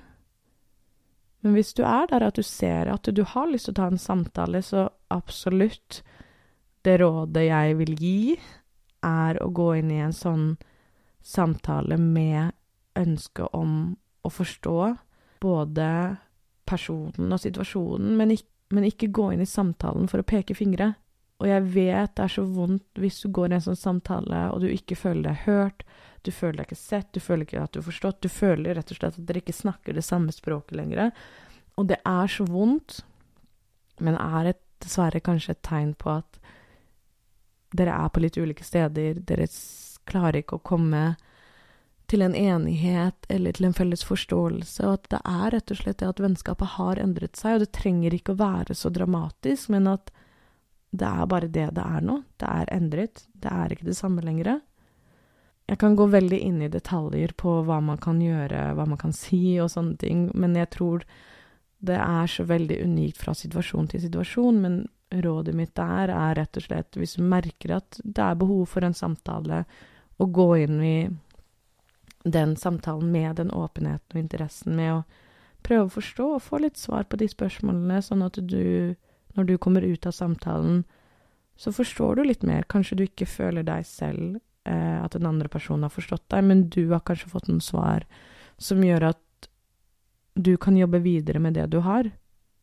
Men 1.44 1.56
hvis 1.58 1.75
du 1.76 1.82
er 1.84 2.08
der 2.08 2.25
at 2.25 2.38
du 2.38 2.44
ser 2.46 2.88
at 2.88 3.08
du 3.12 3.20
har 3.34 3.50
lyst 3.50 3.68
til 3.68 3.75
å 3.75 3.80
ta 3.82 3.88
en 3.92 4.00
samtale, 4.00 4.62
så 4.62 4.88
absolutt 5.12 6.02
Det 6.84 6.99
rådet 7.00 7.46
jeg 7.46 7.76
vil 7.78 7.94
gi, 7.96 8.34
er 9.00 9.38
å 9.40 9.46
gå 9.56 9.70
inn 9.78 9.88
i 9.88 10.02
en 10.04 10.12
sånn 10.12 10.42
samtale 11.25 11.99
med 12.00 12.52
ønske 13.00 13.47
om 13.57 13.95
å 14.25 14.31
forstå 14.31 14.78
både 15.43 15.88
personen 16.69 17.33
og 17.35 17.40
situasjonen, 17.43 18.14
men 18.16 18.37
ikke 18.37 18.54
men 18.75 18.87
ikke 18.88 19.12
gå 19.12 19.31
inn 19.33 19.43
i 19.45 19.49
samtalen 19.49 20.09
for 20.11 20.21
å 20.21 20.26
peke 20.26 20.57
fingre. 20.57 20.95
Og 21.43 21.49
jeg 21.50 21.66
vet 21.75 22.14
det 22.16 22.25
er 22.25 22.33
så 22.33 22.45
vondt 22.47 23.00
hvis 23.00 23.21
du 23.25 23.31
går 23.35 23.52
i 23.52 23.57
en 23.59 23.64
sånn 23.66 23.78
samtale, 23.78 24.47
og 24.54 24.62
du 24.62 24.69
ikke 24.71 24.99
føler 24.99 25.28
deg 25.28 25.43
hørt, 25.45 25.85
du 26.25 26.31
føler 26.33 26.62
deg 26.62 26.71
ikke 26.71 26.81
sett, 26.81 27.11
du 27.12 27.21
føler 27.21 27.45
ikke 27.45 27.64
at 27.64 27.75
du 27.75 27.81
har 27.83 27.88
forstått, 27.88 28.23
du 28.25 28.31
føler 28.33 28.78
rett 28.78 28.93
og 28.95 29.00
slett 29.00 29.19
at 29.19 29.26
dere 29.28 29.43
ikke 29.43 29.57
snakker 29.57 29.97
det 29.97 30.07
samme 30.07 30.33
språket 30.33 30.78
lenger. 30.78 31.12
Og 31.76 31.90
det 31.90 32.00
er 32.07 32.31
så 32.31 32.47
vondt, 32.49 33.02
men 34.00 34.16
er 34.19 34.54
et, 34.54 34.62
dessverre 34.83 35.23
kanskje 35.25 35.54
et 35.54 35.64
tegn 35.64 35.93
på 35.99 36.11
at 36.12 36.38
dere 37.75 37.95
er 37.99 38.11
på 38.14 38.23
litt 38.23 38.38
ulike 38.38 38.64
steder, 38.66 39.21
dere 39.26 39.47
klarer 40.11 40.42
ikke 40.42 40.58
å 40.58 40.66
komme 40.66 41.04
til 42.11 42.23
en 42.25 42.34
enighet 42.37 43.26
eller 43.32 43.56
til 43.56 43.70
en 43.70 43.76
felles 43.76 44.04
forståelse, 44.04 44.84
og 44.84 44.99
at 44.99 45.08
det 45.14 45.20
er 45.25 45.54
rett 45.54 45.73
og 45.73 45.80
slett 45.80 46.02
det 46.02 46.11
at 46.11 46.20
vennskapet 46.20 46.76
har 46.76 47.00
endret 47.00 47.40
seg, 47.40 47.56
og 47.56 47.64
det 47.64 47.73
trenger 47.76 48.16
ikke 48.16 48.34
å 48.34 48.42
være 48.42 48.76
så 48.76 48.92
dramatisk, 48.92 49.70
men 49.73 49.88
at 49.94 50.12
det 50.94 51.08
er 51.08 51.26
bare 51.30 51.50
det 51.50 51.70
det 51.75 51.82
er 51.82 52.04
nå. 52.06 52.20
Det 52.38 52.46
er 52.46 52.70
endret. 52.76 53.25
Det 53.32 53.50
er 53.50 53.73
ikke 53.75 53.88
det 53.88 53.96
samme 53.99 54.23
lenger. 54.23 54.61
Jeg 55.66 55.80
kan 55.80 55.96
gå 55.96 56.06
veldig 56.12 56.38
inn 56.38 56.61
i 56.62 56.70
detaljer 56.70 57.32
på 57.40 57.56
hva 57.66 57.80
man 57.82 57.99
kan 57.99 58.20
gjøre, 58.23 58.75
hva 58.76 58.84
man 58.87 59.00
kan 59.00 59.14
si 59.16 59.56
og 59.62 59.73
sånne 59.73 59.96
ting, 59.99 60.26
men 60.37 60.54
jeg 60.58 60.70
tror 60.76 61.06
det 61.84 61.96
er 61.99 62.28
så 62.30 62.44
veldig 62.49 62.78
unikt 62.84 63.18
fra 63.20 63.34
situasjon 63.37 63.88
til 63.90 64.04
situasjon. 64.04 64.61
Men 64.61 64.76
rådet 65.25 65.56
mitt 65.56 65.75
der 65.76 66.12
er 66.12 66.37
rett 66.38 66.61
og 66.61 66.66
slett, 66.68 67.00
hvis 67.00 67.16
du 67.18 67.25
merker 67.26 67.78
at 67.80 67.99
det 68.04 68.23
er 68.23 68.38
behov 68.38 68.68
for 68.76 68.87
en 68.87 68.96
samtale, 68.96 69.64
å 70.18 70.26
gå 70.30 70.49
inn 70.64 70.80
i 70.83 70.99
den 72.25 72.56
samtalen 72.56 73.11
med 73.12 73.37
den 73.37 73.50
åpenheten 73.50 74.16
og 74.16 74.21
interessen, 74.21 74.76
med 74.76 74.92
å 74.94 75.00
prøve 75.64 75.88
å 75.88 75.94
forstå 75.97 76.28
og 76.37 76.44
få 76.44 76.61
litt 76.64 76.80
svar 76.80 77.06
på 77.09 77.18
de 77.21 77.28
spørsmålene, 77.28 78.00
sånn 78.04 78.25
at 78.25 78.38
du, 78.40 78.94
når 79.37 79.49
du 79.49 79.56
kommer 79.59 79.85
ut 79.85 80.06
av 80.09 80.16
samtalen, 80.16 80.85
så 81.56 81.73
forstår 81.73 82.16
du 82.16 82.25
litt 82.28 82.42
mer. 82.42 82.66
Kanskje 82.68 82.99
du 82.99 83.04
ikke 83.06 83.28
føler 83.28 83.66
deg 83.66 83.87
selv, 83.87 84.40
eh, 84.66 84.99
at 85.00 85.14
den 85.14 85.28
andre 85.28 85.49
personen 85.49 85.87
har 85.87 85.94
forstått 85.94 86.26
deg, 86.33 86.44
men 86.44 86.66
du 86.68 86.88
har 86.92 87.04
kanskje 87.04 87.30
fått 87.30 87.49
noen 87.49 87.62
svar 87.62 88.09
som 88.59 88.83
gjør 88.85 89.11
at 89.12 89.49
du 90.35 90.56
kan 90.59 90.76
jobbe 90.76 90.99
videre 91.04 91.38
med 91.38 91.54
det 91.54 91.68
du 91.71 91.80
har. 91.85 92.11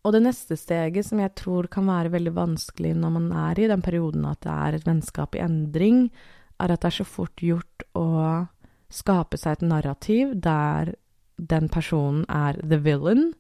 Og 0.01 0.15
det 0.15 0.24
neste 0.25 0.58
steget, 0.58 1.05
som 1.05 1.22
jeg 1.22 1.34
tror 1.38 1.70
kan 1.72 1.86
være 1.88 2.12
veldig 2.12 2.34
vanskelig 2.34 2.96
når 2.98 3.12
man 3.15 3.31
er 3.46 3.60
i 3.62 3.70
den 3.70 3.84
perioden 3.86 4.25
at 4.27 4.41
det 4.43 4.53
er 4.53 4.77
et 4.77 4.88
vennskap 4.88 5.38
i 5.38 5.43
endring, 5.46 6.08
er 6.62 6.74
at 6.74 6.84
det 6.84 6.91
er 6.91 7.00
så 7.01 7.08
fort 7.08 7.44
gjort 7.44 7.86
å 7.98 8.08
skape 8.91 9.39
seg 9.39 9.58
et 9.58 9.68
narrativ 9.68 10.34
der 10.44 10.96
den 11.41 11.70
personen 11.72 12.25
er 12.30 12.60
the 12.62 12.77
villain, 12.77 13.32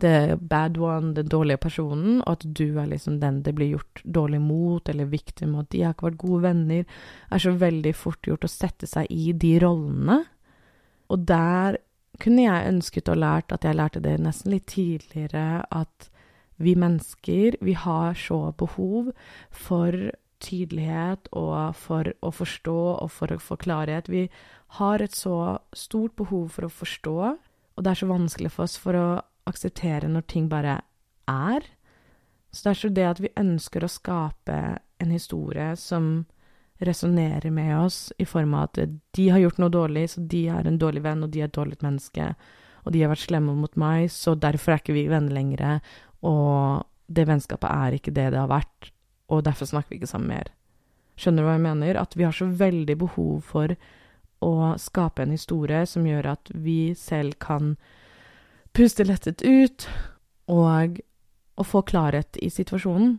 the 0.00 0.36
bad 0.40 0.76
one, 0.76 1.14
den 1.14 1.28
dårlige 1.28 1.60
personen, 1.62 2.20
og 2.24 2.32
at 2.36 2.46
du 2.58 2.78
er 2.78 2.90
liksom 2.90 3.20
den 3.20 3.42
det 3.46 3.54
blir 3.56 3.76
gjort 3.76 4.02
dårlig 4.04 4.40
mot, 4.40 4.88
eller 4.88 5.08
victim, 5.12 5.54
og 5.54 5.66
at 5.66 5.70
de 5.72 5.82
har 5.84 5.94
ikke 5.94 6.08
vært 6.10 6.22
gode 6.24 6.42
venner, 6.42 6.84
er 7.30 7.44
så 7.44 7.54
veldig 7.56 7.94
fort 7.96 8.26
gjort 8.26 8.44
å 8.44 8.52
sette 8.52 8.88
seg 8.90 9.08
i 9.10 9.32
de 9.32 9.54
rollene. 9.62 10.20
Og 11.12 11.24
der 11.28 11.78
kunne 12.20 12.46
jeg 12.46 12.68
ønsket 12.72 13.08
å 13.12 13.18
lært 13.18 13.52
at 13.52 13.64
jeg 13.64 13.76
lærte 13.76 14.02
det 14.04 14.16
nesten 14.20 14.54
litt 14.56 14.68
tidligere, 14.72 15.62
at 15.70 16.10
vi 16.56 16.72
mennesker, 16.78 17.58
vi 17.60 17.74
har 17.76 18.16
så 18.16 18.50
behov 18.56 19.12
for 19.52 19.92
tydelighet 20.46 21.30
og 21.36 21.76
for 21.78 22.08
å 22.22 22.32
forstå 22.34 22.76
og 22.94 23.10
for 23.12 23.34
å 23.34 23.40
få 23.42 23.58
klarhet. 23.60 24.10
Vi 24.12 24.26
har 24.78 25.02
et 25.02 25.14
så 25.14 25.58
stort 25.76 26.16
behov 26.18 26.50
for 26.54 26.68
å 26.68 26.72
forstå, 26.72 27.16
og 27.76 27.84
det 27.84 27.92
er 27.92 28.00
så 28.00 28.10
vanskelig 28.10 28.52
for 28.54 28.66
oss 28.66 28.76
for 28.80 28.98
å 28.98 29.08
akseptere 29.46 30.08
når 30.10 30.26
ting 30.30 30.48
bare 30.50 30.80
er. 31.30 31.66
Så 32.50 32.64
det 32.64 32.72
er 32.72 32.80
så 32.80 32.92
det 32.94 33.10
at 33.10 33.20
vi 33.22 33.34
ønsker 33.36 33.84
å 33.84 33.92
skape 33.92 34.60
en 35.02 35.12
historie 35.12 35.74
som 35.76 36.24
resonnerer 36.78 37.50
med 37.50 37.72
oss 37.78 38.12
i 38.20 38.26
form 38.28 38.54
av 38.56 38.68
at 38.68 38.80
de 39.16 39.28
har 39.32 39.40
gjort 39.40 39.60
noe 39.62 39.72
dårlig, 39.72 40.06
så 40.12 40.22
de 40.28 40.46
er 40.52 40.68
en 40.68 40.78
dårlig 40.80 41.02
venn, 41.04 41.24
og 41.24 41.32
de 41.32 41.42
er 41.42 41.48
et 41.48 41.56
dårlig 41.56 41.78
menneske, 41.84 42.34
og 42.84 42.92
de 42.92 43.02
har 43.02 43.12
vært 43.12 43.24
slemme 43.24 43.54
mot 43.56 43.78
meg, 43.80 44.10
så 44.12 44.36
derfor 44.38 44.74
er 44.74 44.82
ikke 44.82 44.96
vi 44.96 45.06
venner 45.10 45.36
lenger, 45.36 45.80
og 46.26 46.84
det 47.06 47.26
vennskapet 47.28 47.70
er 47.70 47.96
ikke 47.96 48.14
det 48.14 48.28
det 48.34 48.40
har 48.42 48.50
vært, 48.50 48.90
og 49.32 49.44
derfor 49.46 49.68
snakker 49.68 49.94
vi 49.94 50.00
ikke 50.00 50.10
sammen 50.10 50.32
mer. 50.34 50.52
Skjønner 51.16 51.42
du 51.42 51.48
hva 51.48 51.56
jeg 51.56 51.64
mener? 51.64 51.98
At 52.00 52.16
vi 52.16 52.26
har 52.26 52.36
så 52.36 52.46
veldig 52.46 52.96
behov 53.00 53.40
for 53.48 53.74
å 54.44 54.52
skape 54.78 55.24
en 55.24 55.32
historie 55.32 55.84
som 55.88 56.06
gjør 56.06 56.32
at 56.34 56.50
vi 56.52 56.94
selv 56.98 57.38
kan 57.42 57.74
puste 58.76 59.06
lettet 59.08 59.42
ut 59.42 59.88
og, 60.52 61.00
og 61.56 61.66
få 61.66 61.82
klarhet 61.88 62.36
i 62.44 62.50
situasjonen. 62.52 63.16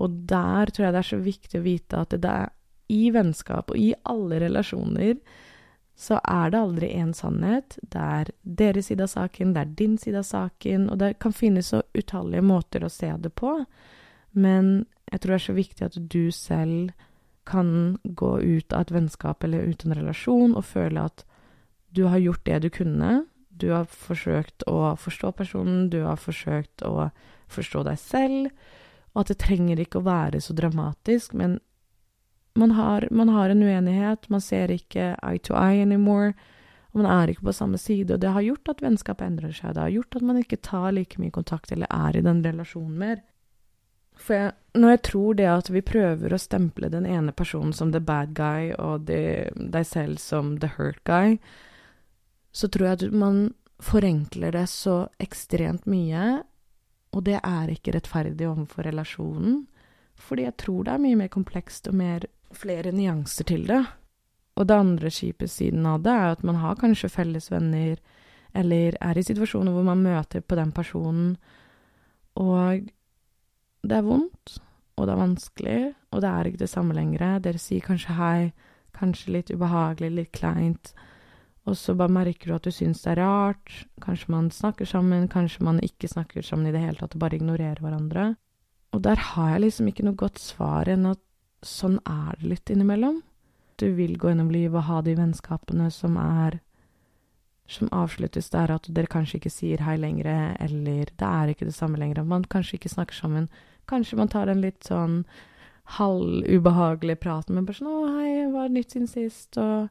Og 0.00 0.20
der 0.30 0.70
tror 0.70 0.86
jeg 0.86 0.94
det 0.94 1.00
er 1.02 1.10
så 1.10 1.22
viktig 1.22 1.60
å 1.60 1.66
vite 1.66 2.04
at 2.06 2.14
det 2.22 2.30
er 2.30 2.52
i 2.92 3.08
vennskap 3.12 3.72
og 3.72 3.80
i 3.80 3.92
alle 4.08 4.38
relasjoner 4.42 5.16
så 5.98 6.18
er 6.24 6.50
det 6.50 6.58
aldri 6.58 6.88
én 6.96 7.12
sannhet. 7.14 7.76
Det 7.82 8.00
er 8.00 8.30
deres 8.42 8.88
side 8.88 9.04
av 9.04 9.12
saken, 9.12 9.52
det 9.54 9.60
er 9.60 9.74
din 9.78 9.98
side 10.00 10.22
av 10.22 10.26
saken, 10.26 10.88
og 10.90 10.98
det 11.02 11.12
kan 11.22 11.34
finnes 11.36 11.68
så 11.70 11.82
utallige 11.94 12.42
måter 12.42 12.84
å 12.84 12.90
se 12.90 13.10
det 13.22 13.30
på. 13.38 13.52
Men 14.32 14.86
jeg 15.12 15.20
tror 15.20 15.34
det 15.34 15.38
er 15.38 15.46
så 15.46 15.56
viktig 15.56 15.86
at 15.86 15.98
du 16.12 16.22
selv 16.32 16.92
kan 17.44 17.98
gå 18.04 18.32
ut 18.40 18.72
av 18.72 18.86
et 18.86 18.94
vennskap 18.94 19.44
eller 19.44 19.66
ut 19.68 19.84
av 19.84 19.90
en 19.90 19.98
relasjon 19.98 20.54
og 20.56 20.64
føle 20.64 21.04
at 21.04 21.24
du 21.92 22.06
har 22.08 22.22
gjort 22.22 22.46
det 22.46 22.60
du 22.64 22.68
kunne. 22.72 23.10
Du 23.50 23.68
har 23.74 23.84
forsøkt 23.84 24.64
å 24.70 24.94
forstå 24.96 25.32
personen, 25.36 25.90
du 25.92 26.00
har 26.06 26.16
forsøkt 26.16 26.84
å 26.88 27.10
forstå 27.52 27.82
deg 27.84 27.98
selv, 28.00 28.70
og 29.12 29.24
at 29.24 29.34
det 29.34 29.42
trenger 29.42 29.82
ikke 29.82 30.00
å 30.00 30.06
være 30.06 30.40
så 30.40 30.56
dramatisk, 30.56 31.34
men 31.36 31.58
man 32.56 32.72
har, 32.76 33.04
man 33.10 33.28
har, 33.32 33.52
en 33.52 33.64
uenighet, 33.64 34.28
man 34.32 34.40
ser 34.40 34.72
ikke 34.72 35.12
eye 35.20 35.40
to 35.44 35.56
eye 35.56 35.84
anymore, 35.84 36.32
og 36.92 37.02
man 37.02 37.10
er 37.12 37.32
ikke 37.32 37.46
på 37.48 37.54
samme 37.56 37.80
side, 37.80 38.14
og 38.14 38.24
det 38.24 38.32
har 38.32 38.44
gjort 38.44 38.72
at 38.72 38.82
vennskapet 38.84 39.26
endrer 39.26 39.52
seg, 39.56 39.74
det 39.76 39.84
har 39.84 39.92
gjort 39.92 40.16
at 40.16 40.26
man 40.28 40.40
ikke 40.40 40.60
tar 40.64 40.90
like 40.96 41.20
mye 41.20 41.32
kontakt 41.32 41.72
eller 41.72 41.88
er 41.92 42.16
i 42.16 42.24
den 42.24 42.40
relasjonen 42.44 42.96
mer. 43.04 43.22
For 44.18 44.36
jeg, 44.36 44.52
når 44.78 44.94
jeg 44.94 45.02
tror 45.08 45.34
det 45.38 45.48
at 45.50 45.70
vi 45.72 45.82
prøver 45.84 46.34
å 46.34 46.40
stemple 46.40 46.90
den 46.92 47.06
ene 47.08 47.34
personen 47.36 47.72
som 47.76 47.92
the 47.92 48.00
bad 48.00 48.34
guy, 48.38 48.70
og 48.78 49.08
de, 49.08 49.48
deg 49.54 49.88
selv 49.88 50.20
som 50.22 50.56
the 50.62 50.70
hurt 50.76 51.00
guy, 51.08 51.38
så 52.52 52.68
tror 52.68 52.88
jeg 52.88 53.00
at 53.00 53.16
man 53.16 53.42
forenkler 53.82 54.54
det 54.54 54.66
så 54.70 55.06
ekstremt 55.22 55.88
mye, 55.90 56.42
og 57.12 57.24
det 57.26 57.40
er 57.40 57.72
ikke 57.72 57.96
rettferdig 57.96 58.46
overfor 58.48 58.86
relasjonen, 58.88 59.64
fordi 60.22 60.46
jeg 60.46 60.56
tror 60.60 60.86
det 60.86 60.94
er 60.94 61.02
mye 61.02 61.18
mer 61.24 61.32
komplekst 61.32 61.88
og 61.90 61.98
mer 61.98 62.28
flere 62.56 62.92
nyanser 62.94 63.48
til 63.48 63.66
det. 63.68 63.82
Og 64.60 64.68
det 64.68 64.76
andre 64.76 65.10
kjipe 65.10 65.48
siden 65.48 65.86
av 65.88 66.02
det 66.04 66.12
er 66.12 66.34
at 66.36 66.44
man 66.46 66.60
har 66.60 66.78
kanskje 66.80 67.10
felles 67.12 67.48
venner, 67.50 67.96
eller 68.54 68.96
er 69.00 69.18
i 69.18 69.24
situasjoner 69.24 69.72
hvor 69.72 69.86
man 69.86 70.04
møter 70.04 70.44
på 70.44 70.58
den 70.60 70.72
personen, 70.76 71.36
og 72.36 72.84
det 73.82 73.98
er 73.98 74.06
vondt, 74.06 74.58
og 74.96 75.06
det 75.06 75.14
er 75.14 75.22
vanskelig, 75.22 75.80
og 76.12 76.22
det 76.22 76.30
er 76.30 76.48
ikke 76.48 76.62
det 76.62 76.70
samme 76.70 76.94
lenger. 76.96 77.40
Dere 77.42 77.58
sier 77.58 77.84
kanskje 77.84 78.18
hei, 78.18 78.52
kanskje 78.94 79.34
litt 79.38 79.50
ubehagelig, 79.50 80.12
litt 80.14 80.32
kleint, 80.36 80.92
og 81.66 81.76
så 81.78 81.94
bare 81.94 82.10
merker 82.10 82.50
du 82.50 82.54
at 82.56 82.66
du 82.66 82.74
syns 82.74 83.04
det 83.04 83.14
er 83.14 83.22
rart. 83.22 83.74
Kanskje 84.02 84.32
man 84.34 84.50
snakker 84.50 84.88
sammen, 84.88 85.28
kanskje 85.30 85.64
man 85.66 85.78
ikke 85.82 86.10
snakker 86.10 86.42
sammen 86.42 86.66
i 86.66 86.74
det 86.74 86.82
hele 86.82 86.98
tatt, 86.98 87.14
og 87.14 87.22
bare 87.22 87.38
ignorerer 87.38 87.82
hverandre. 87.82 88.32
Og 88.92 89.02
der 89.02 89.16
har 89.16 89.54
jeg 89.54 89.64
liksom 89.66 89.88
ikke 89.88 90.06
noe 90.08 90.18
godt 90.18 90.42
svar 90.42 90.90
enn 90.90 91.06
at 91.08 91.22
sånn 91.64 92.00
er 92.02 92.34
det 92.40 92.50
litt 92.50 92.72
innimellom. 92.74 93.22
Du 93.78 93.88
vil 93.96 94.18
gå 94.18 94.32
gjennom 94.32 94.50
livet 94.52 94.76
og 94.82 94.88
ha 94.90 95.00
de 95.02 95.16
vennskapene 95.18 95.88
som 95.90 96.18
er 96.20 96.60
Som 97.72 97.88
avsluttes 97.94 98.50
der 98.50 98.68
at 98.74 98.88
dere 98.90 99.08
kanskje 99.08 99.38
ikke 99.38 99.50
sier 99.50 99.80
hei 99.86 99.94
lenger, 99.96 100.26
eller 100.60 101.06
det 101.06 101.24
er 101.24 101.48
ikke 101.48 101.64
det 101.64 101.74
samme 101.74 101.96
lenger, 101.96 102.24
man 102.26 102.42
kanskje 102.44 102.74
ikke 102.76 102.90
snakker 102.90 103.14
sammen. 103.14 103.46
Kanskje 103.92 104.16
man 104.16 104.30
tar 104.32 104.48
en 104.48 104.62
litt 104.64 104.88
sånn 104.88 105.22
halvubehagelig 105.98 107.18
prat 107.20 107.50
med 107.52 107.66
bare 107.68 107.76
sånn 107.76 107.92
'Å, 107.92 108.12
hei, 108.16 108.46
hva 108.48 108.64
er 108.64 108.72
nytt 108.72 108.94
siden 108.94 109.10
sist?' 109.10 109.58
og 109.60 109.90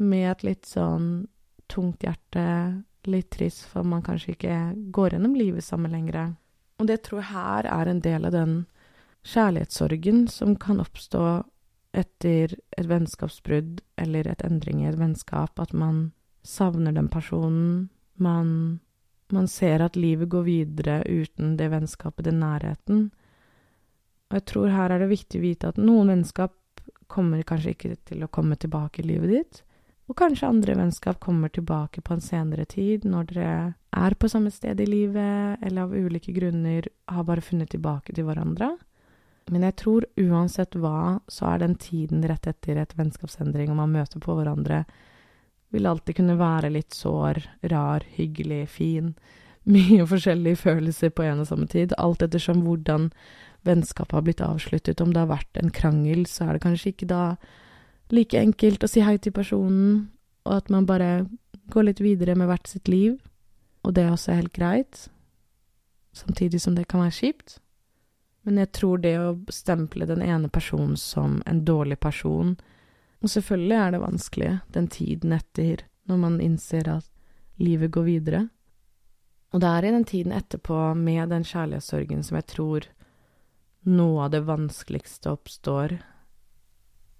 med 0.00 0.30
et 0.30 0.44
litt 0.44 0.66
sånn 0.66 1.28
tungt 1.68 2.02
hjerte, 2.02 2.84
litt 3.06 3.30
trist 3.30 3.66
for 3.70 3.84
man 3.84 4.02
kanskje 4.02 4.34
ikke 4.34 4.56
går 4.92 5.14
gjennom 5.14 5.34
livet 5.36 5.64
sammen 5.64 5.92
lenger. 5.92 6.34
Og 6.80 6.88
det 6.88 7.02
tror 7.04 7.20
jeg 7.20 7.32
her 7.32 7.68
er 7.70 7.90
en 7.90 8.00
del 8.00 8.24
av 8.24 8.32
den 8.32 8.54
kjærlighetssorgen 9.24 10.28
som 10.28 10.56
kan 10.56 10.80
oppstå 10.82 11.44
etter 11.94 12.56
et 12.76 12.88
vennskapsbrudd 12.90 13.80
eller 14.00 14.26
et 14.28 14.42
endring 14.44 14.82
i 14.82 14.88
et 14.90 14.98
vennskap, 14.98 15.60
at 15.60 15.72
man 15.72 16.12
savner 16.42 16.92
den 16.92 17.08
personen, 17.08 17.90
man, 18.16 18.80
man 19.32 19.46
ser 19.48 19.84
at 19.84 19.96
livet 19.96 20.28
går 20.28 20.44
videre 20.48 21.02
uten 21.06 21.56
det 21.56 21.70
vennskapet, 21.70 22.26
den 22.26 22.42
nærheten. 22.42 23.12
Og 24.34 24.40
jeg 24.40 24.48
tror 24.50 24.72
her 24.74 24.90
er 24.90 24.98
det 24.98 25.12
viktig 25.12 25.38
å 25.38 25.44
vite 25.44 25.68
at 25.70 25.76
noen 25.78 26.08
vennskap 26.10 26.56
kommer 27.06 27.44
kanskje 27.46 27.76
ikke 27.76 27.90
til 28.10 28.24
å 28.26 28.30
komme 28.34 28.56
tilbake 28.58 28.98
i 28.98 29.06
livet 29.06 29.30
ditt, 29.30 29.60
og 30.10 30.16
kanskje 30.18 30.48
andre 30.50 30.74
vennskap 30.74 31.20
kommer 31.22 31.52
tilbake 31.54 32.02
på 32.02 32.16
en 32.16 32.24
senere 32.24 32.64
tid, 32.66 33.06
når 33.06 33.28
dere 33.30 33.52
er 33.94 34.16
på 34.18 34.28
samme 34.28 34.50
sted 34.50 34.82
i 34.82 34.88
livet, 34.88 35.62
eller 35.62 35.86
av 35.86 35.94
ulike 35.94 36.34
grunner 36.34 36.90
har 37.06 37.28
bare 37.30 37.44
funnet 37.46 37.70
tilbake 37.70 38.12
til 38.12 38.26
hverandre. 38.26 38.72
Men 39.54 39.68
jeg 39.68 39.76
tror 39.80 40.08
uansett 40.18 40.74
hva, 40.82 41.20
så 41.30 41.52
er 41.52 41.62
den 41.62 41.78
tiden 41.78 42.26
rett 42.26 42.50
etter 42.50 42.82
et 42.82 42.92
vennskapsendring, 42.98 43.70
og 43.70 43.78
man 43.84 43.94
møter 43.94 44.18
på 44.20 44.34
hverandre, 44.34 44.82
vil 45.70 45.86
alltid 45.86 46.18
kunne 46.18 46.40
være 46.42 46.74
litt 46.74 46.98
sår, 46.98 47.40
rar, 47.70 48.04
hyggelig, 48.18 48.64
fin. 48.74 49.14
Mye 49.78 50.04
forskjellige 50.10 50.64
følelser 50.66 51.14
på 51.14 51.24
en 51.24 51.46
og 51.46 51.48
samme 51.48 51.70
tid, 51.70 51.94
alt 52.02 52.26
ettersom 52.26 52.66
hvordan 52.66 53.12
vennskapet 53.64 54.16
har 54.16 54.24
blitt 54.26 54.42
avsluttet. 54.44 55.00
Om 55.00 55.12
det 55.12 55.22
har 55.22 55.30
vært 55.32 55.60
en 55.60 55.72
krangel, 55.74 56.26
så 56.30 56.46
er 56.46 56.56
det 56.56 56.64
kanskje 56.64 56.92
ikke 56.92 57.10
da 57.10 57.22
like 58.12 58.38
enkelt 58.38 58.84
å 58.84 58.90
si 58.90 59.02
hei 59.04 59.16
til 59.18 59.34
personen, 59.34 60.10
og 60.44 60.58
at 60.60 60.70
man 60.72 60.86
bare 60.86 61.26
går 61.72 61.88
litt 61.88 62.02
videre 62.04 62.36
med 62.36 62.50
hvert 62.50 62.68
sitt 62.68 62.90
liv. 62.92 63.16
Og 63.84 63.94
det 63.96 64.04
er 64.04 64.14
også 64.14 64.36
helt 64.36 64.54
greit, 64.56 65.06
samtidig 66.16 66.60
som 66.60 66.76
det 66.76 66.86
kan 66.88 67.04
være 67.04 67.16
kjipt. 67.18 67.58
Men 68.44 68.60
jeg 68.60 68.72
tror 68.76 69.00
det 69.00 69.14
å 69.18 69.36
stemple 69.52 70.06
den 70.08 70.22
ene 70.24 70.50
personen 70.52 70.98
som 71.00 71.40
en 71.48 71.64
dårlig 71.64 71.96
person 72.00 72.58
Og 73.24 73.30
selvfølgelig 73.32 73.76
er 73.80 73.92
det 73.94 74.00
vanskelig 74.02 74.48
den 74.74 74.86
tiden 74.92 75.32
etter, 75.32 75.86
når 76.04 76.18
man 76.20 76.34
innser 76.44 76.90
at 76.92 77.06
livet 77.56 77.88
går 77.94 78.04
videre. 78.04 78.40
Og 79.54 79.62
det 79.62 79.70
er 79.70 79.86
i 79.86 79.92
den 79.94 80.04
tiden 80.04 80.34
etterpå, 80.36 80.92
med 80.92 81.30
den 81.32 81.46
kjærlighetssorgen, 81.46 82.20
som 82.20 82.36
jeg 82.36 82.46
tror 82.52 82.88
noe 83.84 84.24
av 84.26 84.32
det 84.32 84.44
vanskeligste 84.48 85.32
oppstår 85.34 85.98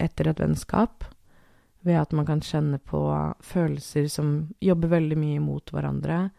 etter 0.02 0.28
et 0.30 0.40
vennskap, 0.40 1.04
ved 1.84 2.00
at 2.00 2.14
man 2.16 2.26
kan 2.26 2.40
kjenne 2.40 2.78
på 2.80 3.00
følelser 3.44 4.08
som 4.08 4.30
jobber 4.64 4.94
veldig 4.96 5.18
mye 5.20 5.42
mot 5.44 5.72
hverandre, 5.72 6.30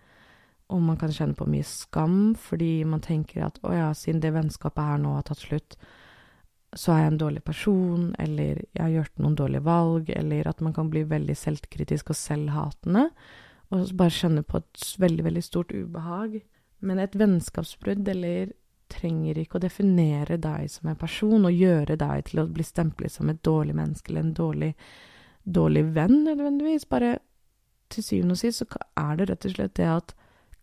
og 0.73 0.81
man 0.81 0.97
kan 0.97 1.13
kjenne 1.13 1.37
på 1.37 1.45
mye 1.45 1.65
skam 1.69 2.33
fordi 2.41 2.79
man 2.89 3.03
tenker 3.05 3.45
at 3.45 3.59
å 3.61 3.73
ja, 3.75 3.91
siden 3.93 4.23
det 4.23 4.33
vennskapet 4.33 4.81
her 4.81 5.01
nå 5.01 5.13
har 5.19 5.27
tatt 5.27 5.43
slutt, 5.45 5.77
så 6.75 6.91
er 6.91 7.03
jeg 7.03 7.11
en 7.13 7.21
dårlig 7.21 7.43
person, 7.45 8.07
eller 8.19 8.59
jeg 8.65 8.81
har 8.81 8.91
gjort 8.97 9.21
noen 9.21 9.37
dårlige 9.39 9.63
valg, 9.63 10.09
eller 10.11 10.49
at 10.49 10.61
man 10.65 10.73
kan 10.75 10.89
bli 10.91 11.05
veldig 11.07 11.37
selvkritisk 11.39 12.11
og 12.11 12.19
selvhatende, 12.19 13.05
og 13.71 13.93
bare 13.97 14.13
kjenne 14.13 14.43
på 14.45 14.59
et 14.59 14.89
veldig, 15.01 15.23
veldig 15.25 15.43
stort 15.45 15.71
ubehag. 15.71 16.41
Men 16.85 16.99
et 17.01 17.15
vennskapsbrudd, 17.17 18.03
eller 18.11 18.51
trenger 18.95 19.37
ikke 19.39 19.59
å 19.59 19.63
definere 19.63 20.39
deg 20.41 20.69
som 20.71 20.89
en 20.89 20.99
person 20.99 21.47
og 21.47 21.53
gjøre 21.55 21.97
deg 21.99 22.25
til 22.29 22.41
å 22.41 22.47
bli 22.49 22.65
stemplet 22.65 23.13
som 23.13 23.29
et 23.31 23.41
dårlig 23.45 23.75
menneske 23.77 24.11
eller 24.11 24.25
en 24.25 24.35
dårlig, 24.37 24.71
dårlig 25.43 25.85
venn, 25.95 26.21
nødvendigvis. 26.25 26.87
Bare 26.91 27.17
til 27.93 28.05
syvende 28.05 28.37
og 28.37 28.41
sist 28.41 28.63
så 28.63 28.69
er 29.01 29.19
det 29.19 29.29
rett 29.31 29.49
og 29.49 29.55
slett 29.55 29.75
det 29.79 29.89
at 29.91 30.15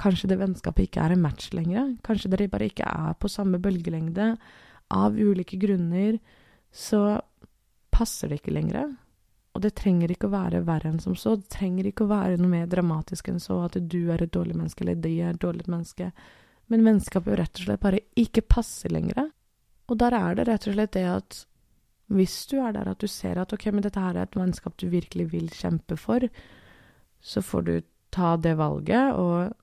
kanskje 0.02 0.32
det 0.32 0.40
vennskapet 0.40 0.88
ikke 0.88 1.04
er 1.04 1.14
en 1.14 1.22
match 1.22 1.52
lenger. 1.54 1.94
Kanskje 2.06 2.32
dere 2.32 2.50
bare 2.50 2.70
ikke 2.70 2.88
er 2.88 3.14
på 3.20 3.30
samme 3.30 3.60
bølgelengde. 3.62 4.32
Av 4.92 5.16
ulike 5.16 5.58
grunner 5.60 6.18
så 6.72 7.20
passer 7.92 8.32
det 8.32 8.40
ikke 8.40 8.56
lenger. 8.56 8.90
Og 9.52 9.60
det 9.60 9.74
trenger 9.76 10.12
ikke 10.12 10.30
å 10.30 10.32
være 10.32 10.62
verre 10.64 10.90
enn 10.90 11.02
som 11.02 11.16
så. 11.18 11.36
Det 11.36 11.52
trenger 11.52 11.88
ikke 11.88 12.06
å 12.06 12.12
være 12.12 12.38
noe 12.40 12.52
mer 12.54 12.70
dramatisk 12.70 13.28
enn 13.28 13.42
så 13.42 13.60
at 13.66 13.76
du 13.76 14.00
er 14.12 14.24
et 14.24 14.32
dårlig 14.32 14.56
menneske, 14.56 14.84
eller 14.84 15.00
de 15.04 15.12
er 15.20 15.34
et 15.34 15.42
dårlig 15.42 15.68
menneske. 15.68 16.08
Men 16.70 16.84
vennskapet 16.86 17.38
rett 17.38 17.58
og 17.58 17.66
slett 17.66 17.82
bare 17.82 18.02
ikke 18.18 18.44
passer 18.46 18.92
lenger. 18.92 19.30
Og 19.90 19.98
der 20.00 20.14
er 20.16 20.36
det 20.38 20.46
rett 20.48 20.68
og 20.68 20.76
slett 20.76 20.94
det 20.96 21.06
at 21.10 21.40
hvis 22.12 22.34
du 22.50 22.58
er 22.60 22.74
der 22.76 22.90
at 22.92 23.00
du 23.00 23.08
ser 23.08 23.40
at 23.40 23.52
ok, 23.54 23.70
men 23.72 23.84
dette 23.84 24.00
her 24.00 24.16
er 24.16 24.26
et 24.26 24.36
vennskap 24.36 24.76
du 24.80 24.88
virkelig 24.92 25.30
vil 25.32 25.48
kjempe 25.52 25.96
for, 26.00 26.26
så 27.22 27.42
får 27.44 27.66
du 27.68 27.74
ta 28.12 28.36
det 28.36 28.56
valget, 28.58 29.16
og 29.16 29.54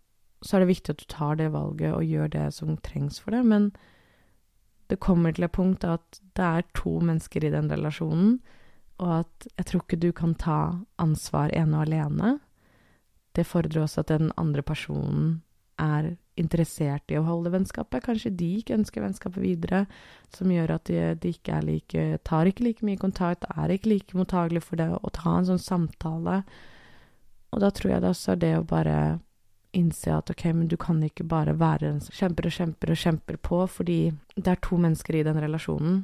så 0.42 0.58
er 0.58 0.64
det 0.64 0.72
viktig 0.72 0.96
at 0.96 1.04
du 1.04 1.08
tar 1.12 1.38
det 1.38 1.52
valget 1.54 1.94
og 1.94 2.08
gjør 2.08 2.32
det 2.34 2.46
som 2.56 2.78
trengs 2.86 3.20
for 3.22 3.36
det, 3.36 3.44
men 3.46 3.70
det 4.90 5.02
kommer 5.04 5.36
til 5.36 5.46
et 5.46 5.54
punkt 5.54 5.86
at 5.86 6.22
det 6.38 6.46
er 6.46 6.70
to 6.74 6.96
mennesker 7.04 7.46
i 7.46 7.52
den 7.54 7.70
relasjonen, 7.70 8.40
og 9.00 9.12
at 9.22 9.50
jeg 9.52 9.68
tror 9.70 9.84
ikke 9.84 10.02
du 10.02 10.10
kan 10.16 10.34
ta 10.36 10.62
ansvar 11.00 11.54
ene 11.56 11.78
og 11.78 11.86
alene. 11.86 12.32
Det 13.38 13.46
fordrer 13.48 13.86
også 13.86 14.02
at 14.02 14.10
den 14.12 14.34
andre 14.42 14.66
personen 14.66 15.38
er 15.80 16.16
interessert 16.40 17.12
i 17.12 17.18
å 17.20 17.26
holde 17.28 17.52
vennskapet. 17.54 18.04
Kanskje 18.06 18.32
de 18.40 18.50
ikke 18.60 18.78
ønsker 18.78 19.04
vennskapet 19.04 19.44
videre, 19.44 19.86
som 20.36 20.52
gjør 20.52 20.76
at 20.78 20.90
de, 20.90 21.00
de 21.20 21.32
ikke 21.36 21.62
like 21.66 22.06
Tar 22.28 22.50
ikke 22.50 22.66
like 22.68 22.86
mye 22.88 23.00
kontakt, 23.00 23.48
er 23.56 23.74
ikke 23.74 23.92
like 23.94 24.18
mottagelige 24.18 24.68
for 24.68 24.80
det 24.80 24.90
å 24.96 25.14
ta 25.16 25.38
en 25.38 25.50
sånn 25.50 25.64
samtale. 25.64 26.44
Og 27.50 27.64
da 27.64 27.72
tror 27.74 27.96
jeg 27.96 28.04
det 28.04 28.14
også 28.14 28.36
er 28.36 28.44
det 28.44 28.54
å 28.60 28.68
bare 28.68 29.00
innse 29.78 30.14
at 30.14 30.32
ok, 30.32 30.46
men 30.54 30.70
du 30.70 30.78
kan 30.82 31.02
ikke 31.06 31.28
bare 31.30 31.54
være 31.58 31.86
den 31.86 32.00
som 32.02 32.16
kjemper 32.16 32.48
og 32.50 32.56
kjemper 32.56 32.94
og 32.94 33.02
kjemper 33.04 33.38
på, 33.46 33.60
fordi 33.70 34.00
det 34.36 34.54
er 34.54 34.64
to 34.66 34.80
mennesker 34.82 35.20
i 35.20 35.26
den 35.28 35.42
relasjonen. 35.42 36.00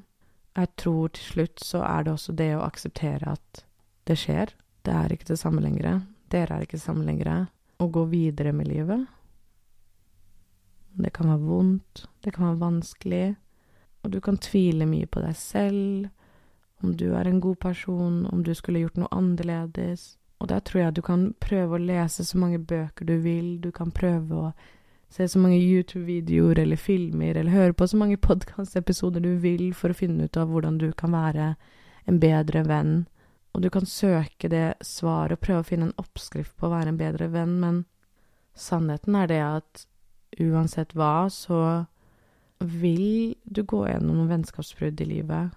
Jeg 0.56 0.72
tror 0.80 1.12
til 1.16 1.32
slutt 1.32 1.64
så 1.64 1.82
er 1.84 2.06
det 2.06 2.14
også 2.14 2.36
det 2.38 2.52
å 2.56 2.64
akseptere 2.64 3.34
at 3.36 3.66
det 4.08 4.20
skjer. 4.22 4.54
Det 4.86 4.94
er 4.94 5.12
ikke 5.12 5.34
det 5.34 5.42
samme 5.42 5.64
lenger. 5.66 6.06
Dere 6.32 6.56
er 6.56 6.66
ikke 6.66 6.78
det 6.78 6.86
samme 6.86 7.06
lenger. 7.08 7.48
Å 7.82 7.88
gå 7.92 8.06
videre 8.12 8.54
med 8.56 8.70
livet. 8.70 9.10
Det 10.95 11.12
kan 11.13 11.27
være 11.27 11.43
vondt, 11.43 12.05
det 12.23 12.34
kan 12.34 12.47
være 12.47 12.60
vanskelig, 12.60 13.36
og 14.03 14.12
du 14.13 14.19
kan 14.21 14.38
tvile 14.38 14.86
mye 14.88 15.08
på 15.12 15.23
deg 15.23 15.36
selv, 15.36 16.08
om 16.84 16.93
du 16.95 17.10
er 17.15 17.27
en 17.27 17.41
god 17.41 17.55
person, 17.55 18.25
om 18.31 18.43
du 18.43 18.53
skulle 18.53 18.84
gjort 18.84 18.99
noe 18.99 19.12
annerledes. 19.12 20.15
Og 20.39 20.49
der 20.49 20.60
tror 20.60 20.81
jeg 20.81 20.95
du 20.95 21.01
kan 21.01 21.29
prøve 21.39 21.75
å 21.75 21.81
lese 21.81 22.25
så 22.27 22.38
mange 22.38 22.60
bøker 22.60 23.08
du 23.08 23.15
vil, 23.23 23.58
du 23.63 23.71
kan 23.71 23.91
prøve 23.91 24.36
å 24.36 24.51
se 25.10 25.27
så 25.27 25.39
mange 25.39 25.58
YouTube-videoer 25.58 26.60
eller 26.60 26.79
filmer, 26.79 27.36
eller 27.36 27.51
høre 27.51 27.73
på 27.73 27.88
så 27.88 27.97
mange 27.97 28.17
podkast-episoder 28.29 29.23
du 29.23 29.36
vil 29.41 29.73
for 29.73 29.91
å 29.91 29.97
finne 29.97 30.27
ut 30.27 30.38
av 30.38 30.51
hvordan 30.51 30.79
du 30.81 30.91
kan 30.93 31.15
være 31.15 31.55
en 32.05 32.21
bedre 32.21 32.63
venn. 32.67 32.95
Og 33.55 33.63
du 33.63 33.69
kan 33.71 33.88
søke 33.88 34.51
det 34.51 34.75
svaret 34.84 35.38
og 35.38 35.43
prøve 35.43 35.63
å 35.63 35.67
finne 35.67 35.89
en 35.89 35.99
oppskrift 36.01 36.55
på 36.60 36.67
å 36.67 36.73
være 36.75 36.91
en 36.91 36.99
bedre 36.99 37.29
venn, 37.31 37.55
men 37.62 37.84
sannheten 38.55 39.15
er 39.15 39.31
det 39.31 39.41
at 39.43 39.86
uansett 40.39 40.95
hva, 40.95 41.28
så 41.32 41.86
vil 42.60 43.36
du 43.43 43.63
gå 43.63 43.84
gjennom 43.88 44.19
noen 44.19 44.32
vennskapsbrudd 44.34 45.02
i 45.04 45.10
livet. 45.10 45.56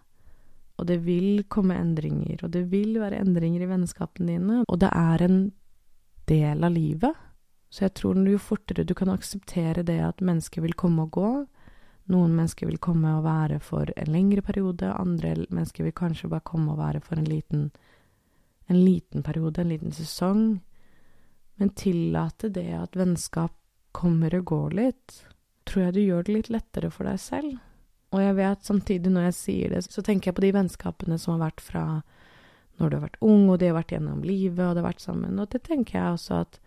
Og 0.78 0.86
det 0.86 1.00
vil 1.06 1.44
komme 1.50 1.78
endringer, 1.78 2.44
og 2.44 2.52
det 2.54 2.66
vil 2.70 2.98
være 3.02 3.18
endringer 3.22 3.64
i 3.64 3.70
vennskapene 3.70 4.36
dine. 4.36 4.60
Og 4.68 4.78
det 4.82 4.90
er 4.94 5.24
en 5.26 5.40
del 6.30 6.64
av 6.64 6.74
livet. 6.74 7.24
Så 7.70 7.84
jeg 7.84 7.96
tror 7.98 8.20
jo 8.24 8.40
fortere 8.40 8.86
du 8.86 8.94
kan 8.96 9.10
akseptere 9.12 9.84
det 9.84 9.98
at 10.00 10.22
mennesker 10.24 10.62
vil 10.64 10.76
komme 10.78 11.04
og 11.04 11.16
gå 11.18 11.30
Noen 12.08 12.32
mennesker 12.32 12.68
vil 12.70 12.80
komme 12.80 13.10
og 13.18 13.26
være 13.26 13.58
for 13.60 13.90
en 14.00 14.08
lengre 14.08 14.40
periode, 14.44 14.88
andre 14.96 15.34
mennesker 15.52 15.84
vil 15.84 15.96
kanskje 15.96 16.30
bare 16.32 16.46
komme 16.46 16.72
og 16.72 16.80
være 16.80 17.02
for 17.04 17.20
en 17.20 17.28
liten, 17.28 17.66
en 18.68 18.78
liten 18.80 19.22
periode, 19.22 19.60
en 19.60 19.74
liten 19.74 19.92
sesong. 19.92 20.62
Men 21.60 21.74
tillate 21.76 22.48
det 22.54 22.70
at 22.78 22.96
vennskap 22.96 23.57
kommer 23.92 24.34
og 24.38 24.44
går 24.50 24.76
litt, 24.78 25.16
tror 25.68 25.88
jeg 25.88 25.96
du 25.96 26.00
gjør 26.02 26.26
det 26.26 26.36
litt 26.36 26.52
lettere 26.52 26.90
for 26.92 27.08
deg 27.08 27.18
selv. 27.22 27.58
Og 28.14 28.22
jeg 28.22 28.36
vet 28.38 28.64
samtidig, 28.64 29.12
når 29.12 29.28
jeg 29.28 29.36
sier 29.36 29.74
det, 29.74 29.82
så 29.84 30.04
tenker 30.04 30.30
jeg 30.30 30.38
på 30.38 30.46
de 30.46 30.54
vennskapene 30.56 31.18
som 31.20 31.36
har 31.36 31.50
vært 31.50 31.64
fra 31.64 31.84
når 32.78 32.90
du 32.90 32.96
har 32.96 33.04
vært 33.08 33.22
ung, 33.26 33.44
og 33.50 33.58
de 33.58 33.68
har 33.68 33.76
vært 33.76 33.92
gjennom 33.96 34.22
livet, 34.24 34.62
og 34.62 34.76
det 34.76 34.82
har 34.82 34.88
vært 34.88 35.04
sammen. 35.04 35.38
Og 35.42 35.48
det 35.52 35.60
tenker 35.66 35.98
jeg 35.98 36.14
også 36.14 36.42
at 36.44 36.60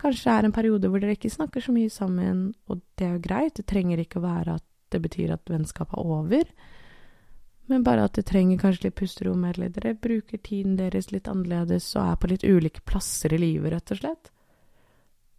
kanskje 0.00 0.28
det 0.28 0.34
er 0.36 0.48
en 0.48 0.56
periode 0.56 0.90
hvor 0.90 1.02
dere 1.02 1.16
ikke 1.18 1.32
snakker 1.32 1.64
så 1.64 1.74
mye 1.74 1.90
sammen, 1.92 2.44
og 2.70 2.84
det 2.96 3.08
er 3.08 3.16
jo 3.16 3.24
greit. 3.24 3.56
Det 3.58 3.66
trenger 3.68 4.00
ikke 4.00 4.22
å 4.22 4.28
være 4.28 4.60
at 4.60 4.66
det 4.94 5.02
betyr 5.02 5.34
at 5.34 5.50
vennskapet 5.50 5.98
er 5.98 6.12
over, 6.14 6.52
men 7.70 7.84
bare 7.86 8.06
at 8.08 8.16
det 8.18 8.26
trenger 8.26 8.58
kanskje 8.58 8.88
litt 8.88 8.98
pusterom, 8.98 9.44
eller 9.46 9.70
dere 9.74 9.94
bruker 9.94 10.40
tiden 10.42 10.78
deres 10.78 11.12
litt 11.12 11.28
annerledes 11.30 11.92
og 11.94 12.02
er 12.02 12.16
på 12.18 12.30
litt 12.32 12.46
ulike 12.46 12.82
plasser 12.86 13.34
i 13.36 13.38
livet, 13.38 13.70
rett 13.74 13.92
og 13.94 14.00
slett. 14.00 14.32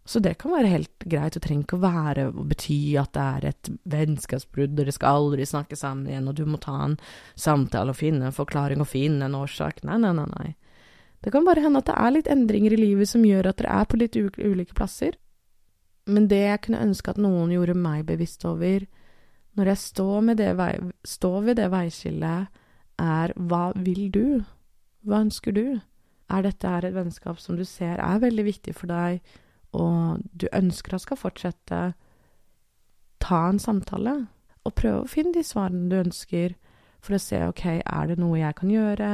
Så 0.04 0.18
det 0.18 0.34
kan 0.40 0.50
være 0.50 0.70
helt 0.72 1.04
greit, 1.06 1.36
det 1.36 1.44
trenger 1.44 1.62
ikke 1.62 1.78
å 1.78 1.84
være 1.84 2.24
å 2.32 2.44
bety 2.50 2.78
at 2.98 3.12
det 3.14 3.22
er 3.22 3.44
et 3.52 3.68
vennskapsbrudd, 3.92 4.74
dere 4.74 4.94
skal 4.94 5.20
aldri 5.20 5.46
snakke 5.46 5.78
sammen 5.78 6.08
igjen, 6.10 6.26
og 6.26 6.34
du 6.40 6.42
må 6.48 6.58
ta 6.62 6.74
en 6.88 6.96
samtale 7.38 7.94
og 7.94 8.00
finne 8.00 8.26
en 8.26 8.34
forklaring 8.34 8.82
og 8.82 8.90
finne 8.90 9.28
en 9.28 9.36
årsak. 9.38 9.84
Nei, 9.86 10.00
nei, 10.02 10.10
nei, 10.18 10.26
nei. 10.34 10.48
Det 11.22 11.30
kan 11.30 11.46
bare 11.46 11.62
hende 11.62 11.78
at 11.78 11.86
det 11.86 11.94
er 11.94 12.14
litt 12.16 12.30
endringer 12.34 12.74
i 12.74 12.80
livet 12.80 13.12
som 13.12 13.22
gjør 13.22 13.52
at 13.52 13.60
dere 13.60 13.76
er 13.78 13.86
på 13.86 14.00
litt 14.00 14.18
ulike 14.18 14.74
plasser. 14.74 15.14
Men 16.10 16.26
det 16.26 16.40
jeg 16.40 16.62
kunne 16.64 16.82
ønske 16.82 17.14
at 17.14 17.22
noen 17.22 17.52
gjorde 17.54 17.78
meg 17.78 18.02
bevisst 18.08 18.42
over, 18.48 18.88
når 19.54 19.70
jeg 19.70 19.82
står, 19.84 20.26
vei, 20.58 20.72
står 21.06 21.38
ved 21.46 21.60
det 21.60 21.68
veiskillet, 21.70 22.50
er 22.98 23.34
hva 23.38 23.68
vil 23.78 24.10
du? 24.10 24.42
Hva 25.06 25.22
ønsker 25.22 25.54
du? 25.54 25.78
Er 26.32 26.42
dette 26.42 26.74
et 26.74 26.94
vennskap 26.94 27.38
som 27.38 27.54
du 27.58 27.64
ser 27.68 28.00
er 28.02 28.22
veldig 28.22 28.44
viktig 28.48 28.74
for 28.74 28.90
deg? 28.90 29.22
Og 29.72 30.22
du 30.32 30.46
ønsker 30.52 30.96
at 30.96 31.04
skal 31.04 31.20
fortsette, 31.20 31.80
ta 33.22 33.40
en 33.48 33.60
samtale 33.62 34.16
og 34.66 34.74
prøve 34.78 35.04
å 35.04 35.10
finne 35.10 35.34
de 35.34 35.44
svarene 35.46 35.88
du 35.90 35.96
ønsker, 36.00 36.56
for 37.02 37.16
å 37.16 37.22
se 37.22 37.40
ok, 37.48 37.64
er 37.82 38.10
det 38.10 38.18
noe 38.20 38.38
jeg 38.38 38.56
kan 38.58 38.70
gjøre, 38.70 39.10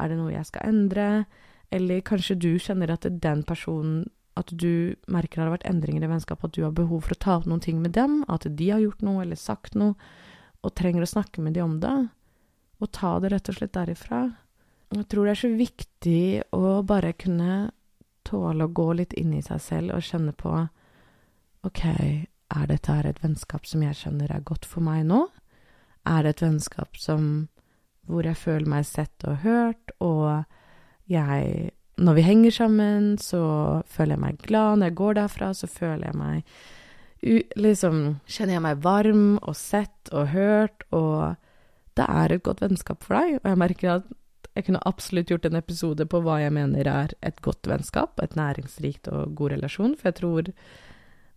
er 0.00 0.10
det 0.10 0.16
noe 0.18 0.32
jeg 0.34 0.48
skal 0.48 0.66
endre, 0.66 1.08
eller 1.70 2.02
kanskje 2.06 2.38
du 2.42 2.50
kjenner 2.58 2.90
at 2.94 3.06
den 3.06 3.44
personen 3.46 4.08
at 4.38 4.50
du 4.54 4.96
merker 5.10 5.40
det 5.40 5.44
har 5.44 5.54
vært 5.54 5.68
endringer 5.68 6.06
i 6.06 6.10
vennskapet, 6.10 6.50
at 6.50 6.56
du 6.56 6.64
har 6.64 6.74
behov 6.74 7.04
for 7.04 7.14
å 7.14 7.20
ta 7.22 7.36
opp 7.38 7.48
noen 7.50 7.62
ting 7.62 7.80
med 7.82 7.94
dem, 7.96 8.22
at 8.30 8.46
de 8.46 8.70
har 8.70 8.82
gjort 8.82 9.02
noe 9.04 9.24
eller 9.24 9.38
sagt 9.38 9.76
noe, 9.78 9.96
og 10.60 10.74
trenger 10.76 11.04
å 11.04 11.10
snakke 11.10 11.42
med 11.44 11.56
de 11.56 11.64
om 11.64 11.78
det. 11.82 11.96
Og 12.80 12.90
ta 12.96 13.14
det 13.20 13.32
rett 13.32 13.50
og 13.52 13.56
slett 13.56 13.74
derifra. 13.76 14.22
Jeg 14.96 15.06
tror 15.10 15.26
det 15.26 15.32
er 15.34 15.40
så 15.40 15.50
viktig 15.54 16.22
å 16.56 16.80
bare 16.86 17.12
kunne 17.18 17.70
tåle 18.30 18.66
å 18.66 18.74
gå 18.74 18.92
litt 18.98 19.14
inn 19.18 19.34
i 19.36 19.42
seg 19.44 19.60
selv 19.62 19.96
og 19.96 20.06
kjenne 20.06 20.34
på 20.36 20.54
OK, 21.66 21.84
er 22.50 22.66
dette 22.70 22.94
her 22.94 23.06
et 23.10 23.22
vennskap 23.22 23.66
som 23.68 23.82
jeg 23.84 23.98
skjønner 23.98 24.32
er 24.32 24.46
godt 24.46 24.66
for 24.68 24.84
meg 24.84 25.04
nå? 25.08 25.26
Er 26.08 26.24
det 26.24 26.36
et 26.36 26.44
vennskap 26.46 26.96
som 26.98 27.48
hvor 28.08 28.26
jeg 28.26 28.38
føler 28.38 28.68
meg 28.70 28.86
sett 28.88 29.26
og 29.28 29.42
hørt, 29.44 29.92
og 30.00 30.44
jeg 31.10 31.70
Når 32.00 32.14
vi 32.16 32.22
henger 32.22 32.50
sammen, 32.50 33.18
så 33.18 33.82
føler 33.84 34.14
jeg 34.14 34.20
meg 34.20 34.36
glad. 34.40 34.78
Når 34.78 34.86
jeg 34.86 34.94
går 34.96 35.14
derfra, 35.14 35.52
så 35.52 35.66
føler 35.66 36.06
jeg 36.06 36.16
meg 36.16 36.44
Liksom 37.60 38.20
kjenner 38.24 38.54
jeg 38.54 38.62
meg 38.64 38.80
varm 38.80 39.36
og 39.42 39.56
sett 39.56 40.08
og 40.12 40.30
hørt, 40.32 40.86
og 40.90 41.36
det 41.98 42.06
er 42.08 42.32
et 42.32 42.42
godt 42.42 42.62
vennskap 42.62 43.04
for 43.04 43.18
deg. 43.18 43.42
Og 43.42 43.50
jeg 43.50 43.60
merker 43.60 43.90
at 43.98 44.06
jeg 44.56 44.66
kunne 44.66 44.82
absolutt 44.88 45.30
gjort 45.30 45.46
en 45.46 45.58
episode 45.60 46.06
på 46.10 46.20
hva 46.24 46.40
jeg 46.42 46.54
mener 46.54 46.88
er 46.90 47.12
et 47.26 47.38
godt 47.44 47.68
vennskap, 47.70 48.18
et 48.22 48.34
næringsrikt 48.38 49.10
og 49.12 49.36
god 49.38 49.54
relasjon, 49.54 49.94
for 49.98 50.10
jeg 50.10 50.18
tror 50.18 50.50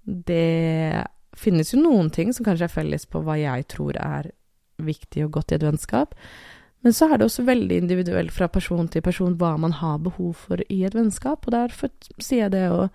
det 0.03 1.03
finnes 1.37 1.73
jo 1.73 1.81
noen 1.81 2.09
ting 2.13 2.33
som 2.33 2.45
kanskje 2.45 2.67
er 2.67 2.73
felles 2.73 3.05
på 3.09 3.21
hva 3.25 3.37
jeg 3.39 3.67
tror 3.71 3.97
er 4.01 4.33
viktig 4.83 5.27
og 5.27 5.37
godt 5.37 5.53
i 5.53 5.57
et 5.59 5.65
vennskap. 5.65 6.17
Men 6.83 6.95
så 6.95 7.07
er 7.07 7.19
det 7.19 7.29
også 7.29 7.45
veldig 7.47 7.77
individuelt 7.85 8.33
fra 8.35 8.49
person 8.51 8.89
til 8.91 9.05
person 9.05 9.37
hva 9.39 9.53
man 9.61 9.77
har 9.79 10.01
behov 10.03 10.33
for 10.47 10.63
i 10.67 10.81
et 10.83 10.97
vennskap, 10.97 11.45
og 11.45 11.55
derfor 11.55 11.93
sier 12.17 12.47
jeg 12.47 12.55
det 12.57 12.67
å 12.73 12.89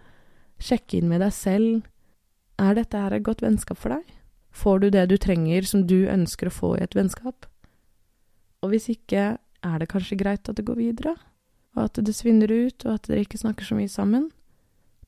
sjekke 0.61 0.99
inn 0.99 1.09
med 1.09 1.23
deg 1.25 1.33
selv. 1.33 1.87
Er 2.59 2.75
dette 2.77 3.01
her 3.01 3.15
et 3.17 3.25
godt 3.25 3.45
vennskap 3.47 3.79
for 3.81 3.95
deg? 3.95 4.15
Får 4.53 4.83
du 4.83 4.91
det 4.91 5.07
du 5.09 5.17
trenger 5.21 5.65
som 5.69 5.87
du 5.87 6.03
ønsker 6.11 6.51
å 6.51 6.55
få 6.55 6.75
i 6.77 6.83
et 6.85 6.97
vennskap? 6.99 7.47
Og 8.65 8.75
hvis 8.75 8.91
ikke, 8.93 9.39
er 9.65 9.81
det 9.81 9.91
kanskje 9.91 10.19
greit 10.21 10.49
at 10.49 10.59
det 10.59 10.67
går 10.67 10.79
videre? 10.79 11.15
Og 11.77 11.85
at 11.87 12.01
det 12.05 12.15
svinner 12.17 12.51
ut, 12.51 12.85
og 12.87 12.95
at 12.95 13.09
dere 13.11 13.25
ikke 13.25 13.41
snakker 13.41 13.67
så 13.67 13.79
mye 13.79 13.91
sammen? 13.91 14.29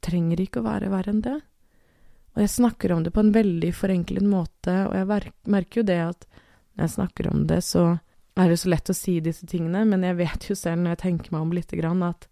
Trenger 0.04 0.42
ikke 0.42 0.62
å 0.62 0.68
være 0.68 0.90
verre 0.92 1.14
enn 1.14 1.24
det. 1.24 1.38
Og 2.36 2.44
jeg 2.44 2.52
snakker 2.52 2.94
om 2.94 3.02
det 3.04 3.12
på 3.14 3.24
en 3.24 3.32
veldig 3.34 3.72
forenklet 3.74 4.26
måte, 4.26 4.74
og 4.86 4.94
jeg 4.94 5.32
merker 5.50 5.82
jo 5.82 5.88
det 5.88 5.98
at 6.04 6.28
når 6.76 6.86
jeg 6.86 6.94
snakker 6.94 7.30
om 7.32 7.46
det, 7.50 7.58
så 7.66 7.84
er 8.38 8.52
det 8.52 8.60
så 8.62 8.70
lett 8.70 8.92
å 8.92 8.96
si 8.96 9.16
disse 9.24 9.48
tingene, 9.50 9.82
men 9.88 10.06
jeg 10.06 10.18
vet 10.20 10.46
jo 10.48 10.56
selv 10.56 10.82
når 10.82 10.94
jeg 10.94 11.02
tenker 11.04 11.34
meg 11.34 11.42
om 11.44 11.54
lite 11.56 11.78
grann, 11.80 12.04
at 12.06 12.28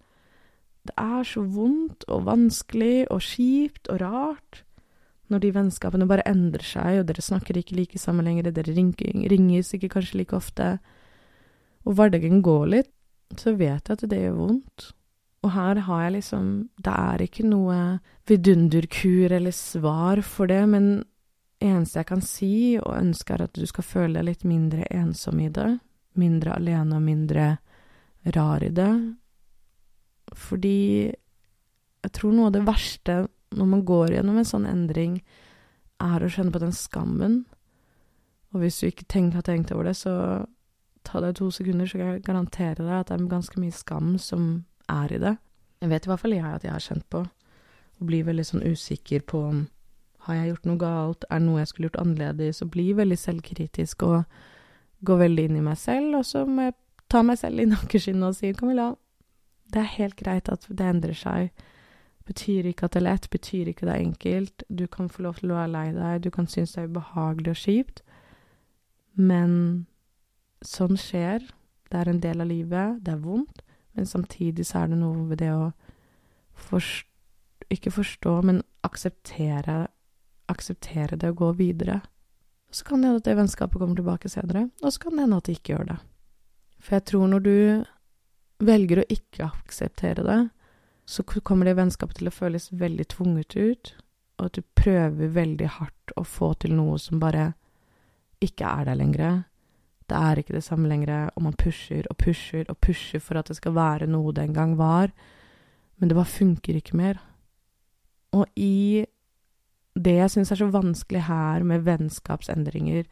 det 0.89 0.95
er 1.03 1.27
så 1.27 1.43
vondt 1.45 2.07
og 2.09 2.25
vanskelig 2.29 3.09
og 3.13 3.21
kjipt 3.27 3.91
og 3.93 4.01
rart 4.01 4.63
når 5.29 5.43
de 5.43 5.51
vennskapene 5.53 6.07
bare 6.09 6.25
endrer 6.31 6.65
seg, 6.65 7.03
og 7.03 7.09
dere 7.11 7.25
snakker 7.25 7.59
ikke 7.61 7.77
like 7.77 8.01
sammen 8.01 8.25
lenger, 8.25 8.49
dere 8.55 8.73
ringes 8.73 9.75
ikke 9.77 9.91
kanskje 9.93 10.23
like 10.23 10.37
ofte, 10.37 10.79
og 11.89 11.97
hverdagen 11.97 12.43
går 12.45 12.65
litt, 12.75 12.95
så 13.41 13.55
vet 13.57 13.89
jeg 13.89 13.97
at 13.97 14.07
det 14.11 14.21
gjør 14.21 14.39
vondt. 14.39 14.89
Og 15.47 15.53
her 15.55 15.79
har 15.87 16.01
jeg 16.03 16.15
liksom 16.17 16.47
Det 16.83 16.93
er 16.93 17.23
ikke 17.23 17.45
noe 17.47 17.77
vidunderkur 18.29 19.33
eller 19.33 19.55
svar 19.55 20.21
for 20.27 20.51
det, 20.51 20.65
men 20.69 20.89
eneste 21.63 22.03
jeg 22.03 22.09
kan 22.11 22.25
si 22.25 22.55
og 22.79 22.97
ønske, 22.97 23.35
er 23.35 23.47
at 23.47 23.55
du 23.57 23.67
skal 23.67 23.87
føle 23.87 24.19
deg 24.19 24.29
litt 24.29 24.45
mindre 24.45 24.85
ensom 24.91 25.41
i 25.41 25.49
det. 25.49 25.79
Mindre 26.19 26.59
alene 26.59 26.99
og 26.99 27.07
mindre 27.07 27.47
rar 28.35 28.65
i 28.65 28.73
det. 28.75 28.93
Fordi 30.35 30.79
jeg 31.09 32.15
tror 32.15 32.35
noe 32.35 32.51
av 32.51 32.57
det 32.59 32.67
verste 32.67 33.23
når 33.57 33.71
man 33.71 33.85
går 33.89 34.13
gjennom 34.13 34.39
en 34.39 34.49
sånn 34.49 34.67
endring, 34.69 35.21
er 35.99 36.23
å 36.23 36.31
kjenne 36.31 36.53
på 36.53 36.61
den 36.63 36.75
skammen. 36.77 37.41
Og 38.53 38.63
hvis 38.63 38.79
du 38.81 38.89
ikke 38.91 39.09
har 39.35 39.47
tenkt 39.47 39.73
over 39.73 39.89
det, 39.89 39.97
så 39.97 40.45
ta 41.09 41.23
deg 41.25 41.37
to 41.39 41.49
sekunder, 41.55 41.89
så 41.89 41.99
kan 41.99 42.13
jeg 42.13 42.27
garantere 42.27 42.85
deg 42.85 42.95
at 42.99 43.11
det 43.11 43.17
er 43.17 43.31
ganske 43.31 43.61
mye 43.61 43.75
skam 43.75 44.15
som 44.23 44.49
er 44.93 45.15
i 45.17 45.23
det. 45.23 45.35
Jeg 45.83 45.93
vet 45.93 46.07
i 46.07 46.11
hvert 46.11 46.23
fall 46.23 46.37
jeg 46.37 46.45
at 46.47 46.65
jeg 46.67 46.75
har 46.75 46.85
kjent 46.85 47.09
på, 47.11 47.25
og 47.99 48.07
blir 48.07 48.27
veldig 48.29 48.47
sånn 48.47 48.67
usikker 48.67 49.25
på 49.29 49.43
om 49.51 49.67
har 50.29 50.37
jeg 50.37 50.51
gjort 50.51 50.69
noe 50.69 50.81
galt, 50.83 51.25
er 51.31 51.41
det 51.41 51.47
noe 51.47 51.63
jeg 51.63 51.71
skulle 51.71 51.89
gjort 51.89 52.01
annerledes, 52.03 52.61
og 52.63 52.73
blir 52.75 52.99
veldig 52.99 53.19
selvkritisk 53.19 54.05
og 54.05 54.39
går 55.09 55.21
veldig 55.23 55.47
inn 55.49 55.59
i 55.61 55.65
meg 55.65 55.79
selv, 55.81 56.19
og 56.21 56.27
så 56.29 56.45
må 56.45 56.69
jeg 56.69 56.77
ta 57.09 57.23
meg 57.25 57.41
selv 57.41 57.63
i 57.63 57.69
nakkeskinnet 57.73 58.29
og 58.29 58.37
si 58.37 58.53
Camilla, 58.59 58.93
det 59.73 59.83
er 59.83 59.97
helt 59.99 60.17
greit 60.17 60.49
at 60.49 60.65
det 60.69 60.85
endrer 60.85 61.17
seg. 61.17 61.51
Betyr 62.29 62.69
ikke 62.69 62.89
at 62.89 62.97
det 62.97 63.03
er 63.03 63.07
lett, 63.07 63.31
betyr 63.33 63.71
ikke 63.71 63.87
det 63.89 63.95
er 63.95 64.05
enkelt. 64.05 64.65
Du 64.69 64.87
kan 64.89 65.09
få 65.13 65.25
lov 65.25 65.41
til 65.41 65.53
å 65.53 65.59
være 65.59 65.73
lei 65.73 65.87
deg, 65.97 66.23
du 66.25 66.31
kan 66.33 66.49
synes 66.49 66.75
det 66.75 66.83
er 66.83 66.91
ubehagelig 66.93 67.53
og 67.53 67.61
kjipt, 67.63 68.03
men 69.17 69.87
sånn 70.69 70.99
skjer. 71.01 71.45
Det 71.89 72.01
er 72.01 72.11
en 72.11 72.21
del 72.23 72.45
av 72.45 72.51
livet, 72.51 72.99
det 73.05 73.15
er 73.15 73.23
vondt, 73.23 73.63
men 73.97 74.07
samtidig 74.07 74.67
så 74.69 74.83
er 74.83 74.93
det 74.93 74.99
noe 75.01 75.29
ved 75.31 75.43
det 75.45 75.53
å 75.55 75.71
forst 76.69 77.07
Ikke 77.69 77.91
forstå, 77.93 78.43
men 78.49 78.63
akseptere 78.87 79.89
Akseptere 80.49 81.19
det 81.21 81.29
og 81.29 81.37
gå 81.37 81.49
videre. 81.59 81.99
Så 82.73 82.85
kan 82.85 83.03
det 83.03 83.11
hende 83.11 83.21
at 83.21 83.27
det 83.27 83.35
vennskapet 83.37 83.81
kommer 83.81 83.97
tilbake 83.99 84.29
senere, 84.33 84.71
og 84.81 84.93
så 84.93 85.03
kan 85.03 85.17
det 85.17 85.27
hende 85.27 85.37
at 85.37 85.45
det 85.45 85.57
ikke 85.59 85.73
gjør 85.75 85.89
det. 85.91 85.97
For 86.81 86.97
jeg 86.97 87.05
tror 87.11 87.27
når 87.29 87.45
du 87.45 87.85
velger 88.65 89.03
å 89.03 89.07
ikke 89.13 89.51
akseptere 89.51 90.25
det, 90.25 90.39
så 91.09 91.25
kommer 91.25 91.69
det 91.69 91.77
vennskapet 91.79 92.21
til 92.21 92.29
å 92.29 92.35
føles 92.35 92.69
veldig 92.73 93.07
tvunget 93.13 93.57
ut, 93.57 93.93
og 94.39 94.49
at 94.49 94.59
du 94.59 94.63
prøver 94.77 95.33
veldig 95.37 95.69
hardt 95.79 96.17
å 96.17 96.25
få 96.25 96.53
til 96.63 96.77
noe 96.77 96.99
som 97.01 97.21
bare 97.21 97.53
ikke 98.45 98.69
er 98.69 98.89
der 98.89 98.99
lenger. 99.01 99.39
Det 100.09 100.17
er 100.17 100.41
ikke 100.41 100.57
det 100.57 100.65
samme 100.65 100.89
lenger, 100.89 101.29
og 101.37 101.43
man 101.45 101.57
pusher 101.59 102.07
og 102.09 102.17
pusher 102.17 102.65
og 102.69 102.79
pusher 102.81 103.21
for 103.21 103.39
at 103.39 103.51
det 103.51 103.59
skal 103.59 103.77
være 103.77 104.09
noe 104.09 104.33
det 104.33 104.47
en 104.47 104.57
gang 104.57 104.77
var, 104.79 105.13
men 105.99 106.09
det 106.09 106.17
bare 106.17 106.33
funker 106.33 106.79
ikke 106.79 106.97
mer. 106.97 107.21
Og 108.33 108.47
i 108.57 109.05
det 109.99 110.15
jeg 110.15 110.31
syns 110.33 110.53
er 110.53 110.61
så 110.61 110.69
vanskelig 110.73 111.25
her 111.27 111.65
med 111.67 111.85
vennskapsendringer 111.87 113.09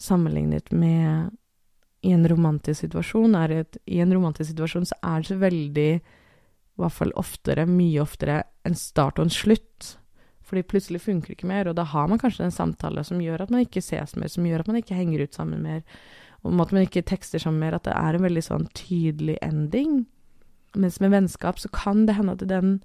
sammenlignet 0.00 0.72
med 0.72 1.30
i 2.06 2.12
en 2.14 2.26
romantisk 2.28 2.84
situasjon, 2.84 3.34
er 3.34 3.60
at 3.62 3.78
i 3.86 4.00
en 4.02 4.12
romantisk 4.14 4.52
situasjon 4.52 4.86
så 4.88 4.98
er 5.02 5.22
det 5.22 5.30
så 5.30 5.38
veldig, 5.40 5.90
i 5.96 6.82
hvert 6.82 6.94
fall 6.94 7.14
oftere, 7.18 7.66
mye 7.66 8.02
oftere, 8.02 8.42
en 8.66 8.76
start 8.78 9.18
og 9.18 9.26
en 9.26 9.34
slutt. 9.34 9.96
Fordi 10.46 10.62
plutselig 10.62 11.02
funker 11.02 11.32
det 11.32 11.38
ikke 11.40 11.50
mer, 11.50 11.66
og 11.66 11.76
da 11.78 11.82
har 11.90 12.06
man 12.10 12.20
kanskje 12.22 12.46
en 12.46 12.54
samtale 12.54 13.02
som 13.04 13.22
gjør 13.22 13.42
at 13.42 13.50
man 13.50 13.64
ikke 13.64 13.82
ses 13.82 14.14
mer, 14.14 14.30
som 14.30 14.46
gjør 14.46 14.62
at 14.62 14.68
man 14.70 14.78
ikke 14.78 14.98
henger 14.98 15.24
ut 15.26 15.34
sammen 15.34 15.64
mer, 15.64 15.80
og 16.46 16.60
at 16.62 16.74
man 16.74 16.86
ikke 16.86 17.02
tekster 17.02 17.42
sammen 17.42 17.64
mer, 17.64 17.74
at 17.74 17.86
det 17.88 17.96
er 17.98 18.14
en 18.14 18.26
veldig 18.26 18.44
sånn 18.46 18.68
tydelig 18.78 19.34
ending. 19.42 20.04
Mens 20.78 21.00
med 21.02 21.10
vennskap 21.10 21.58
så 21.58 21.70
kan 21.74 22.04
det 22.06 22.14
hende 22.18 22.36
at 22.36 22.44
den, 22.46 22.76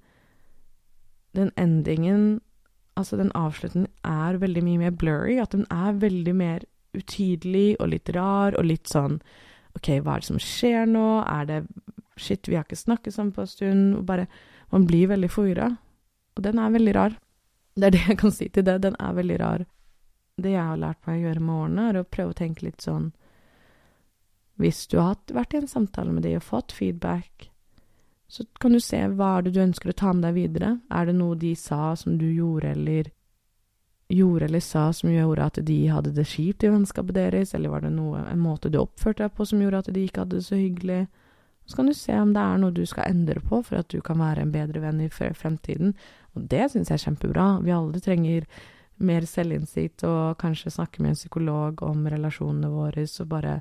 den 1.38 1.52
endingen, 1.60 2.40
altså 2.98 3.20
den 3.20 3.30
avslutningen, 3.38 3.90
er 4.02 4.42
veldig 4.42 4.64
mye 4.66 4.82
mer 4.82 4.98
blurry, 4.98 5.38
at 5.38 5.54
den 5.54 5.68
er 5.70 6.00
veldig 6.02 6.34
mer 6.34 6.66
utydelig 6.98 7.76
og 7.78 7.92
litt 7.94 8.10
rar 8.16 8.58
og 8.58 8.66
litt 8.68 8.90
sånn 8.90 9.20
OK, 9.78 9.88
hva 10.04 10.18
er 10.18 10.24
det 10.24 10.28
som 10.28 10.40
skjer 10.42 10.90
nå? 10.90 11.06
Er 11.24 11.46
det 11.48 11.62
Shit, 12.20 12.44
vi 12.44 12.58
har 12.58 12.66
ikke 12.66 12.76
snakket 12.76 13.14
sammen 13.14 13.32
på 13.32 13.40
en 13.40 13.48
stund. 13.48 13.94
Og 13.96 14.06
bare 14.06 14.26
Man 14.72 14.86
blir 14.86 15.08
veldig 15.08 15.30
forvirra. 15.30 15.76
Og 16.36 16.44
den 16.44 16.58
er 16.58 16.70
veldig 16.72 16.94
rar. 16.96 17.16
Det 17.74 17.88
er 17.88 17.94
det 17.94 18.02
jeg 18.06 18.18
kan 18.20 18.34
si 18.34 18.48
til 18.52 18.66
det. 18.68 18.80
Den 18.84 18.96
er 19.00 19.14
veldig 19.16 19.38
rar. 19.40 19.64
Det 20.36 20.52
jeg 20.52 20.64
har 20.64 20.80
lært 20.80 21.06
meg 21.06 21.20
å 21.20 21.26
gjøre 21.26 21.44
med 21.44 21.54
årene, 21.54 21.88
er 21.88 22.00
å 22.00 22.08
prøve 22.08 22.34
å 22.34 22.40
tenke 22.42 22.66
litt 22.66 22.84
sånn 22.84 23.12
Hvis 24.60 24.86
du 24.88 24.98
har 25.00 25.16
vært 25.32 25.54
i 25.54 25.62
en 25.62 25.70
samtale 25.70 26.12
med 26.12 26.24
de 26.26 26.36
og 26.36 26.44
fått 26.44 26.72
feedback, 26.76 27.48
så 28.28 28.44
kan 28.60 28.72
du 28.72 28.80
se 28.80 29.00
hva 29.08 29.38
er 29.38 29.42
det 29.44 29.54
du 29.56 29.60
ønsker 29.60 29.90
å 29.92 29.96
ta 29.96 30.12
med 30.12 30.24
deg 30.24 30.36
videre. 30.36 30.76
Er 30.88 31.08
det 31.08 31.16
noe 31.18 31.36
de 31.36 31.54
sa 31.56 31.96
som 31.96 32.16
du 32.20 32.28
gjorde 32.30 32.70
eller 32.72 33.10
gjorde 34.12 34.44
eller 34.44 34.60
sa 34.60 34.92
som 34.92 35.10
gjorde 35.12 35.44
at 35.44 35.58
de 35.66 35.78
hadde 35.88 36.12
det 36.16 36.24
kjipt 36.28 36.64
i 36.64 36.70
vennskapet 36.72 37.16
deres, 37.16 37.54
eller 37.54 37.72
var 37.72 37.84
det 37.84 37.92
noe, 37.92 38.22
en 38.28 38.40
måte 38.40 38.70
du 38.72 38.78
oppførte 38.80 39.24
deg 39.24 39.36
på 39.36 39.46
som 39.48 39.60
gjorde 39.62 39.82
at 39.82 39.92
de 39.92 40.04
ikke 40.04 40.24
hadde 40.24 40.38
det 40.38 40.46
så 40.46 40.60
hyggelig? 40.60 41.06
Så 41.66 41.78
kan 41.78 41.88
du 41.88 41.94
se 41.94 42.14
om 42.18 42.32
det 42.34 42.42
er 42.42 42.60
noe 42.60 42.74
du 42.74 42.84
skal 42.88 43.08
endre 43.08 43.40
på 43.40 43.62
for 43.64 43.80
at 43.80 43.88
du 43.92 44.00
kan 44.04 44.20
være 44.20 44.44
en 44.44 44.52
bedre 44.54 44.82
venn 44.82 45.00
i 45.04 45.10
fremtiden. 45.10 45.94
Og 46.34 46.48
det 46.50 46.70
syns 46.72 46.90
jeg 46.90 46.98
er 46.98 47.04
kjempebra. 47.06 47.46
Vi 47.62 47.74
alle 47.74 48.00
trenger 48.02 48.48
mer 49.02 49.26
selvinnsikt 49.26 50.04
og 50.06 50.38
kanskje 50.42 50.74
snakke 50.74 51.02
med 51.02 51.14
en 51.14 51.20
psykolog 51.20 51.82
om 51.86 52.06
relasjonene 52.08 52.70
våre, 52.70 53.06
så 53.06 53.26
bare 53.28 53.60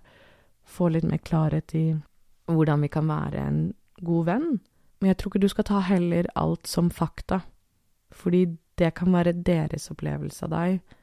få 0.68 0.92
litt 0.94 1.08
mer 1.08 1.22
klarhet 1.26 1.74
i 1.78 1.86
hvordan 2.52 2.84
vi 2.86 2.92
kan 2.92 3.08
være 3.10 3.46
en 3.48 3.62
god 4.06 4.28
venn. 4.28 4.50
Men 5.00 5.12
jeg 5.12 5.18
tror 5.18 5.32
ikke 5.32 5.44
du 5.46 5.52
skal 5.52 5.68
ta 5.68 5.82
heller 5.86 6.30
alt 6.38 6.70
som 6.70 6.92
fakta, 6.94 7.42
fordi 8.14 8.46
det 8.82 8.94
kan 8.98 9.14
være 9.14 9.38
deres 9.46 9.90
opplevelse 9.94 10.46
av 10.46 10.54
deg, 10.54 10.98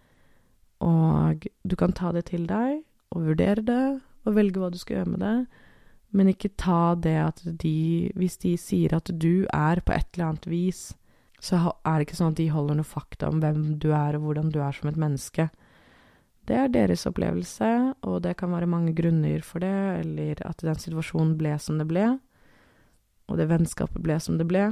og 0.84 1.46
du 1.66 1.74
kan 1.78 1.94
ta 1.94 2.12
det 2.14 2.28
til 2.30 2.46
deg 2.46 2.82
og 3.10 3.24
vurdere 3.26 3.64
det 3.66 3.82
og 4.28 4.36
velge 4.36 4.60
hva 4.60 4.68
du 4.70 4.78
skal 4.78 5.00
gjøre 5.00 5.12
med 5.14 5.24
det, 5.24 5.64
men 6.10 6.30
ikke 6.32 6.54
ta 6.56 6.94
det 6.96 7.16
at 7.20 7.42
de 7.60 8.08
Hvis 8.16 8.38
de 8.40 8.54
sier 8.56 8.94
at 8.96 9.10
du 9.12 9.44
er 9.52 9.82
på 9.84 9.92
et 9.92 10.06
eller 10.14 10.30
annet 10.30 10.46
vis 10.48 10.86
så 11.40 11.58
er 11.86 11.98
det 11.98 12.08
ikke 12.08 12.18
sånn 12.18 12.34
at 12.34 12.40
de 12.40 12.48
holder 12.50 12.78
noe 12.78 12.88
fakta 12.88 13.28
om 13.30 13.38
hvem 13.42 13.78
du 13.78 13.92
er, 13.94 14.16
og 14.18 14.26
hvordan 14.26 14.50
du 14.54 14.58
er 14.62 14.74
som 14.74 14.90
et 14.90 14.98
menneske. 14.98 15.48
Det 16.48 16.56
er 16.56 16.72
deres 16.72 17.06
opplevelse, 17.06 17.68
og 18.08 18.22
det 18.24 18.34
kan 18.40 18.50
være 18.50 18.70
mange 18.70 18.94
grunner 18.96 19.44
for 19.46 19.62
det, 19.62 19.78
eller 20.00 20.42
at 20.48 20.64
den 20.64 20.80
situasjonen 20.80 21.36
ble 21.38 21.54
som 21.62 21.78
det 21.78 21.86
ble, 21.90 22.10
og 23.28 23.38
det 23.38 23.48
vennskapet 23.50 24.02
ble 24.02 24.18
som 24.24 24.38
det 24.40 24.48
ble. 24.50 24.70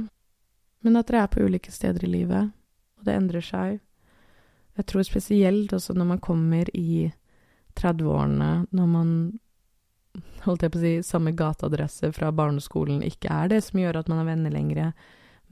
Men 0.83 0.99
at 0.99 1.07
dere 1.07 1.23
er 1.25 1.31
på 1.31 1.45
ulike 1.45 1.71
steder 1.71 2.03
i 2.03 2.11
livet, 2.17 2.51
og 2.97 3.07
det 3.07 3.15
endrer 3.15 3.45
seg. 3.45 3.79
Jeg 4.77 4.89
tror 4.89 5.07
spesielt 5.07 5.73
også 5.73 5.95
når 5.95 6.11
man 6.11 6.21
kommer 6.21 6.67
i 6.75 7.07
30-årene, 7.79 8.67
når 8.75 8.89
man 8.91 9.11
holdt 10.45 10.65
jeg 10.65 10.73
på 10.73 10.79
å 10.79 10.83
si, 10.83 10.93
samme 11.05 11.33
gateadresse 11.37 12.11
fra 12.15 12.31
barneskolen 12.35 13.03
ikke 13.05 13.31
er 13.33 13.51
det 13.53 13.61
som 13.65 13.81
gjør 13.81 14.01
at 14.01 14.11
man 14.11 14.23
er 14.23 14.29
venner 14.31 14.53
lenger, 14.53 14.91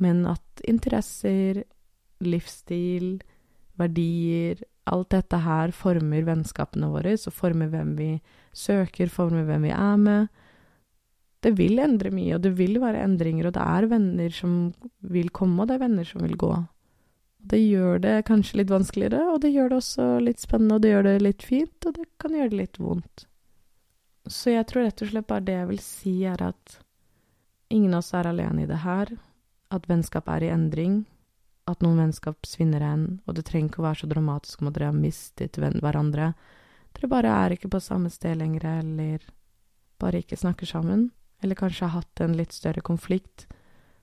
men 0.01 0.23
at 0.29 0.63
interesser, 0.67 1.63
livsstil, 2.23 3.19
verdier, 3.79 4.63
alt 4.85 5.09
dette 5.13 5.39
her 5.41 5.73
former 5.75 6.25
vennskapene 6.27 6.89
våre, 6.93 7.15
så 7.17 7.33
former 7.33 7.71
hvem 7.71 7.95
vi 7.97 8.09
søker, 8.55 9.09
former 9.11 9.47
hvem 9.47 9.65
vi 9.67 9.73
er 9.73 9.97
med. 10.01 10.27
Det 11.45 11.53
vil 11.57 11.81
endre 11.81 12.11
mye, 12.13 12.37
og 12.37 12.43
det 12.45 12.53
vil 12.57 12.79
være 12.81 13.03
endringer, 13.05 13.49
og 13.49 13.57
det 13.57 13.65
er 13.65 13.89
venner 13.89 14.33
som 14.33 14.55
vil 15.01 15.29
komme, 15.33 15.61
og 15.61 15.69
det 15.69 15.77
er 15.77 15.85
venner 15.85 16.07
som 16.07 16.23
vil 16.25 16.37
gå. 16.41 16.53
Det 17.45 17.61
gjør 17.61 17.99
det 18.01 18.15
kanskje 18.25 18.61
litt 18.61 18.73
vanskeligere, 18.73 19.21
og 19.33 19.41
det 19.43 19.53
gjør 19.53 19.69
det 19.69 19.79
også 19.81 20.07
litt 20.25 20.41
spennende, 20.41 20.77
og 20.77 20.85
det 20.85 20.93
gjør 20.93 21.07
det 21.09 21.15
litt 21.21 21.45
fint, 21.45 21.77
og 21.85 21.97
det 21.97 22.07
kan 22.21 22.37
gjøre 22.37 22.53
det 22.53 22.61
litt 22.63 22.79
vondt. 22.81 23.25
Så 24.27 24.55
jeg 24.55 24.65
tror 24.69 24.87
rett 24.87 25.01
og 25.05 25.11
slett 25.11 25.27
bare 25.29 25.45
det 25.45 25.57
jeg 25.59 25.69
vil 25.69 25.81
si, 25.83 26.15
er 26.25 26.41
at 26.41 26.77
ingen 27.69 27.93
av 27.93 28.01
oss 28.01 28.13
er 28.17 28.29
alene 28.29 28.63
i 28.63 28.69
det 28.69 28.81
her, 28.81 29.11
at 29.73 29.89
vennskap 29.89 30.29
er 30.33 30.45
i 30.45 30.53
endring, 30.53 31.03
at 31.69 31.81
noen 31.81 32.03
vennskap 32.03 32.45
svinner 32.45 32.83
hen, 32.85 33.05
og 33.25 33.37
det 33.37 33.45
trenger 33.47 33.71
ikke 33.71 33.81
å 33.81 33.87
være 33.87 34.01
så 34.03 34.09
dramatisk 34.09 34.61
om 34.61 34.69
at 34.69 34.77
dere 34.77 34.91
har 34.91 34.97
mistet 34.97 35.57
hverandre. 35.57 36.31
Dere 36.95 37.11
bare 37.11 37.33
er 37.45 37.55
ikke 37.55 37.71
på 37.73 37.81
samme 37.81 38.11
sted 38.13 38.37
lenger, 38.39 38.65
eller 38.81 39.25
bare 40.01 40.21
ikke 40.21 40.37
snakker 40.37 40.69
sammen, 40.69 41.09
eller 41.43 41.57
kanskje 41.57 41.87
har 41.87 42.01
hatt 42.01 42.21
en 42.21 42.37
litt 42.37 42.53
større 42.53 42.81
konflikt 42.85 43.47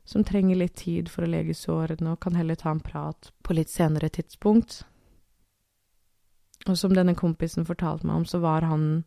som 0.04 0.24
trenger 0.26 0.58
litt 0.58 0.74
tid 0.82 1.11
for 1.11 1.24
å 1.24 1.30
lege 1.30 1.54
sårene, 1.54 2.14
og 2.14 2.20
kan 2.22 2.35
heller 2.38 2.58
ta 2.58 2.72
en 2.74 2.82
prat 2.82 3.30
på 3.42 3.54
litt 3.54 3.70
senere 3.70 4.11
tidspunkt. 4.11 4.82
Og 6.66 6.78
som 6.78 6.94
denne 6.94 7.14
kompisen 7.18 7.66
fortalte 7.66 8.06
meg 8.06 8.22
om, 8.22 8.26
så 8.26 8.42
var 8.42 8.66
han 8.66 9.04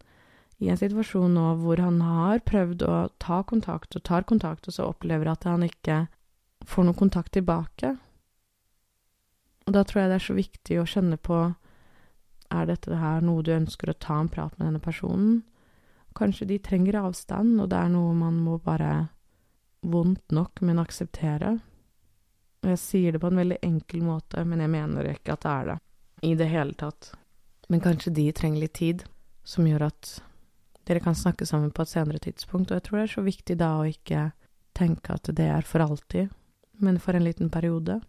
i 0.64 0.70
en 0.72 0.80
situasjon 0.80 1.34
nå 1.36 1.46
hvor 1.60 1.82
han 1.84 2.00
har 2.04 2.44
prøvd 2.48 2.86
å 2.88 2.96
ta 3.22 3.42
kontakt 3.48 3.98
og 3.98 4.06
tar 4.08 4.28
kontakt, 4.28 4.68
og 4.68 4.78
så 4.78 4.88
opplever 4.88 5.30
at 5.32 5.48
han 5.50 5.66
ikke 5.68 6.06
får 6.66 6.88
noen 6.88 7.00
kontakt 7.00 7.34
tilbake. 7.36 7.96
Og 9.66 9.74
da 9.76 9.84
tror 9.84 10.04
jeg 10.04 10.12
det 10.12 10.20
er 10.20 10.28
så 10.28 10.38
viktig 10.38 10.80
å 10.80 10.88
kjenne 10.90 11.18
på 11.18 11.42
er 12.54 12.68
dette 12.70 13.00
her 13.02 13.24
noe 13.26 13.44
du 13.44 13.52
ønsker 13.56 13.90
å 13.90 13.98
ta 14.00 14.20
en 14.22 14.30
prat 14.32 14.54
med 14.58 14.70
denne 14.70 14.84
personen? 14.84 15.42
Kanskje 16.16 16.48
de 16.48 16.60
trenger 16.64 17.02
avstand, 17.02 17.58
og 17.60 17.72
det 17.74 17.80
er 17.80 17.92
noe 17.92 18.14
man 18.16 18.38
må 18.46 18.60
bare 18.64 19.10
vondt 19.86 20.32
nok, 20.34 20.62
men 20.62 20.80
akseptere. 20.80 21.58
Og 22.64 22.72
jeg 22.72 22.82
sier 22.82 23.14
det 23.14 23.22
på 23.22 23.30
en 23.30 23.42
veldig 23.42 23.60
enkel 23.66 24.06
måte, 24.06 24.46
men 24.48 24.64
jeg 24.64 24.72
mener 24.74 25.12
ikke 25.12 25.36
at 25.36 25.44
det 25.44 25.56
er 25.56 25.68
det 25.72 25.80
i 26.26 26.32
det 26.40 26.48
hele 26.50 26.78
tatt. 26.80 27.12
Men 27.70 27.84
kanskje 27.84 28.14
de 28.16 28.30
trenger 28.34 28.64
litt 28.64 28.78
tid, 28.78 29.04
som 29.44 29.68
gjør 29.68 29.90
at 29.90 30.16
dere 30.86 31.02
kan 31.04 31.16
snakke 31.18 31.46
sammen 31.46 31.72
på 31.74 31.84
et 31.84 31.92
senere 31.92 32.22
tidspunkt, 32.22 32.72
og 32.72 32.80
jeg 32.80 32.88
tror 32.88 33.00
det 33.00 33.06
er 33.06 33.14
så 33.16 33.24
viktig 33.26 33.58
da 33.60 33.72
å 33.80 33.88
ikke 33.90 34.26
tenke 34.76 35.16
at 35.16 35.32
det 35.38 35.48
er 35.50 35.66
for 35.66 35.84
alltid, 35.86 36.30
men 36.84 37.00
for 37.00 37.18
en 37.18 37.26
liten 37.26 37.50
periode. 37.50 38.02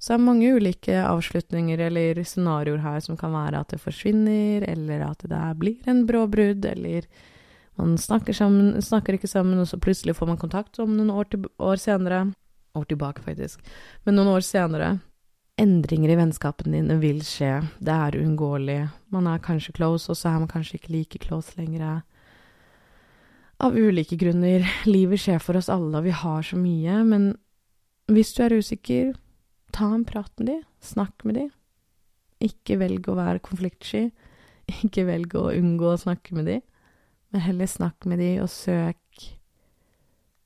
Så 0.00 0.14
det 0.14 0.16
er 0.16 0.24
mange 0.24 0.52
ulike 0.56 1.00
avslutninger 1.04 1.82
eller 1.90 2.22
scenarioer 2.24 2.80
her 2.80 3.02
som 3.04 3.18
kan 3.20 3.34
være 3.34 3.60
at 3.60 3.74
det 3.74 3.82
forsvinner, 3.82 4.64
eller 4.64 5.04
at 5.10 5.26
det 5.28 5.42
blir 5.60 5.90
en 5.90 6.06
brå 6.08 6.24
brudd, 6.30 6.64
eller 6.64 7.04
man 7.76 7.98
snakker, 8.00 8.32
sammen, 8.36 8.80
snakker 8.82 9.16
ikke 9.16 9.28
sammen, 9.28 9.60
og 9.60 9.68
så 9.68 9.76
plutselig 9.80 10.16
får 10.16 10.32
man 10.32 10.40
kontakt 10.40 10.80
om 10.80 10.96
noen 10.96 11.12
år, 11.12 11.28
til, 11.32 11.44
år 11.60 11.80
senere. 11.80 12.30
År 12.78 12.86
tilbake, 12.86 13.22
faktisk. 13.24 13.60
Men 14.06 14.16
noen 14.16 14.30
år 14.30 14.44
senere. 14.46 14.90
Endringer 15.60 16.14
i 16.14 16.18
vennskapene 16.18 16.78
dine 16.78 16.96
vil 17.02 17.20
skje. 17.26 17.58
Det 17.84 17.92
er 17.92 18.16
uunngåelig. 18.16 18.80
Man 19.12 19.28
er 19.28 19.42
kanskje 19.44 19.74
close, 19.76 20.08
og 20.08 20.16
så 20.16 20.30
er 20.30 20.38
man 20.40 20.50
kanskje 20.50 20.78
ikke 20.80 20.94
like 20.94 21.20
close 21.20 21.52
lenger. 21.60 22.00
Av 23.60 23.76
ulike 23.76 24.16
grunner. 24.16 24.64
Livet 24.88 25.20
skjer 25.20 25.42
for 25.44 25.60
oss 25.60 25.68
alle, 25.68 25.92
og 25.98 26.06
vi 26.08 26.16
har 26.16 26.46
så 26.46 26.56
mye. 26.56 27.02
Men 27.04 27.34
hvis 28.08 28.32
du 28.36 28.44
er 28.46 28.56
usikker, 28.56 29.12
Ta 29.72 29.94
en 29.94 30.04
prat 30.04 30.32
med 30.38 30.46
de, 30.46 30.62
snakk 30.80 31.24
med 31.24 31.34
de. 31.38 31.46
Ikke 32.42 32.78
velg 32.80 33.08
å 33.08 33.16
være 33.18 33.42
konfliktsky. 33.44 34.08
Ikke 34.84 35.06
velg 35.08 35.34
å 35.38 35.50
unngå 35.54 35.92
å 35.92 36.00
snakke 36.00 36.34
med 36.36 36.48
de, 36.50 36.60
men 37.30 37.44
heller 37.44 37.70
snakk 37.70 38.06
med 38.06 38.22
de 38.22 38.36
og 38.42 38.50
søk 38.52 38.96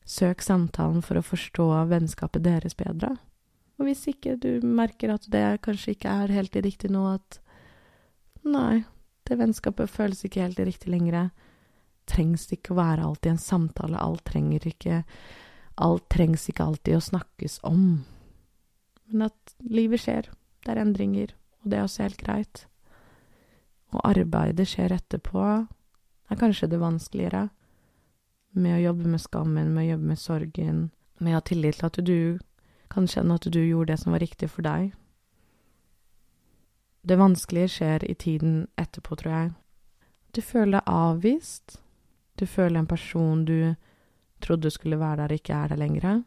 Søk 0.05 0.43
samtalen 0.45 1.01
for 1.01 1.17
å 1.17 1.25
forstå 1.25 1.65
vennskapet 1.89 2.43
deres 2.45 2.75
bedre. 2.77 3.15
Og 3.79 3.89
hvis 3.89 4.05
ikke 4.11 4.37
du 4.41 4.65
merker 4.65 5.15
at 5.15 5.27
det 5.33 5.45
kanskje 5.65 5.97
ikke 5.97 6.13
er 6.25 6.35
helt 6.35 6.57
riktig 6.63 6.93
nå, 6.95 7.05
at 7.17 7.41
nei, 8.47 8.85
det 9.27 9.39
vennskapet 9.41 9.91
føles 9.91 10.23
ikke 10.27 10.45
helt 10.45 10.61
riktig 10.63 10.93
lenger, 10.95 11.31
trengs 12.07 12.47
det 12.47 12.61
ikke 12.61 12.75
å 12.75 12.83
være 12.83 13.07
alltid 13.07 13.33
en 13.33 13.41
samtale, 13.41 13.99
alt 13.99 14.27
trenger 14.29 14.71
ikke 14.71 15.05
Alt 15.83 16.05
trengs 16.07 16.45
ikke 16.47 16.63
alltid 16.63 16.95
å 16.95 17.01
snakkes 17.03 17.57
om 17.67 18.05
men 19.15 19.29
at 19.29 19.55
livet 19.61 20.03
skjer. 20.03 20.31
Det 20.65 20.73
er 20.73 20.81
endringer, 20.83 21.35
og 21.63 21.71
det 21.71 21.79
er 21.79 21.87
også 21.87 22.07
helt 22.07 22.21
greit. 22.21 22.65
Og 23.95 24.01
arbeidet 24.09 24.67
skjer 24.69 24.95
etterpå, 24.97 25.45
er 26.31 26.41
kanskje 26.41 26.71
det 26.73 26.81
vanskeligere. 26.83 27.49
Med 28.55 28.79
å 28.79 28.83
jobbe 28.89 29.11
med 29.11 29.23
skammen, 29.23 29.73
med 29.75 29.85
å 29.85 29.91
jobbe 29.93 30.11
med 30.13 30.21
sorgen, 30.21 30.81
med 31.21 31.35
å 31.35 31.39
ha 31.39 31.45
tillit 31.47 31.81
til 31.81 31.91
at 31.91 32.01
du 32.07 32.19
kan 32.91 33.09
kjenne 33.11 33.39
at 33.39 33.49
du 33.49 33.61
gjorde 33.61 33.93
det 33.93 34.01
som 34.03 34.13
var 34.13 34.23
riktig 34.23 34.51
for 34.51 34.67
deg. 34.67 34.93
Det 37.05 37.19
vanskelige 37.21 37.73
skjer 37.77 38.05
i 38.09 38.15
tiden 38.15 38.67
etterpå, 38.81 39.17
tror 39.21 39.33
jeg. 39.33 39.51
Du 40.33 40.41
føler 40.43 40.79
deg 40.79 40.93
avvist. 40.93 41.81
Du 42.41 42.47
føler 42.47 42.81
en 42.81 42.91
person 42.91 43.45
du 43.45 43.75
trodde 44.43 44.71
skulle 44.71 44.99
være 44.99 45.25
der, 45.25 45.37
ikke 45.37 45.55
er 45.55 45.69
der 45.69 45.81
lenger. 45.81 46.23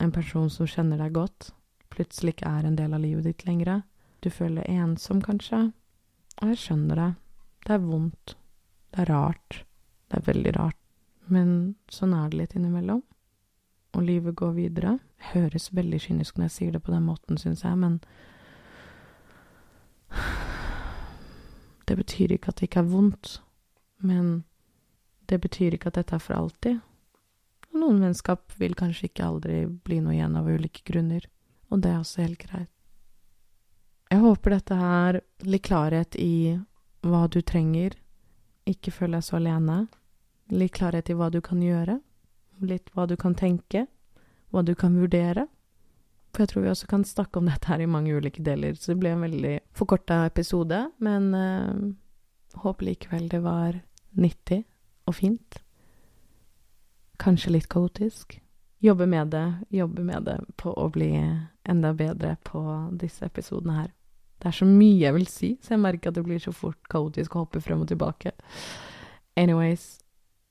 En 0.00 0.12
person 0.12 0.50
som 0.50 0.68
kjenner 0.70 1.00
deg 1.02 1.14
godt 1.14 1.50
plutselig 1.90 2.36
ikke 2.36 2.48
er 2.48 2.66
en 2.66 2.78
del 2.78 2.94
av 2.94 3.02
livet 3.02 3.26
ditt 3.26 3.44
lenger. 3.46 3.82
Du 4.24 4.30
føler 4.30 4.62
deg 4.62 4.82
ensom, 4.84 5.20
kanskje. 5.24 5.70
Og 6.40 6.52
jeg 6.52 6.62
skjønner 6.62 7.00
det. 7.00 7.10
Det 7.66 7.76
er 7.76 7.84
vondt. 7.84 8.36
Det 8.90 9.04
er 9.04 9.12
rart. 9.12 9.62
Det 10.08 10.20
er 10.20 10.26
veldig 10.28 10.54
rart. 10.56 10.78
Men 11.30 11.50
sånn 11.92 12.14
er 12.16 12.30
det 12.30 12.40
litt 12.40 12.56
innimellom. 12.56 13.02
Og 13.96 14.06
livet 14.06 14.36
går 14.38 14.54
videre. 14.56 14.98
Høres 15.32 15.68
veldig 15.76 16.00
kynisk 16.06 16.38
når 16.38 16.48
jeg 16.48 16.56
sier 16.56 16.76
det 16.76 16.82
på 16.84 16.94
den 16.94 17.06
måten, 17.06 17.38
syns 17.38 17.64
jeg, 17.66 17.76
men 17.78 18.00
Det 21.86 21.96
betyr 21.98 22.32
ikke 22.36 22.52
at 22.52 22.60
det 22.60 22.68
ikke 22.68 22.84
er 22.84 22.90
vondt, 22.92 23.40
men 23.98 24.44
det 25.26 25.40
betyr 25.42 25.74
ikke 25.74 25.90
at 25.90 25.96
dette 25.98 26.14
er 26.14 26.22
for 26.22 26.36
alltid. 26.38 26.78
Noen 27.74 27.98
vennskap 28.02 28.54
vil 28.62 28.76
kanskje 28.78 29.08
ikke 29.08 29.26
aldri 29.26 29.64
bli 29.66 29.98
noe 30.02 30.14
igjen 30.14 30.36
av 30.38 30.46
ulike 30.46 30.84
grunner 30.86 31.26
og 31.70 31.82
det 31.82 31.92
er 31.92 32.02
også 32.02 32.24
helt 32.24 32.42
greit. 32.42 32.70
Jeg 34.10 34.22
håper 34.24 34.56
dette 34.56 34.76
her 34.76 35.20
litt 35.46 35.64
klarhet 35.68 36.16
i 36.18 36.58
hva 37.06 37.26
du 37.30 37.40
trenger, 37.46 37.94
ikke 38.68 38.92
føl 38.92 39.14
deg 39.14 39.24
så 39.24 39.38
alene. 39.38 39.84
Litt 40.50 40.74
klarhet 40.74 41.10
i 41.10 41.16
hva 41.16 41.30
du 41.30 41.38
kan 41.44 41.62
gjøre, 41.62 42.00
litt 42.66 42.90
hva 42.94 43.06
du 43.06 43.14
kan 43.16 43.36
tenke, 43.38 43.86
hva 44.50 44.64
du 44.66 44.74
kan 44.78 44.98
vurdere. 44.98 45.46
For 46.30 46.44
jeg 46.44 46.52
tror 46.52 46.64
vi 46.64 46.72
også 46.72 46.90
kan 46.90 47.06
snakke 47.06 47.40
om 47.40 47.48
dette 47.50 47.70
her 47.70 47.82
i 47.82 47.88
mange 47.90 48.14
ulike 48.14 48.42
deler, 48.46 48.76
så 48.78 48.92
det 48.92 49.00
ble 49.02 49.14
en 49.14 49.24
veldig 49.24 49.56
forkorta 49.74 50.22
episode, 50.28 50.84
men 51.02 51.32
øh, 51.34 51.80
håper 52.62 52.86
likevel 52.86 53.26
det 53.32 53.42
var 53.42 53.80
nyttig 54.18 54.62
og 55.10 55.18
fint. 55.18 55.58
Kanskje 57.20 57.56
litt 57.56 57.68
kaotisk 57.70 58.38
jobbe 58.80 59.06
med 59.06 59.26
det, 59.34 59.54
jobbe 59.68 60.02
med 60.02 60.24
det 60.24 60.38
på 60.56 60.72
å 60.72 60.88
bli 60.92 61.12
enda 61.68 61.92
bedre 61.94 62.36
på 62.44 62.62
disse 63.00 63.26
episodene 63.28 63.76
her. 63.76 63.90
Det 64.40 64.48
er 64.48 64.56
så 64.56 64.68
mye 64.68 64.96
jeg 65.02 65.16
vil 65.18 65.26
si, 65.28 65.50
så 65.60 65.74
jeg 65.74 65.82
merker 65.82 66.10
at 66.10 66.16
det 66.16 66.24
blir 66.24 66.40
så 66.40 66.52
fort 66.56 66.80
kaotisk 66.88 67.36
å 67.36 67.44
hoppe 67.44 67.60
frem 67.60 67.82
og 67.84 67.90
tilbake. 67.90 68.32
Anyways, 69.36 69.98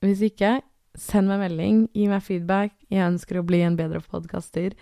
hvis 0.04 0.22
ikke, 0.30 0.60
send 0.98 1.30
meg 1.30 1.42
melding, 1.42 1.84
gi 1.94 2.08
meg 2.10 2.24
feedback. 2.26 2.74
Jeg 2.90 3.06
ønsker 3.06 3.40
å 3.40 3.46
bli 3.46 3.62
en 3.66 3.78
bedre 3.78 4.00
podkaster. 4.02 4.74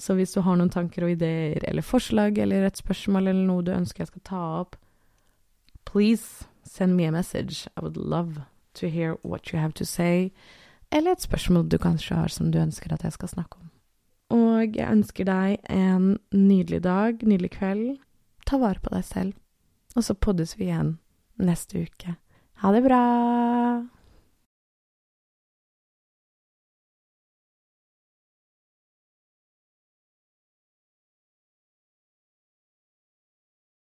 Så 0.00 0.16
hvis 0.16 0.32
du 0.32 0.40
har 0.44 0.56
noen 0.56 0.72
tanker 0.72 1.04
og 1.04 1.12
ideer 1.12 1.60
eller 1.68 1.84
forslag 1.84 2.38
eller 2.40 2.64
et 2.64 2.80
spørsmål 2.80 3.28
eller 3.28 3.44
noe 3.46 3.66
du 3.66 3.74
ønsker 3.74 4.04
jeg 4.04 4.14
skal 4.14 4.24
ta 4.24 4.44
opp, 4.62 4.78
please 5.84 6.46
send 6.64 6.96
me 6.96 7.04
a 7.04 7.12
message. 7.12 7.68
I 7.76 7.84
would 7.84 7.96
love 7.96 8.46
to 8.80 8.88
hear 8.88 9.18
what 9.22 9.52
you 9.52 9.60
have 9.60 9.74
to 9.74 9.84
say 9.84 10.30
eller 10.90 11.12
et 11.12 11.22
spørsmål 11.22 11.68
du 11.68 11.78
kanskje 11.78 12.16
har 12.18 12.28
som 12.28 12.50
du 12.50 12.58
ønsker 12.58 12.92
at 12.92 13.04
jeg 13.04 13.14
skal 13.14 13.28
snakke 13.28 13.58
om. 13.60 13.68
Og 14.30 14.76
jeg 14.76 14.90
ønsker 14.90 15.26
deg 15.26 15.58
en 15.70 16.16
nydelig 16.34 16.82
dag, 16.86 17.22
nydelig 17.22 17.52
kveld. 17.58 18.00
Ta 18.46 18.58
vare 18.58 18.82
på 18.82 18.92
deg 18.94 19.06
selv, 19.06 19.32
og 19.96 20.06
så 20.06 20.14
poddes 20.14 20.56
vi 20.58 20.68
igjen 20.70 20.98
neste 21.38 21.86
uke. 21.86 22.16
Ha 22.62 22.74
det 22.74 22.84
bra! 22.86 23.99